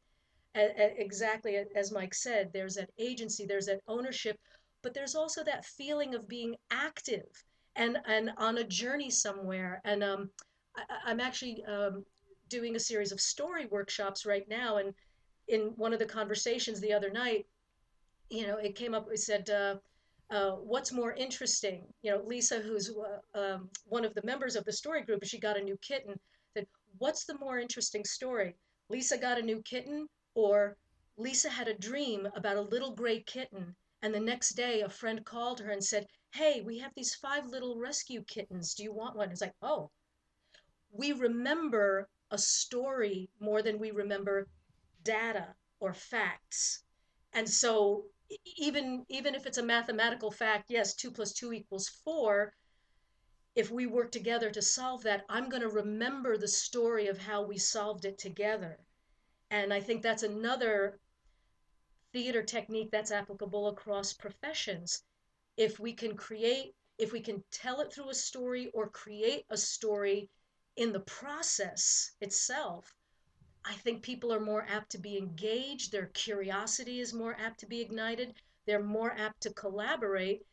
Exactly 0.55 1.57
as 1.75 1.93
mike 1.93 2.15
said 2.15 2.51
there's 2.53 2.77
that 2.77 2.91
agency 2.99 3.45
there's 3.45 3.67
that 3.67 3.81
ownership 3.87 4.39
but 4.83 4.95
there's 4.95 5.15
also 5.15 5.43
that 5.45 5.65
feeling 5.65 6.15
of 6.15 6.29
being 6.29 6.57
active 6.71 7.27
and 7.77 7.99
and 8.07 8.31
on 8.39 8.59
a 8.59 8.65
journey 8.65 9.11
somewhere. 9.11 9.81
And 9.85 10.03
um, 10.03 10.31
I, 10.77 11.11
am 11.11 11.21
actually 11.21 11.63
um, 11.65 12.05
doing 12.49 12.77
a 12.77 12.81
series 12.81 13.13
of 13.13 13.21
story 13.21 13.67
workshops 13.67 14.27
right 14.27 14.49
now 14.49 14.79
and 14.79 14.95
in 15.49 15.73
one 15.77 15.93
of 15.93 15.99
the 15.99 16.07
conversations 16.07 16.81
the 16.81 16.93
other 16.93 17.11
night 17.11 17.47
you 18.31 18.47
know 18.47 18.57
it 18.57 18.75
came 18.75 18.95
up 18.95 19.09
we 19.09 19.17
said 19.17 19.49
uh, 19.51 19.77
uh, 20.31 20.53
what's 20.53 20.93
more 20.93 21.13
interesting? 21.13 21.85
You 22.03 22.13
know, 22.13 22.23
Lisa, 22.25 22.59
who's 22.59 22.91
uh, 22.91 23.39
um, 23.39 23.71
one 23.85 24.05
of 24.05 24.15
the 24.15 24.25
members 24.25 24.57
of 24.57 24.65
the 24.65 24.73
story 24.73 25.03
group, 25.03 25.25
she 25.25 25.39
got 25.39 25.59
a 25.59 25.63
new 25.63 25.77
kitten. 25.83 26.19
Said, 26.55 26.67
"What's 26.99 27.25
the 27.25 27.39
more 27.39 27.59
interesting 27.59 28.05
story? 28.05 28.57
Lisa 28.89 29.19
got 29.19 29.39
a 29.39 29.43
new 29.43 29.63
kitten, 29.63 30.09
or 30.35 30.77
Lisa 31.17 31.49
had 31.49 31.69
a 31.69 31.75
dream 31.75 32.29
about 32.35 32.57
a 32.57 32.63
little 32.63 32.91
gray 32.91 33.21
kitten, 33.23 33.75
and 34.03 34.15
the 34.15 34.21
next 34.21 34.51
day 34.51 34.83
a 34.83 34.89
friend 34.89 35.25
called 35.25 35.61
her 35.61 35.71
and 35.71 35.83
said, 35.83 36.07
Hey, 36.33 36.61
we 36.61 36.79
have 36.79 36.93
these 36.95 37.15
five 37.15 37.47
little 37.47 37.79
rescue 37.79 38.23
kittens. 38.25 38.75
Do 38.75 38.83
you 38.83 38.93
want 38.93 39.17
one? 39.17 39.31
It's 39.31 39.41
like, 39.41 39.55
oh. 39.63 39.91
We 40.93 41.13
remember 41.13 42.09
a 42.31 42.39
story 42.39 43.31
more 43.41 43.63
than 43.63 43.79
we 43.79 43.91
remember 43.91 44.47
data 45.03 45.55
or 45.81 45.95
facts. 45.95 46.83
And 47.33 47.49
so 47.49 48.05
even 48.57 49.05
even 49.09 49.35
if 49.35 49.47
it's 49.47 49.59
a 49.59 49.63
mathematical 49.63 50.31
fact, 50.31 50.71
yes, 50.71 50.95
two 50.95 51.11
plus 51.11 51.33
two 51.33 51.53
equals 51.53 51.89
four, 51.89 52.53
if 53.55 53.71
we 53.71 53.87
work 53.87 54.11
together 54.13 54.51
to 54.51 54.63
solve 54.63 55.03
that, 55.05 55.25
I'm 55.29 55.49
going 55.49 55.63
to 55.63 55.69
remember 55.69 56.37
the 56.37 56.49
story 56.49 57.07
of 57.09 57.19
how 57.19 57.43
we 57.43 57.59
solved 57.59 58.05
it 58.05 58.19
together. 58.19 58.79
And 59.51 59.73
I 59.73 59.81
think 59.81 60.03
that's 60.03 60.23
another 60.23 61.01
theater 62.13 62.43
technique 62.43 62.91
that's 62.91 63.11
applicable 63.11 63.69
across 63.69 64.13
professions. 64.13 65.03
If 65.57 65.79
we 65.79 65.93
can 65.93 66.17
create, 66.17 66.75
if 66.99 67.13
we 67.13 67.21
can 67.21 67.43
tell 67.51 67.81
it 67.81 67.93
through 67.93 68.11
a 68.11 68.15
story 68.15 68.71
or 68.75 68.89
create 68.91 69.45
a 69.51 69.57
story 69.57 70.31
in 70.77 70.93
the 70.93 71.01
process 71.01 72.13
itself, 72.21 72.95
I 73.69 73.75
think 73.75 74.03
people 74.03 74.33
are 74.33 74.41
more 74.41 74.65
apt 74.69 74.91
to 74.91 74.99
be 74.99 75.19
engaged, 75.19 75.91
their 75.91 76.07
curiosity 76.07 77.01
is 77.01 77.13
more 77.13 77.37
apt 77.39 77.61
to 77.61 77.67
be 77.67 77.81
ignited, 77.81 78.35
they're 78.65 78.83
more 78.83 79.13
apt 79.13 79.41
to 79.43 79.53
collaborate, 79.53 80.47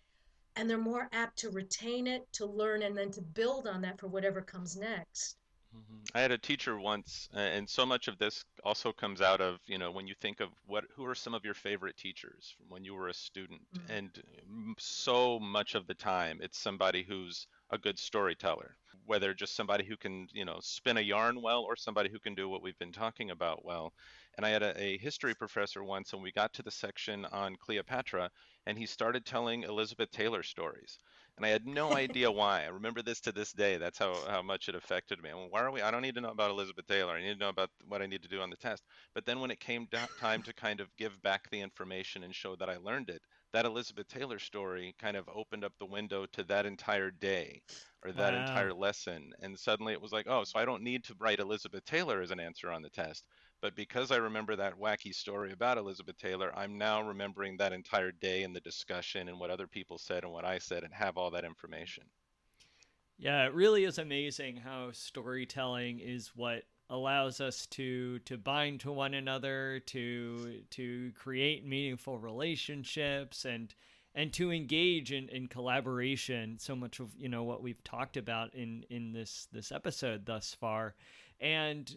and 0.55 0.69
they're 0.69 0.77
more 0.77 1.09
apt 1.11 1.37
to 1.39 1.49
retain 1.51 2.07
it, 2.07 2.31
to 2.33 2.45
learn, 2.45 2.81
and 2.81 2.97
then 2.97 3.11
to 3.11 3.21
build 3.21 3.67
on 3.67 3.81
that 3.81 3.99
for 3.99 4.07
whatever 4.07 4.41
comes 4.41 4.75
next. 4.75 5.37
Mm-hmm. 5.75 6.17
I 6.17 6.21
had 6.21 6.31
a 6.31 6.37
teacher 6.37 6.79
once, 6.79 7.29
and 7.33 7.67
so 7.67 7.85
much 7.85 8.07
of 8.07 8.17
this 8.19 8.45
also 8.63 8.91
comes 8.91 9.21
out 9.21 9.41
of 9.41 9.59
you 9.65 9.79
know 9.79 9.91
when 9.91 10.07
you 10.07 10.13
think 10.13 10.39
of 10.39 10.49
what 10.67 10.83
who 10.95 11.05
are 11.05 11.15
some 11.15 11.33
of 11.33 11.43
your 11.43 11.55
favorite 11.55 11.97
teachers 11.97 12.53
from 12.55 12.69
when 12.69 12.83
you 12.83 12.93
were 12.93 13.07
a 13.07 13.13
student, 13.13 13.61
mm-hmm. 13.75 13.91
and 13.91 14.23
so 14.77 15.39
much 15.39 15.73
of 15.73 15.87
the 15.87 15.95
time 15.95 16.39
it's 16.41 16.59
somebody 16.59 17.03
who's 17.03 17.47
a 17.71 17.77
good 17.77 17.97
storyteller, 17.97 18.75
whether 19.05 19.33
just 19.33 19.55
somebody 19.55 19.85
who 19.85 19.97
can 19.97 20.27
you 20.33 20.45
know 20.45 20.59
spin 20.61 20.97
a 20.97 21.01
yarn 21.01 21.41
well 21.41 21.63
or 21.63 21.75
somebody 21.75 22.09
who 22.09 22.19
can 22.19 22.35
do 22.35 22.49
what 22.49 22.61
we've 22.61 22.79
been 22.79 22.91
talking 22.91 23.31
about 23.31 23.65
well. 23.65 23.93
And 24.35 24.45
I 24.45 24.49
had 24.49 24.63
a, 24.63 24.81
a 24.81 24.97
history 24.97 25.35
professor 25.35 25.83
once, 25.83 26.13
and 26.13 26.23
we 26.23 26.31
got 26.31 26.53
to 26.53 26.63
the 26.63 26.71
section 26.71 27.25
on 27.25 27.55
Cleopatra, 27.55 28.31
and 28.65 28.77
he 28.77 28.85
started 28.85 29.25
telling 29.25 29.63
Elizabeth 29.63 30.09
Taylor 30.11 30.43
stories 30.43 30.97
and 31.37 31.45
I 31.45 31.49
had 31.49 31.65
no 31.65 31.93
idea 31.95 32.31
why. 32.31 32.63
I 32.63 32.67
remember 32.67 33.01
this 33.01 33.19
to 33.21 33.31
this 33.31 33.51
day. 33.51 33.77
That's 33.77 33.97
how, 33.97 34.15
how 34.27 34.41
much 34.41 34.69
it 34.69 34.75
affected 34.75 35.21
me. 35.21 35.31
Well, 35.33 35.47
why 35.49 35.61
are 35.61 35.71
we? 35.71 35.81
I 35.81 35.91
don't 35.91 36.01
need 36.01 36.15
to 36.15 36.21
know 36.21 36.31
about 36.31 36.51
Elizabeth 36.51 36.87
Taylor. 36.87 37.13
I 37.13 37.21
need 37.21 37.33
to 37.33 37.39
know 37.39 37.49
about 37.49 37.69
what 37.87 38.01
I 38.01 38.07
need 38.07 38.23
to 38.23 38.29
do 38.29 38.41
on 38.41 38.49
the 38.49 38.55
test. 38.55 38.83
But 39.13 39.25
then 39.25 39.39
when 39.39 39.51
it 39.51 39.59
came 39.59 39.87
time 40.19 40.43
to 40.43 40.53
kind 40.53 40.79
of 40.79 40.95
give 40.97 41.21
back 41.21 41.49
the 41.49 41.61
information 41.61 42.23
and 42.23 42.33
show 42.33 42.55
that 42.57 42.69
I 42.69 42.77
learned 42.77 43.09
it, 43.09 43.21
that 43.53 43.65
Elizabeth 43.65 44.07
Taylor 44.07 44.39
story 44.39 44.95
kind 44.99 45.15
of 45.15 45.29
opened 45.33 45.63
up 45.63 45.73
the 45.79 45.85
window 45.85 46.25
to 46.33 46.43
that 46.45 46.65
entire 46.65 47.11
day 47.11 47.61
or 48.03 48.11
that 48.11 48.33
wow. 48.33 48.41
entire 48.41 48.73
lesson. 48.73 49.31
And 49.41 49.57
suddenly 49.57 49.93
it 49.93 50.01
was 50.01 50.11
like, 50.11 50.25
oh, 50.27 50.43
so 50.43 50.59
I 50.59 50.65
don't 50.65 50.83
need 50.83 51.03
to 51.05 51.15
write 51.19 51.39
Elizabeth 51.39 51.85
Taylor 51.85 52.21
as 52.21 52.31
an 52.31 52.39
answer 52.39 52.71
on 52.71 52.81
the 52.81 52.89
test. 52.89 53.25
But 53.61 53.75
because 53.75 54.11
I 54.11 54.17
remember 54.17 54.55
that 54.55 54.79
wacky 54.79 55.13
story 55.13 55.53
about 55.53 55.77
Elizabeth 55.77 56.17
Taylor, 56.17 56.51
I'm 56.53 56.77
now 56.77 57.01
remembering 57.01 57.55
that 57.57 57.71
entire 57.71 58.11
day 58.11 58.43
and 58.43 58.55
the 58.55 58.59
discussion 58.59 59.29
and 59.29 59.39
what 59.39 59.51
other 59.51 59.67
people 59.67 59.97
said 59.97 60.23
and 60.23 60.33
what 60.33 60.45
I 60.45 60.57
said 60.57 60.83
and 60.83 60.93
have 60.93 61.17
all 61.17 61.31
that 61.31 61.45
information. 61.45 62.03
Yeah, 63.17 63.45
it 63.45 63.53
really 63.53 63.85
is 63.85 63.99
amazing 63.99 64.57
how 64.57 64.91
storytelling 64.91 65.99
is 65.99 66.31
what 66.35 66.63
allows 66.93 67.41
us 67.41 67.65
to 67.65 68.19
to 68.19 68.37
bind 68.37 68.79
to 68.81 68.91
one 68.91 69.15
another, 69.15 69.81
to 69.87 70.61
to 70.69 71.11
create 71.17 71.65
meaningful 71.65 72.17
relationships 72.17 73.45
and 73.45 73.73
and 74.15 74.31
to 74.33 74.51
engage 74.51 75.11
in, 75.11 75.27
in 75.29 75.47
collaboration. 75.47 76.57
So 76.59 76.75
much 76.75 76.99
of 76.99 77.09
you 77.17 77.27
know 77.27 77.43
what 77.43 77.63
we've 77.63 77.83
talked 77.83 78.15
about 78.15 78.53
in 78.53 78.85
in 78.89 79.11
this 79.11 79.47
this 79.51 79.71
episode 79.71 80.25
thus 80.25 80.53
far. 80.53 80.93
And 81.41 81.93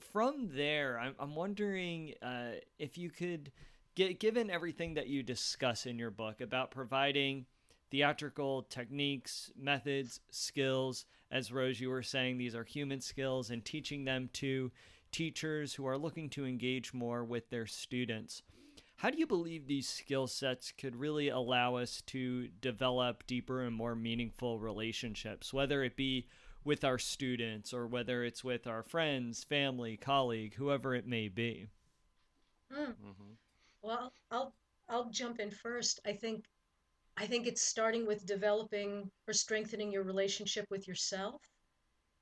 from 0.00 0.48
there, 0.52 0.98
I'm, 0.98 1.14
I'm 1.18 1.34
wondering 1.34 2.14
uh, 2.22 2.52
if 2.78 2.96
you 2.96 3.10
could, 3.10 3.52
get, 3.94 4.20
given 4.20 4.50
everything 4.50 4.94
that 4.94 5.08
you 5.08 5.22
discuss 5.22 5.86
in 5.86 5.98
your 5.98 6.10
book 6.10 6.40
about 6.40 6.70
providing 6.70 7.46
theatrical 7.90 8.62
techniques, 8.62 9.50
methods, 9.56 10.20
skills, 10.30 11.06
as 11.30 11.52
Rose, 11.52 11.80
you 11.80 11.90
were 11.90 12.02
saying, 12.02 12.38
these 12.38 12.54
are 12.54 12.64
human 12.64 13.00
skills, 13.00 13.50
and 13.50 13.64
teaching 13.64 14.04
them 14.04 14.30
to 14.34 14.70
teachers 15.10 15.74
who 15.74 15.86
are 15.86 15.98
looking 15.98 16.28
to 16.30 16.46
engage 16.46 16.94
more 16.94 17.24
with 17.24 17.50
their 17.50 17.66
students. 17.66 18.42
How 18.96 19.10
do 19.10 19.18
you 19.18 19.26
believe 19.26 19.66
these 19.66 19.88
skill 19.88 20.26
sets 20.26 20.72
could 20.72 20.96
really 20.96 21.28
allow 21.28 21.76
us 21.76 22.00
to 22.06 22.48
develop 22.60 23.26
deeper 23.26 23.62
and 23.62 23.74
more 23.74 23.94
meaningful 23.94 24.58
relationships, 24.58 25.52
whether 25.52 25.84
it 25.84 25.96
be 25.96 26.28
with 26.64 26.82
our 26.82 26.98
students 26.98 27.74
or 27.74 27.86
whether 27.86 28.24
it's 28.24 28.42
with 28.42 28.66
our 28.66 28.82
friends, 28.82 29.44
family, 29.44 29.96
colleague, 29.96 30.54
whoever 30.54 30.94
it 30.94 31.06
may 31.06 31.28
be. 31.28 31.68
Mm. 32.72 32.86
Mm-hmm. 32.86 33.32
Well, 33.82 34.12
I'll 34.30 34.52
I'll 34.88 35.10
jump 35.10 35.40
in 35.40 35.50
first. 35.50 36.00
I 36.06 36.12
think 36.12 36.46
I 37.16 37.26
think 37.26 37.46
it's 37.46 37.62
starting 37.62 38.06
with 38.06 38.26
developing 38.26 39.10
or 39.26 39.32
strengthening 39.32 39.90
your 39.90 40.02
relationship 40.02 40.66
with 40.70 40.86
yourself, 40.86 41.40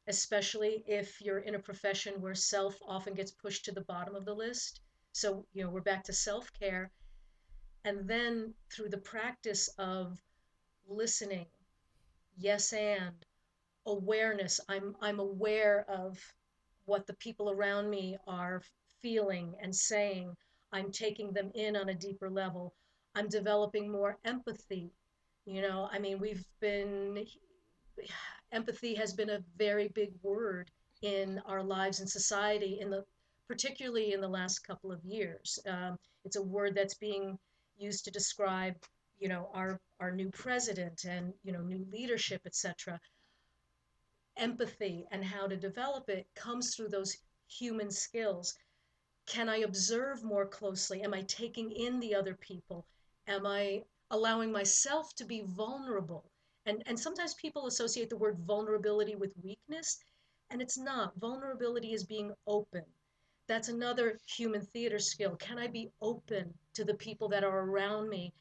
especially 0.06 0.84
if 0.86 1.20
you're 1.20 1.40
in 1.40 1.56
a 1.56 1.58
profession 1.58 2.20
where 2.20 2.34
self 2.34 2.78
often 2.86 3.14
gets 3.14 3.32
pushed 3.32 3.64
to 3.64 3.72
the 3.72 3.84
bottom 3.84 4.14
of 4.14 4.24
the 4.24 4.34
list. 4.34 4.80
So, 5.12 5.46
you 5.52 5.64
know, 5.64 5.70
we're 5.70 5.80
back 5.80 6.04
to 6.04 6.12
self-care. 6.12 6.90
And 7.84 8.08
then 8.08 8.54
through 8.72 8.90
the 8.90 8.98
practice 8.98 9.68
of 9.78 10.18
listening, 10.88 11.46
yes 12.36 12.72
and 12.72 13.14
awareness. 13.86 14.60
I'm 14.68 14.96
I'm 15.00 15.20
aware 15.20 15.84
of 15.88 16.18
what 16.86 17.06
the 17.06 17.14
people 17.14 17.50
around 17.50 17.90
me 17.90 18.16
are 18.26 18.62
feeling 19.02 19.54
and 19.60 19.74
saying. 19.74 20.34
I'm 20.72 20.90
taking 20.90 21.32
them 21.32 21.50
in 21.54 21.76
on 21.76 21.88
a 21.88 21.94
deeper 21.94 22.30
level. 22.30 22.74
I'm 23.14 23.28
developing 23.28 23.90
more 23.90 24.18
empathy. 24.24 24.92
You 25.46 25.62
know, 25.62 25.88
I 25.92 25.98
mean, 25.98 26.18
we've 26.18 26.44
been 26.60 27.26
empathy 28.52 28.94
has 28.94 29.12
been 29.12 29.30
a 29.30 29.44
very 29.56 29.88
big 29.88 30.12
word 30.22 30.70
in 31.02 31.40
our 31.46 31.62
lives 31.62 32.00
and 32.00 32.08
society 32.08 32.78
in 32.80 32.90
the 32.90 33.04
particularly 33.46 34.12
in 34.12 34.20
the 34.20 34.28
last 34.28 34.60
couple 34.66 34.90
of 34.90 35.04
years. 35.04 35.58
Um, 35.68 35.98
it's 36.24 36.36
a 36.36 36.42
word 36.42 36.74
that's 36.74 36.94
being 36.94 37.38
used 37.76 38.04
to 38.04 38.10
describe, 38.10 38.74
you 39.18 39.28
know, 39.28 39.50
our 39.52 39.80
our 40.00 40.10
new 40.10 40.30
president 40.30 41.04
and 41.04 41.32
you 41.42 41.52
know 41.52 41.60
new 41.60 41.86
leadership, 41.92 42.42
etc 42.46 43.00
empathy 44.36 45.06
and 45.10 45.24
how 45.24 45.46
to 45.46 45.56
develop 45.56 46.08
it 46.08 46.26
comes 46.34 46.74
through 46.74 46.88
those 46.88 47.16
human 47.48 47.90
skills. 47.90 48.54
Can 49.26 49.48
I 49.48 49.58
observe 49.58 50.22
more 50.24 50.46
closely? 50.46 51.02
Am 51.02 51.14
I 51.14 51.22
taking 51.22 51.70
in 51.70 52.00
the 52.00 52.14
other 52.14 52.34
people? 52.34 52.86
Am 53.26 53.46
I 53.46 53.84
allowing 54.10 54.52
myself 54.52 55.14
to 55.16 55.24
be 55.24 55.42
vulnerable? 55.46 56.24
And, 56.66 56.82
and 56.86 56.98
sometimes 56.98 57.34
people 57.34 57.66
associate 57.66 58.10
the 58.10 58.16
word 58.16 58.38
vulnerability 58.38 59.14
with 59.16 59.32
weakness, 59.42 59.98
and 60.50 60.62
it's 60.62 60.78
not. 60.78 61.16
Vulnerability 61.16 61.92
is 61.92 62.04
being 62.04 62.32
open. 62.46 62.84
That's 63.46 63.68
another 63.68 64.18
human 64.26 64.62
theater 64.62 64.98
skill. 64.98 65.36
Can 65.36 65.58
I 65.58 65.66
be 65.66 65.90
open 66.00 66.54
to 66.74 66.84
the 66.84 66.94
people 66.94 67.28
that 67.28 67.44
are 67.44 67.60
around 67.60 68.08
me 68.08 68.32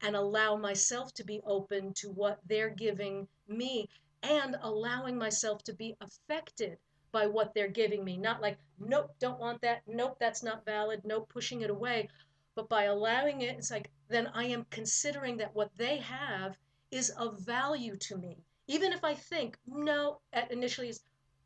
and 0.00 0.16
allow 0.16 0.56
myself 0.56 1.14
to 1.14 1.24
be 1.24 1.40
open 1.44 1.92
to 1.94 2.10
what 2.10 2.40
they're 2.46 2.70
giving 2.70 3.28
me 3.48 3.88
and 4.22 4.56
allowing 4.62 5.16
myself 5.16 5.62
to 5.64 5.72
be 5.72 5.96
affected 6.00 6.78
by 7.12 7.26
what 7.26 7.52
they're 7.54 7.68
giving 7.68 8.04
me. 8.04 8.16
Not 8.16 8.40
like, 8.40 8.58
nope, 8.78 9.14
don't 9.20 9.38
want 9.38 9.60
that. 9.62 9.82
Nope, 9.86 10.16
that's 10.18 10.42
not 10.42 10.64
valid. 10.64 11.02
Nope, 11.04 11.28
pushing 11.28 11.60
it 11.60 11.70
away. 11.70 12.08
But 12.54 12.68
by 12.68 12.84
allowing 12.84 13.40
it, 13.40 13.56
it's 13.56 13.70
like, 13.70 13.90
then 14.08 14.26
I 14.34 14.44
am 14.44 14.66
considering 14.70 15.38
that 15.38 15.54
what 15.54 15.74
they 15.76 15.98
have 15.98 16.58
is 16.90 17.10
of 17.10 17.40
value 17.40 17.96
to 17.96 18.16
me. 18.16 18.44
Even 18.66 18.92
if 18.92 19.02
I 19.04 19.14
think, 19.14 19.58
no, 19.66 20.20
at 20.32 20.50
initially 20.50 20.88
is, 20.88 21.00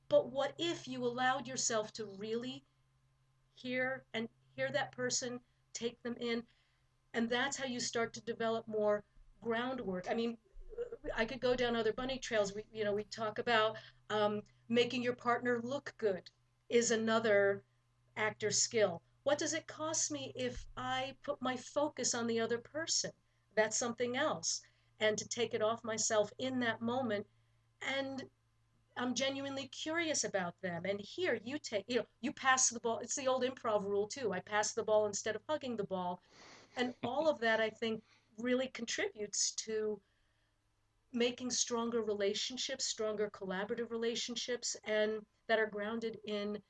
but 0.09 0.30
what 0.30 0.54
if 0.59 0.86
you 0.88 1.04
allowed 1.04 1.46
yourself 1.46 1.92
to 1.94 2.07
really 2.18 2.64
hear 3.54 4.04
and 4.14 4.28
hear 4.57 4.70
that 4.72 4.92
person, 4.92 5.40
take 5.72 6.02
them 6.02 6.16
in? 6.20 6.42
And 7.14 7.30
that's 7.30 7.57
how 7.57 7.66
you 7.66 7.80
start 7.80 8.12
to 8.14 8.20
develop 8.20 8.66
more 8.68 9.04
groundwork. 9.40 10.07
I 10.11 10.14
mean, 10.14 10.36
I 11.16 11.24
could 11.24 11.40
go 11.40 11.54
down 11.54 11.76
other 11.76 11.92
bunny 11.92 12.18
trails. 12.18 12.54
We, 12.54 12.64
you 12.72 12.84
know, 12.84 12.92
we 12.92 13.04
talk 13.04 13.38
about 13.38 13.76
um, 14.11 14.42
making 14.68 15.02
your 15.02 15.14
partner 15.14 15.61
look 15.62 15.94
good 15.98 16.30
is 16.68 16.90
another 16.90 17.62
actor 18.16 18.50
skill. 18.50 19.02
What 19.26 19.38
does 19.38 19.54
it 19.54 19.66
cost 19.66 20.12
me 20.12 20.32
if 20.36 20.64
I 20.76 21.16
put 21.24 21.42
my 21.42 21.56
focus 21.56 22.14
on 22.14 22.28
the 22.28 22.38
other 22.38 22.58
person? 22.58 23.10
That's 23.56 23.76
something 23.76 24.16
else. 24.16 24.60
And 25.00 25.18
to 25.18 25.26
take 25.26 25.52
it 25.52 25.60
off 25.60 25.82
myself 25.82 26.32
in 26.38 26.60
that 26.60 26.80
moment 26.80 27.26
and 27.82 28.22
I'm 28.96 29.16
genuinely 29.16 29.66
curious 29.66 30.22
about 30.22 30.54
them. 30.62 30.84
And 30.84 31.00
here 31.00 31.40
you 31.42 31.58
take, 31.58 31.86
you 31.88 31.96
know, 31.96 32.06
you 32.20 32.32
pass 32.32 32.70
the 32.70 32.78
ball. 32.78 33.00
It's 33.00 33.16
the 33.16 33.26
old 33.26 33.42
improv 33.42 33.82
rule 33.82 34.06
too. 34.06 34.32
I 34.32 34.38
pass 34.38 34.74
the 34.74 34.84
ball 34.84 35.06
instead 35.06 35.34
of 35.34 35.42
hugging 35.48 35.76
the 35.76 35.82
ball. 35.82 36.22
And 36.76 36.94
all 37.02 37.28
of 37.28 37.40
that, 37.40 37.60
I 37.60 37.68
think, 37.68 38.04
really 38.38 38.68
contributes 38.68 39.50
to 39.66 40.00
making 41.12 41.50
stronger 41.50 42.00
relationships, 42.00 42.84
stronger 42.84 43.28
collaborative 43.30 43.90
relationships, 43.90 44.76
and 44.84 45.20
that 45.48 45.58
are 45.58 45.66
grounded 45.66 46.16
in 46.26 46.62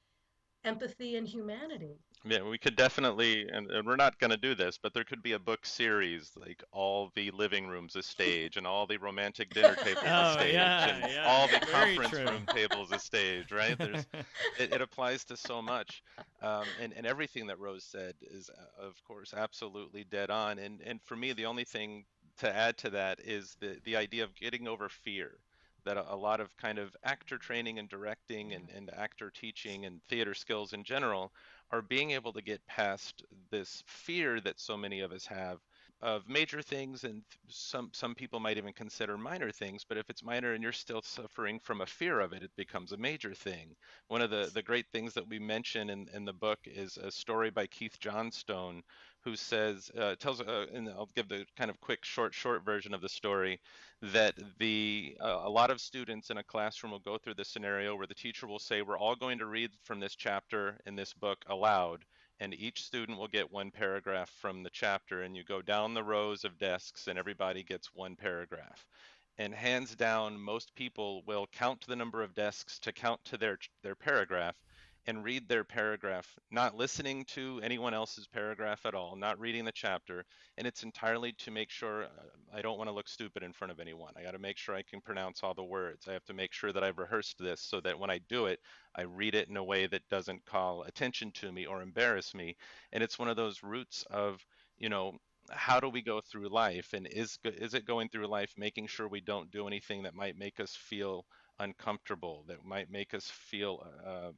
empathy 0.66 1.16
and 1.16 1.28
humanity. 1.28 1.98
Yeah, 2.24 2.42
we 2.42 2.58
could 2.58 2.74
definitely, 2.76 3.46
and, 3.48 3.70
and 3.70 3.86
we're 3.86 3.94
not 3.96 4.18
going 4.18 4.32
to 4.32 4.36
do 4.36 4.54
this, 4.56 4.78
but 4.78 4.92
there 4.92 5.04
could 5.04 5.22
be 5.22 5.32
a 5.32 5.38
book 5.38 5.64
series 5.64 6.32
like 6.36 6.62
all 6.72 7.12
the 7.14 7.30
living 7.30 7.68
rooms 7.68 7.94
a 7.94 8.02
stage, 8.02 8.56
and 8.56 8.66
all 8.66 8.86
the 8.86 8.96
romantic 8.96 9.52
dinner 9.52 9.76
tables 9.76 10.18
a 10.18 10.24
Oh, 10.24 10.26
stage, 10.26 10.86
yeah, 10.86 10.88
and 10.88 11.06
yeah, 11.06 11.22
all 11.22 11.46
the 11.48 11.60
very 11.64 12.00
conference 12.00 12.24
true. 12.24 12.26
room 12.26 12.46
tables 12.48 12.90
a 12.90 12.98
stage, 12.98 13.52
right? 13.52 13.78
There's, 13.80 14.06
it, 14.56 14.72
it 14.72 14.82
applies 14.82 15.24
to 15.26 15.36
so 15.36 15.62
much, 15.62 16.02
um, 16.42 16.74
and 16.76 16.92
and 16.94 17.06
everything 17.06 17.46
that 17.46 17.60
Rose 17.60 17.84
said 17.84 18.16
is, 18.22 18.50
uh, 18.50 18.82
of 18.86 19.00
course, 19.04 19.32
absolutely 19.32 20.02
dead 20.04 20.30
on. 20.30 20.58
And 20.58 20.80
and 20.82 21.00
for 21.04 21.16
me, 21.16 21.32
the 21.32 21.46
only 21.46 21.64
thing 21.64 22.06
to 22.38 22.52
add 22.54 22.76
to 22.78 22.90
that 22.90 23.20
is 23.20 23.56
the 23.60 23.78
the 23.84 23.96
idea 23.96 24.24
of 24.24 24.34
getting 24.34 24.66
over 24.66 24.88
fear 24.88 25.38
that 25.86 25.96
a, 25.96 26.16
lot 26.16 26.40
of 26.40 26.54
kind 26.56 26.78
of 26.78 26.94
actor 27.04 27.38
training 27.38 27.78
and 27.78 27.88
directing 27.88 28.52
and, 28.52 28.68
and 28.74 28.90
actor 28.94 29.30
teaching 29.30 29.86
and 29.86 30.02
theater 30.08 30.34
skills 30.34 30.72
in 30.72 30.84
general 30.84 31.32
are 31.70 31.80
being 31.80 32.10
able 32.10 32.32
to 32.32 32.42
get 32.42 32.66
past 32.66 33.24
this 33.50 33.82
fear 33.86 34.40
that 34.40 34.60
so 34.60 34.76
many 34.76 35.00
of 35.00 35.12
us 35.12 35.26
have 35.26 35.58
of 36.02 36.28
major 36.28 36.60
things 36.60 37.04
and 37.04 37.22
some 37.48 37.88
some 37.94 38.14
people 38.14 38.38
might 38.38 38.58
even 38.58 38.72
consider 38.72 39.16
minor 39.16 39.50
things 39.50 39.82
but 39.88 39.96
if 39.96 40.10
it's 40.10 40.22
minor 40.22 40.52
and 40.52 40.62
you're 40.62 40.70
still 40.70 41.00
suffering 41.00 41.58
from 41.58 41.80
a 41.80 41.86
fear 41.86 42.20
of 42.20 42.34
it 42.34 42.42
it 42.42 42.50
becomes 42.56 42.92
a 42.92 42.96
major 42.98 43.32
thing. 43.32 43.74
One 44.08 44.20
of 44.20 44.30
the 44.30 44.50
the 44.52 44.62
great 44.62 44.86
things 44.92 45.14
that 45.14 45.28
we 45.28 45.38
mention 45.38 45.88
in, 45.88 46.06
in 46.12 46.26
the 46.26 46.34
book 46.34 46.58
is 46.66 46.98
a 46.98 47.10
story 47.10 47.50
by 47.50 47.66
keith 47.66 47.98
johnstone 47.98 48.82
who 49.26 49.36
says 49.36 49.90
uh, 49.98 50.14
tells 50.14 50.40
uh, 50.40 50.66
and 50.72 50.88
i'll 50.90 51.10
give 51.16 51.28
the 51.28 51.44
kind 51.58 51.68
of 51.68 51.80
quick 51.80 52.04
short 52.04 52.32
short 52.32 52.64
version 52.64 52.94
of 52.94 53.00
the 53.00 53.08
story 53.08 53.60
that 54.00 54.34
the 54.58 55.16
uh, 55.20 55.40
a 55.42 55.50
lot 55.50 55.70
of 55.70 55.80
students 55.80 56.30
in 56.30 56.38
a 56.38 56.44
classroom 56.44 56.92
will 56.92 57.00
go 57.00 57.18
through 57.18 57.34
this 57.34 57.48
scenario 57.48 57.96
where 57.96 58.06
the 58.06 58.14
teacher 58.14 58.46
will 58.46 58.60
say 58.60 58.82
we're 58.82 58.96
all 58.96 59.16
going 59.16 59.38
to 59.38 59.46
read 59.46 59.70
from 59.82 59.98
this 59.98 60.14
chapter 60.14 60.78
in 60.86 60.94
this 60.94 61.12
book 61.12 61.44
aloud 61.48 62.04
and 62.38 62.54
each 62.54 62.82
student 62.82 63.18
will 63.18 63.28
get 63.28 63.50
one 63.50 63.70
paragraph 63.70 64.30
from 64.40 64.62
the 64.62 64.70
chapter 64.70 65.22
and 65.22 65.36
you 65.36 65.42
go 65.42 65.62
down 65.62 65.94
the 65.94 66.04
rows 66.04 66.44
of 66.44 66.58
desks 66.58 67.08
and 67.08 67.18
everybody 67.18 67.62
gets 67.62 67.94
one 67.94 68.14
paragraph. 68.14 68.86
And 69.38 69.54
hands 69.54 69.94
down 69.94 70.38
most 70.38 70.74
people 70.74 71.22
will 71.26 71.46
count 71.52 71.86
the 71.86 71.96
number 71.96 72.22
of 72.22 72.34
desks 72.34 72.78
to 72.80 72.92
count 72.92 73.24
to 73.26 73.36
their 73.36 73.58
their 73.82 73.94
paragraph 73.94 74.56
and 75.06 75.24
read 75.24 75.48
their 75.48 75.64
paragraph 75.64 76.26
not 76.50 76.76
listening 76.76 77.24
to 77.24 77.60
anyone 77.62 77.94
else's 77.94 78.26
paragraph 78.28 78.86
at 78.86 78.94
all 78.94 79.16
not 79.16 79.38
reading 79.40 79.64
the 79.64 79.72
chapter 79.72 80.24
and 80.58 80.66
it's 80.66 80.84
entirely 80.84 81.32
to 81.32 81.50
make 81.50 81.70
sure 81.70 82.04
uh, 82.04 82.08
I 82.54 82.62
don't 82.62 82.78
want 82.78 82.88
to 82.88 82.94
look 82.94 83.08
stupid 83.08 83.42
in 83.42 83.52
front 83.52 83.72
of 83.72 83.80
anyone. 83.80 84.12
I 84.16 84.22
got 84.22 84.32
to 84.32 84.38
make 84.38 84.56
sure 84.58 84.74
I 84.74 84.82
can 84.82 85.00
pronounce 85.00 85.42
all 85.42 85.54
the 85.54 85.64
words. 85.64 86.06
I 86.08 86.12
have 86.12 86.24
to 86.26 86.34
make 86.34 86.52
sure 86.52 86.72
that 86.72 86.84
I've 86.84 86.98
rehearsed 86.98 87.38
this 87.38 87.60
so 87.60 87.80
that 87.82 87.98
when 87.98 88.10
I 88.10 88.20
do 88.28 88.46
it, 88.46 88.60
I 88.96 89.02
read 89.02 89.34
it 89.34 89.48
in 89.48 89.56
a 89.56 89.64
way 89.64 89.86
that 89.86 90.08
doesn't 90.10 90.46
call 90.46 90.84
attention 90.84 91.32
to 91.32 91.52
me 91.52 91.66
or 91.66 91.82
embarrass 91.82 92.34
me. 92.34 92.56
And 92.92 93.02
it's 93.02 93.18
one 93.18 93.28
of 93.28 93.36
those 93.36 93.62
roots 93.62 94.04
of, 94.10 94.44
you 94.78 94.88
know, 94.88 95.14
how 95.50 95.80
do 95.80 95.88
we 95.88 96.02
go 96.02 96.20
through 96.20 96.48
life 96.48 96.92
and 96.94 97.06
is 97.06 97.38
is 97.44 97.74
it 97.74 97.86
going 97.86 98.08
through 98.08 98.26
life 98.26 98.52
making 98.58 98.86
sure 98.88 99.08
we 99.08 99.20
don't 99.20 99.50
do 99.52 99.68
anything 99.68 100.02
that 100.02 100.14
might 100.14 100.38
make 100.38 100.60
us 100.60 100.74
feel 100.74 101.24
uncomfortable 101.60 102.44
that 102.48 102.64
might 102.64 102.90
make 102.90 103.14
us 103.14 103.30
feel 103.30 103.86
uh, 104.04 104.32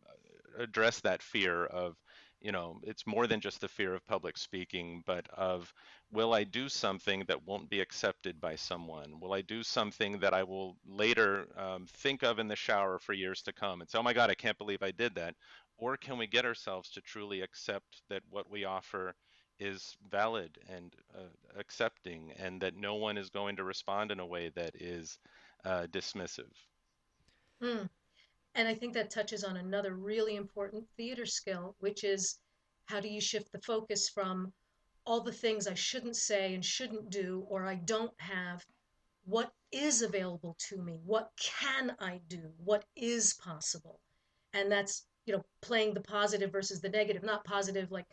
address 0.59 1.01
that 1.01 1.23
fear 1.23 1.65
of 1.67 1.97
you 2.41 2.53
know 2.53 2.79
it's 2.83 3.07
more 3.07 3.27
than 3.27 3.41
just 3.41 3.61
the 3.61 3.69
fear 3.69 3.95
of 3.95 4.07
public 4.07 4.37
speaking 4.37 5.03
but 5.07 5.27
of 5.37 5.73
will 6.13 6.35
i 6.35 6.45
do 6.45 6.69
something 6.69 7.25
that 7.27 7.47
won't 7.47 7.69
be 7.69 7.81
accepted 7.81 8.41
by 8.41 8.55
someone? 8.55 9.21
Will 9.21 9.33
i 9.33 9.41
do 9.41 9.63
something 9.63 10.19
that 10.21 10.35
i 10.35 10.43
will 10.43 10.77
later 10.87 11.49
um, 11.57 11.87
think 11.95 12.23
of 12.23 12.39
in 12.39 12.49
the 12.49 12.57
shower 12.57 12.99
for 12.99 13.13
years 13.13 13.43
to 13.43 13.53
come 13.53 13.81
and 13.81 13.91
say 13.91 13.99
oh 13.99 14.03
my 14.03 14.13
god 14.13 14.31
i 14.31 14.35
can't 14.35 14.59
believe 14.59 14.83
i 14.83 14.91
did 14.91 15.15
that 15.15 15.35
or 15.79 15.97
can 15.97 16.19
we 16.19 16.27
get 16.27 16.45
ourselves 16.45 16.91
to 16.91 17.01
truly 17.01 17.41
accept 17.41 18.03
that 18.09 18.23
what 18.31 18.51
we 18.51 18.65
offer 18.65 19.15
is 19.61 19.97
valid 20.11 20.59
and 20.69 20.95
uh, 21.17 21.59
accepting 21.59 22.33
and 22.39 22.61
that 22.61 22.77
no 22.77 22.95
one 22.95 23.17
is 23.19 23.31
going 23.31 23.57
to 23.57 23.65
respond 23.65 24.11
in 24.11 24.21
a 24.21 24.27
way 24.27 24.51
that 24.55 24.75
is 24.81 25.19
uh, 25.65 25.87
dismissive? 25.91 26.53
Mm. 27.63 27.89
And 28.59 28.67
I 28.67 28.75
think 28.75 28.95
that 28.95 29.09
touches 29.09 29.45
on 29.45 29.57
another 29.57 29.95
really 29.95 30.35
important 30.35 30.85
theater 30.97 31.27
skill, 31.27 31.77
which 31.79 32.03
is 32.03 32.41
how 32.87 32.99
do 32.99 33.07
you 33.07 33.21
shift 33.21 33.53
the 33.53 33.61
focus 33.61 34.09
from 34.09 34.53
all 35.07 35.21
the 35.21 35.31
things 35.31 35.69
I 35.69 35.75
shouldn't 35.75 36.17
say 36.17 36.55
and 36.55 36.65
shouldn't 36.65 37.09
do 37.09 37.47
or 37.49 37.65
I 37.65 37.77
don't 37.77 38.13
have? 38.17 38.67
What 39.27 39.53
is 39.71 40.03
available 40.03 40.57
to 40.71 40.83
me? 40.83 40.99
What 41.05 41.31
can 41.41 41.95
I 42.01 42.21
do? 42.27 42.51
What 42.65 42.85
is 42.97 43.35
possible? 43.35 44.01
And 44.53 44.73
that's, 44.73 45.07
you 45.25 45.35
know, 45.35 45.45
playing 45.61 45.95
the 45.95 46.01
positive 46.01 46.51
versus 46.51 46.81
the 46.81 46.89
negative, 46.89 47.23
not 47.23 47.45
positive 47.45 47.93
like, 47.93 48.07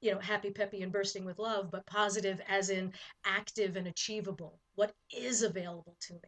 you 0.00 0.10
know, 0.10 0.18
happy, 0.18 0.50
peppy, 0.50 0.82
and 0.82 0.90
bursting 0.90 1.24
with 1.24 1.38
love, 1.38 1.70
but 1.70 1.86
positive 1.86 2.40
as 2.48 2.68
in 2.68 2.92
active 3.24 3.76
and 3.76 3.86
achievable. 3.86 4.58
What 4.74 4.92
is 5.16 5.42
available 5.42 5.96
to 6.08 6.14
me? 6.14 6.18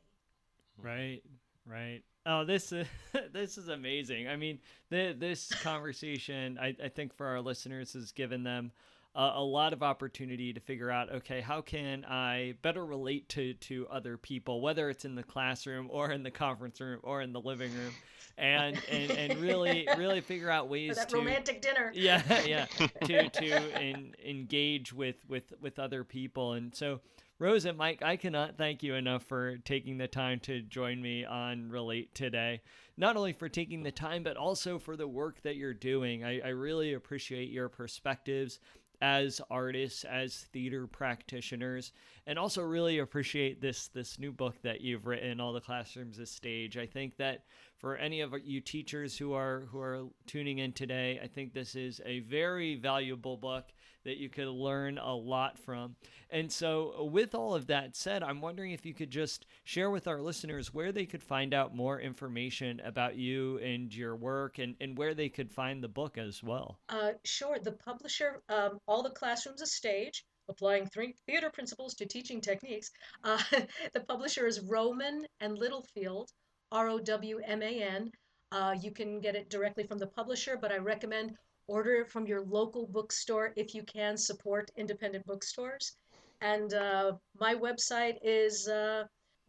Right, 0.78 1.22
right. 1.66 2.04
Oh, 2.26 2.44
this 2.44 2.72
is 2.72 2.86
this 3.32 3.56
is 3.56 3.68
amazing. 3.68 4.28
I 4.28 4.36
mean, 4.36 4.58
the, 4.90 5.14
this 5.16 5.52
conversation, 5.62 6.58
I, 6.60 6.74
I 6.82 6.88
think 6.88 7.14
for 7.14 7.26
our 7.26 7.40
listeners, 7.40 7.92
has 7.92 8.10
given 8.10 8.42
them 8.42 8.72
a, 9.14 9.34
a 9.36 9.42
lot 9.42 9.72
of 9.72 9.82
opportunity 9.82 10.52
to 10.52 10.60
figure 10.60 10.90
out, 10.90 11.10
okay, 11.10 11.40
how 11.40 11.60
can 11.60 12.04
I 12.04 12.54
better 12.62 12.84
relate 12.84 13.28
to 13.30 13.54
to 13.54 13.86
other 13.90 14.16
people, 14.16 14.60
whether 14.60 14.90
it's 14.90 15.04
in 15.04 15.14
the 15.14 15.22
classroom 15.22 15.88
or 15.90 16.10
in 16.10 16.24
the 16.24 16.30
conference 16.32 16.80
room 16.80 16.98
or 17.04 17.22
in 17.22 17.32
the 17.32 17.40
living 17.40 17.72
room, 17.72 17.94
and 18.36 18.76
and, 18.90 19.10
and 19.12 19.38
really 19.38 19.88
really 19.96 20.20
figure 20.20 20.50
out 20.50 20.68
ways 20.68 20.96
that 20.96 21.08
to 21.10 21.16
romantic 21.16 21.62
dinner. 21.62 21.92
yeah 21.94 22.22
yeah 22.44 22.66
to 23.04 23.28
to 23.28 23.80
in, 23.80 24.14
engage 24.24 24.92
with 24.92 25.16
with 25.28 25.52
with 25.60 25.78
other 25.78 26.04
people 26.04 26.54
and 26.54 26.74
so 26.74 27.00
Rose 27.39 27.66
and 27.66 27.76
Mike, 27.76 28.03
I 28.03 28.16
cannot 28.16 28.57
thank 28.57 28.82
you 28.82 28.95
enough 28.95 29.22
for 29.24 29.59
taking 29.59 29.99
the 29.99 30.09
time 30.09 30.41
to 30.41 30.62
join 30.62 31.03
me 31.03 31.22
on 31.26 31.68
Relate 31.68 32.14
today. 32.14 32.62
Not 32.97 33.18
only 33.18 33.34
for 33.34 33.51
taking 33.51 33.82
the 33.82 33.93
time, 33.93 34.22
but 34.22 34.39
also 34.39 34.78
for 34.78 34.97
the 34.97 35.07
work 35.07 35.43
that 35.43 35.57
you're 35.57 35.74
doing. 35.74 36.24
I, 36.24 36.41
I 36.41 36.49
really 36.49 36.95
appreciate 36.95 37.51
your 37.51 37.68
perspectives 37.68 38.59
as 39.03 39.43
artists, 39.51 40.05
as 40.05 40.47
theater 40.55 40.87
practitioners, 40.87 41.93
and 42.26 42.39
also 42.39 42.62
really 42.62 43.01
appreciate 43.01 43.61
this 43.61 43.89
this 43.89 44.18
new 44.18 44.32
book 44.32 44.57
that 44.62 44.80
you've 44.80 45.07
written, 45.07 45.39
All 45.39 45.53
the 45.53 45.61
Classrooms 45.61 46.18
a 46.18 46.24
Stage. 46.24 46.78
I 46.78 46.87
think 46.87 47.18
that 47.18 47.45
for 47.76 47.99
any 47.99 48.22
of 48.22 48.32
you 48.43 48.62
teachers 48.62 49.18
who 49.18 49.34
are 49.34 49.68
who 49.70 49.78
are 49.78 50.05
tuning 50.26 50.61
in 50.61 50.72
today, 50.72 51.20
I 51.22 51.26
think 51.26 51.53
this 51.53 51.74
is 51.74 52.01
a 52.07 52.20
very 52.20 52.76
valuable 52.76 53.37
book 53.37 53.66
that 54.07 54.16
you 54.16 54.28
could 54.28 54.48
learn 54.48 54.98
a 54.98 55.14
lot 55.14 55.59
from. 55.59 55.96
And 56.30 56.50
so, 56.50 57.04
with 57.12 57.34
all 57.34 57.54
of 57.54 57.66
that 57.66 57.94
said, 57.94 58.22
I'm 58.22 58.40
wondering 58.40 58.70
if 58.70 58.86
you 58.86 58.94
could 58.94 59.11
just 59.11 59.46
share 59.64 59.90
with 59.90 60.09
our 60.09 60.20
listeners 60.20 60.72
where 60.72 60.92
they 60.92 61.07
could 61.07 61.22
find 61.22 61.52
out 61.52 61.74
more 61.74 62.00
information 62.00 62.80
about 62.84 63.16
you 63.16 63.59
and 63.59 63.94
your 63.94 64.16
work 64.16 64.59
and, 64.59 64.76
and 64.80 64.96
where 64.96 65.14
they 65.14 65.28
could 65.28 65.50
find 65.50 65.82
the 65.82 65.88
book 65.88 66.18
as 66.18 66.42
well. 66.42 66.78
Uh, 66.88 67.12
sure. 67.24 67.59
The 67.59 67.72
publisher, 67.72 68.42
um, 68.48 68.78
All 68.86 69.02
the 69.02 69.11
Classrooms 69.11 69.61
a 69.61 69.66
Stage, 69.66 70.24
applying 70.48 70.86
three 70.86 71.14
theater 71.26 71.50
principles 71.50 71.94
to 71.94 72.07
teaching 72.07 72.40
techniques. 72.40 72.90
Uh, 73.24 73.42
the 73.92 74.00
publisher 74.00 74.46
is 74.46 74.61
Rowman 74.61 75.26
and 75.40 75.59
Littlefield, 75.59 76.30
R 76.70 76.88
O 76.88 76.98
W 76.98 77.40
M 77.44 77.62
A 77.62 77.82
N. 77.82 78.12
Uh, 78.52 78.74
you 78.80 78.92
can 78.92 79.20
get 79.20 79.34
it 79.34 79.50
directly 79.50 79.84
from 79.84 79.98
the 79.98 80.07
publisher, 80.07 80.57
but 80.57 80.70
I 80.70 80.78
recommend 80.78 81.36
order 81.68 81.96
it 81.96 82.10
from 82.10 82.26
your 82.26 82.40
local 82.42 82.86
bookstore 82.86 83.52
if 83.56 83.74
you 83.74 83.82
can 83.82 84.16
support 84.16 84.70
independent 84.76 85.26
bookstores. 85.26 85.96
And 86.40 86.72
uh, 86.74 87.12
my 87.38 87.54
website 87.54 88.16
is 88.22 88.66
uh, 88.68 89.04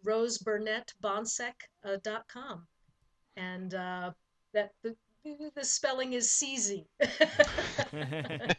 roseburnettbonczek.com. 0.05 2.67
And 3.35 3.73
uh, 3.73 4.11
that 4.53 4.71
the, 4.83 4.95
the 5.55 5.63
spelling 5.63 6.13
is 6.13 6.29
CZ. 6.29 6.85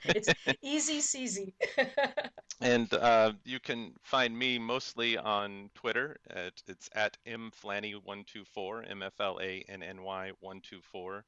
it's 0.05 0.29
easy 0.63 0.99
CZ. 0.99 1.53
And 2.61 2.93
uh, 2.93 3.35
you 3.45 3.61
can 3.61 3.95
find 4.03 4.37
me 4.37 4.59
mostly 4.59 5.17
on 5.17 5.71
Twitter. 5.75 6.19
At, 6.29 6.61
it's 6.67 6.91
at 6.93 7.17
mflanny124, 7.25 8.91
M 8.91 9.05
F 9.05 9.13
L 9.21 9.39
A 9.41 9.65
N 9.69 9.81
N 9.83 10.03
Y 10.03 10.33
124. 10.41 11.25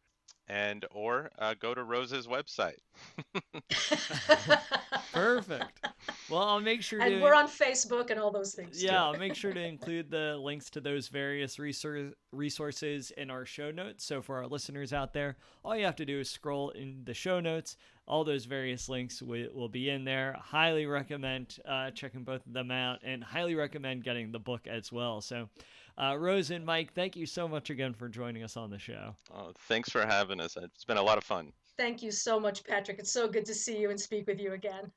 And 0.51 0.85
or 0.91 1.31
uh, 1.39 1.55
go 1.61 1.75
to 1.75 1.85
Rose's 1.85 2.27
website. 2.27 2.79
Perfect. 5.13 5.87
Well, 6.29 6.43
I'll 6.43 6.61
make 6.61 6.83
sure 6.83 7.01
and 7.01 7.17
to. 7.17 7.21
we're 7.21 7.35
on 7.35 7.47
Facebook 7.47 8.11
and 8.11 8.19
all 8.19 8.33
those 8.33 8.53
things. 8.53 8.83
Yeah, 8.83 8.91
too. 8.91 8.97
I'll 8.97 9.17
make 9.17 9.37
sure 9.37 9.53
to 9.53 9.61
include 9.65 10.11
the 10.11 10.37
links 10.37 10.69
to 10.71 10.81
those 10.81 11.07
various 11.07 11.57
resor- 11.57 12.13
resources 12.33 13.13
in 13.17 13.31
our 13.31 13.47
show 13.47 13.71
notes. 13.71 14.05
So 14.05 14.21
for 14.23 14.39
our 14.39 14.47
listeners 14.49 14.93
out 14.93 15.13
there, 15.13 15.37
all 15.65 15.77
you 15.77 15.85
have 15.85 15.97
to 15.97 16.05
do 16.05 16.19
is 16.19 16.29
scroll 16.29 16.71
in 16.71 17.03
the 17.05 17.15
show 17.15 17.39
notes. 17.39 17.77
All 18.09 18.25
those 18.25 18.45
various 18.45 18.89
links 18.89 19.23
will, 19.23 19.47
will 19.55 19.69
be 19.69 19.89
in 19.89 20.05
there. 20.05 20.37
Highly 20.41 20.87
recommend 20.87 21.59
uh, 21.65 21.93
checking 21.93 22.25
both 22.25 22.45
of 22.45 22.53
them 22.53 22.73
out, 22.73 22.99
and 23.05 23.23
highly 23.23 23.55
recommend 23.55 24.03
getting 24.03 24.33
the 24.33 24.41
book 24.41 24.67
as 24.67 24.91
well. 24.91 25.21
So. 25.21 25.49
Uh, 25.99 26.17
Rose 26.19 26.51
and 26.51 26.65
Mike, 26.65 26.93
thank 26.95 27.17
you 27.17 27.27
so 27.27 27.47
much 27.47 27.71
again 27.71 27.93
for 27.93 28.09
joining 28.09 28.43
us 28.43 28.57
on 28.57 28.71
the 28.71 28.79
show. 28.79 29.15
Oh, 29.35 29.53
thanks 29.69 29.91
for 29.91 30.07
having 30.07 30.41
us. 30.41 30.57
It's 30.57 30.85
been 30.85 30.97
a 30.97 31.03
lot 31.03 31.19
of 31.19 31.25
fun. 31.25 31.53
Thank 31.77 32.03
you 32.03 32.11
so 32.11 32.39
much, 32.39 32.65
Patrick. 32.65 32.99
It's 32.99 33.13
so 33.13 33.29
good 33.29 33.45
to 33.47 33.55
see 33.55 33.79
you 33.79 33.91
and 33.91 34.01
speak 34.01 34.27
with 34.27 34.41
you 34.41 34.53
again. 34.53 34.91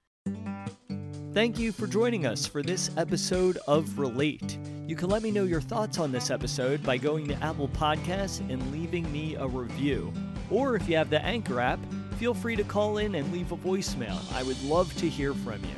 Thank 1.33 1.57
you 1.57 1.71
for 1.71 1.87
joining 1.87 2.27
us 2.27 2.45
for 2.45 2.61
this 2.61 2.91
episode 2.95 3.57
of 3.67 3.97
Relate. 3.97 4.59
You 4.85 4.95
can 4.95 5.09
let 5.09 5.23
me 5.23 5.31
know 5.31 5.45
your 5.45 5.61
thoughts 5.61 5.97
on 5.97 6.11
this 6.11 6.29
episode 6.29 6.83
by 6.83 6.97
going 6.97 7.27
to 7.29 7.35
Apple 7.43 7.69
Podcasts 7.69 8.39
and 8.51 8.71
leaving 8.71 9.11
me 9.11 9.35
a 9.35 9.47
review. 9.47 10.13
Or 10.51 10.75
if 10.75 10.87
you 10.87 10.95
have 10.97 11.09
the 11.09 11.23
Anchor 11.25 11.59
app, 11.59 11.79
feel 12.17 12.35
free 12.35 12.55
to 12.55 12.63
call 12.63 12.97
in 12.99 13.15
and 13.15 13.31
leave 13.33 13.51
a 13.51 13.57
voicemail. 13.57 14.19
I 14.35 14.43
would 14.43 14.61
love 14.63 14.95
to 14.97 15.09
hear 15.09 15.33
from 15.33 15.63
you. 15.63 15.75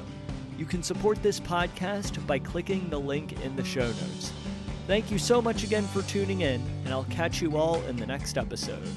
You 0.58 0.66
can 0.66 0.84
support 0.84 1.24
this 1.24 1.40
podcast 1.40 2.26
by 2.28 2.40
clicking 2.40 2.90
the 2.90 3.00
link 3.00 3.42
in 3.46 3.56
the 3.56 3.64
show 3.64 3.88
notes. 3.88 4.34
Thank 4.88 5.10
you 5.10 5.18
so 5.18 5.42
much 5.42 5.64
again 5.64 5.84
for 5.88 6.04
tuning 6.04 6.42
in, 6.42 6.62
and 6.84 6.94
I'll 6.94 7.06
catch 7.06 7.42
you 7.42 7.58
all 7.58 7.82
in 7.84 7.98
the 7.98 8.06
next 8.06 8.38
episode. 8.38 8.88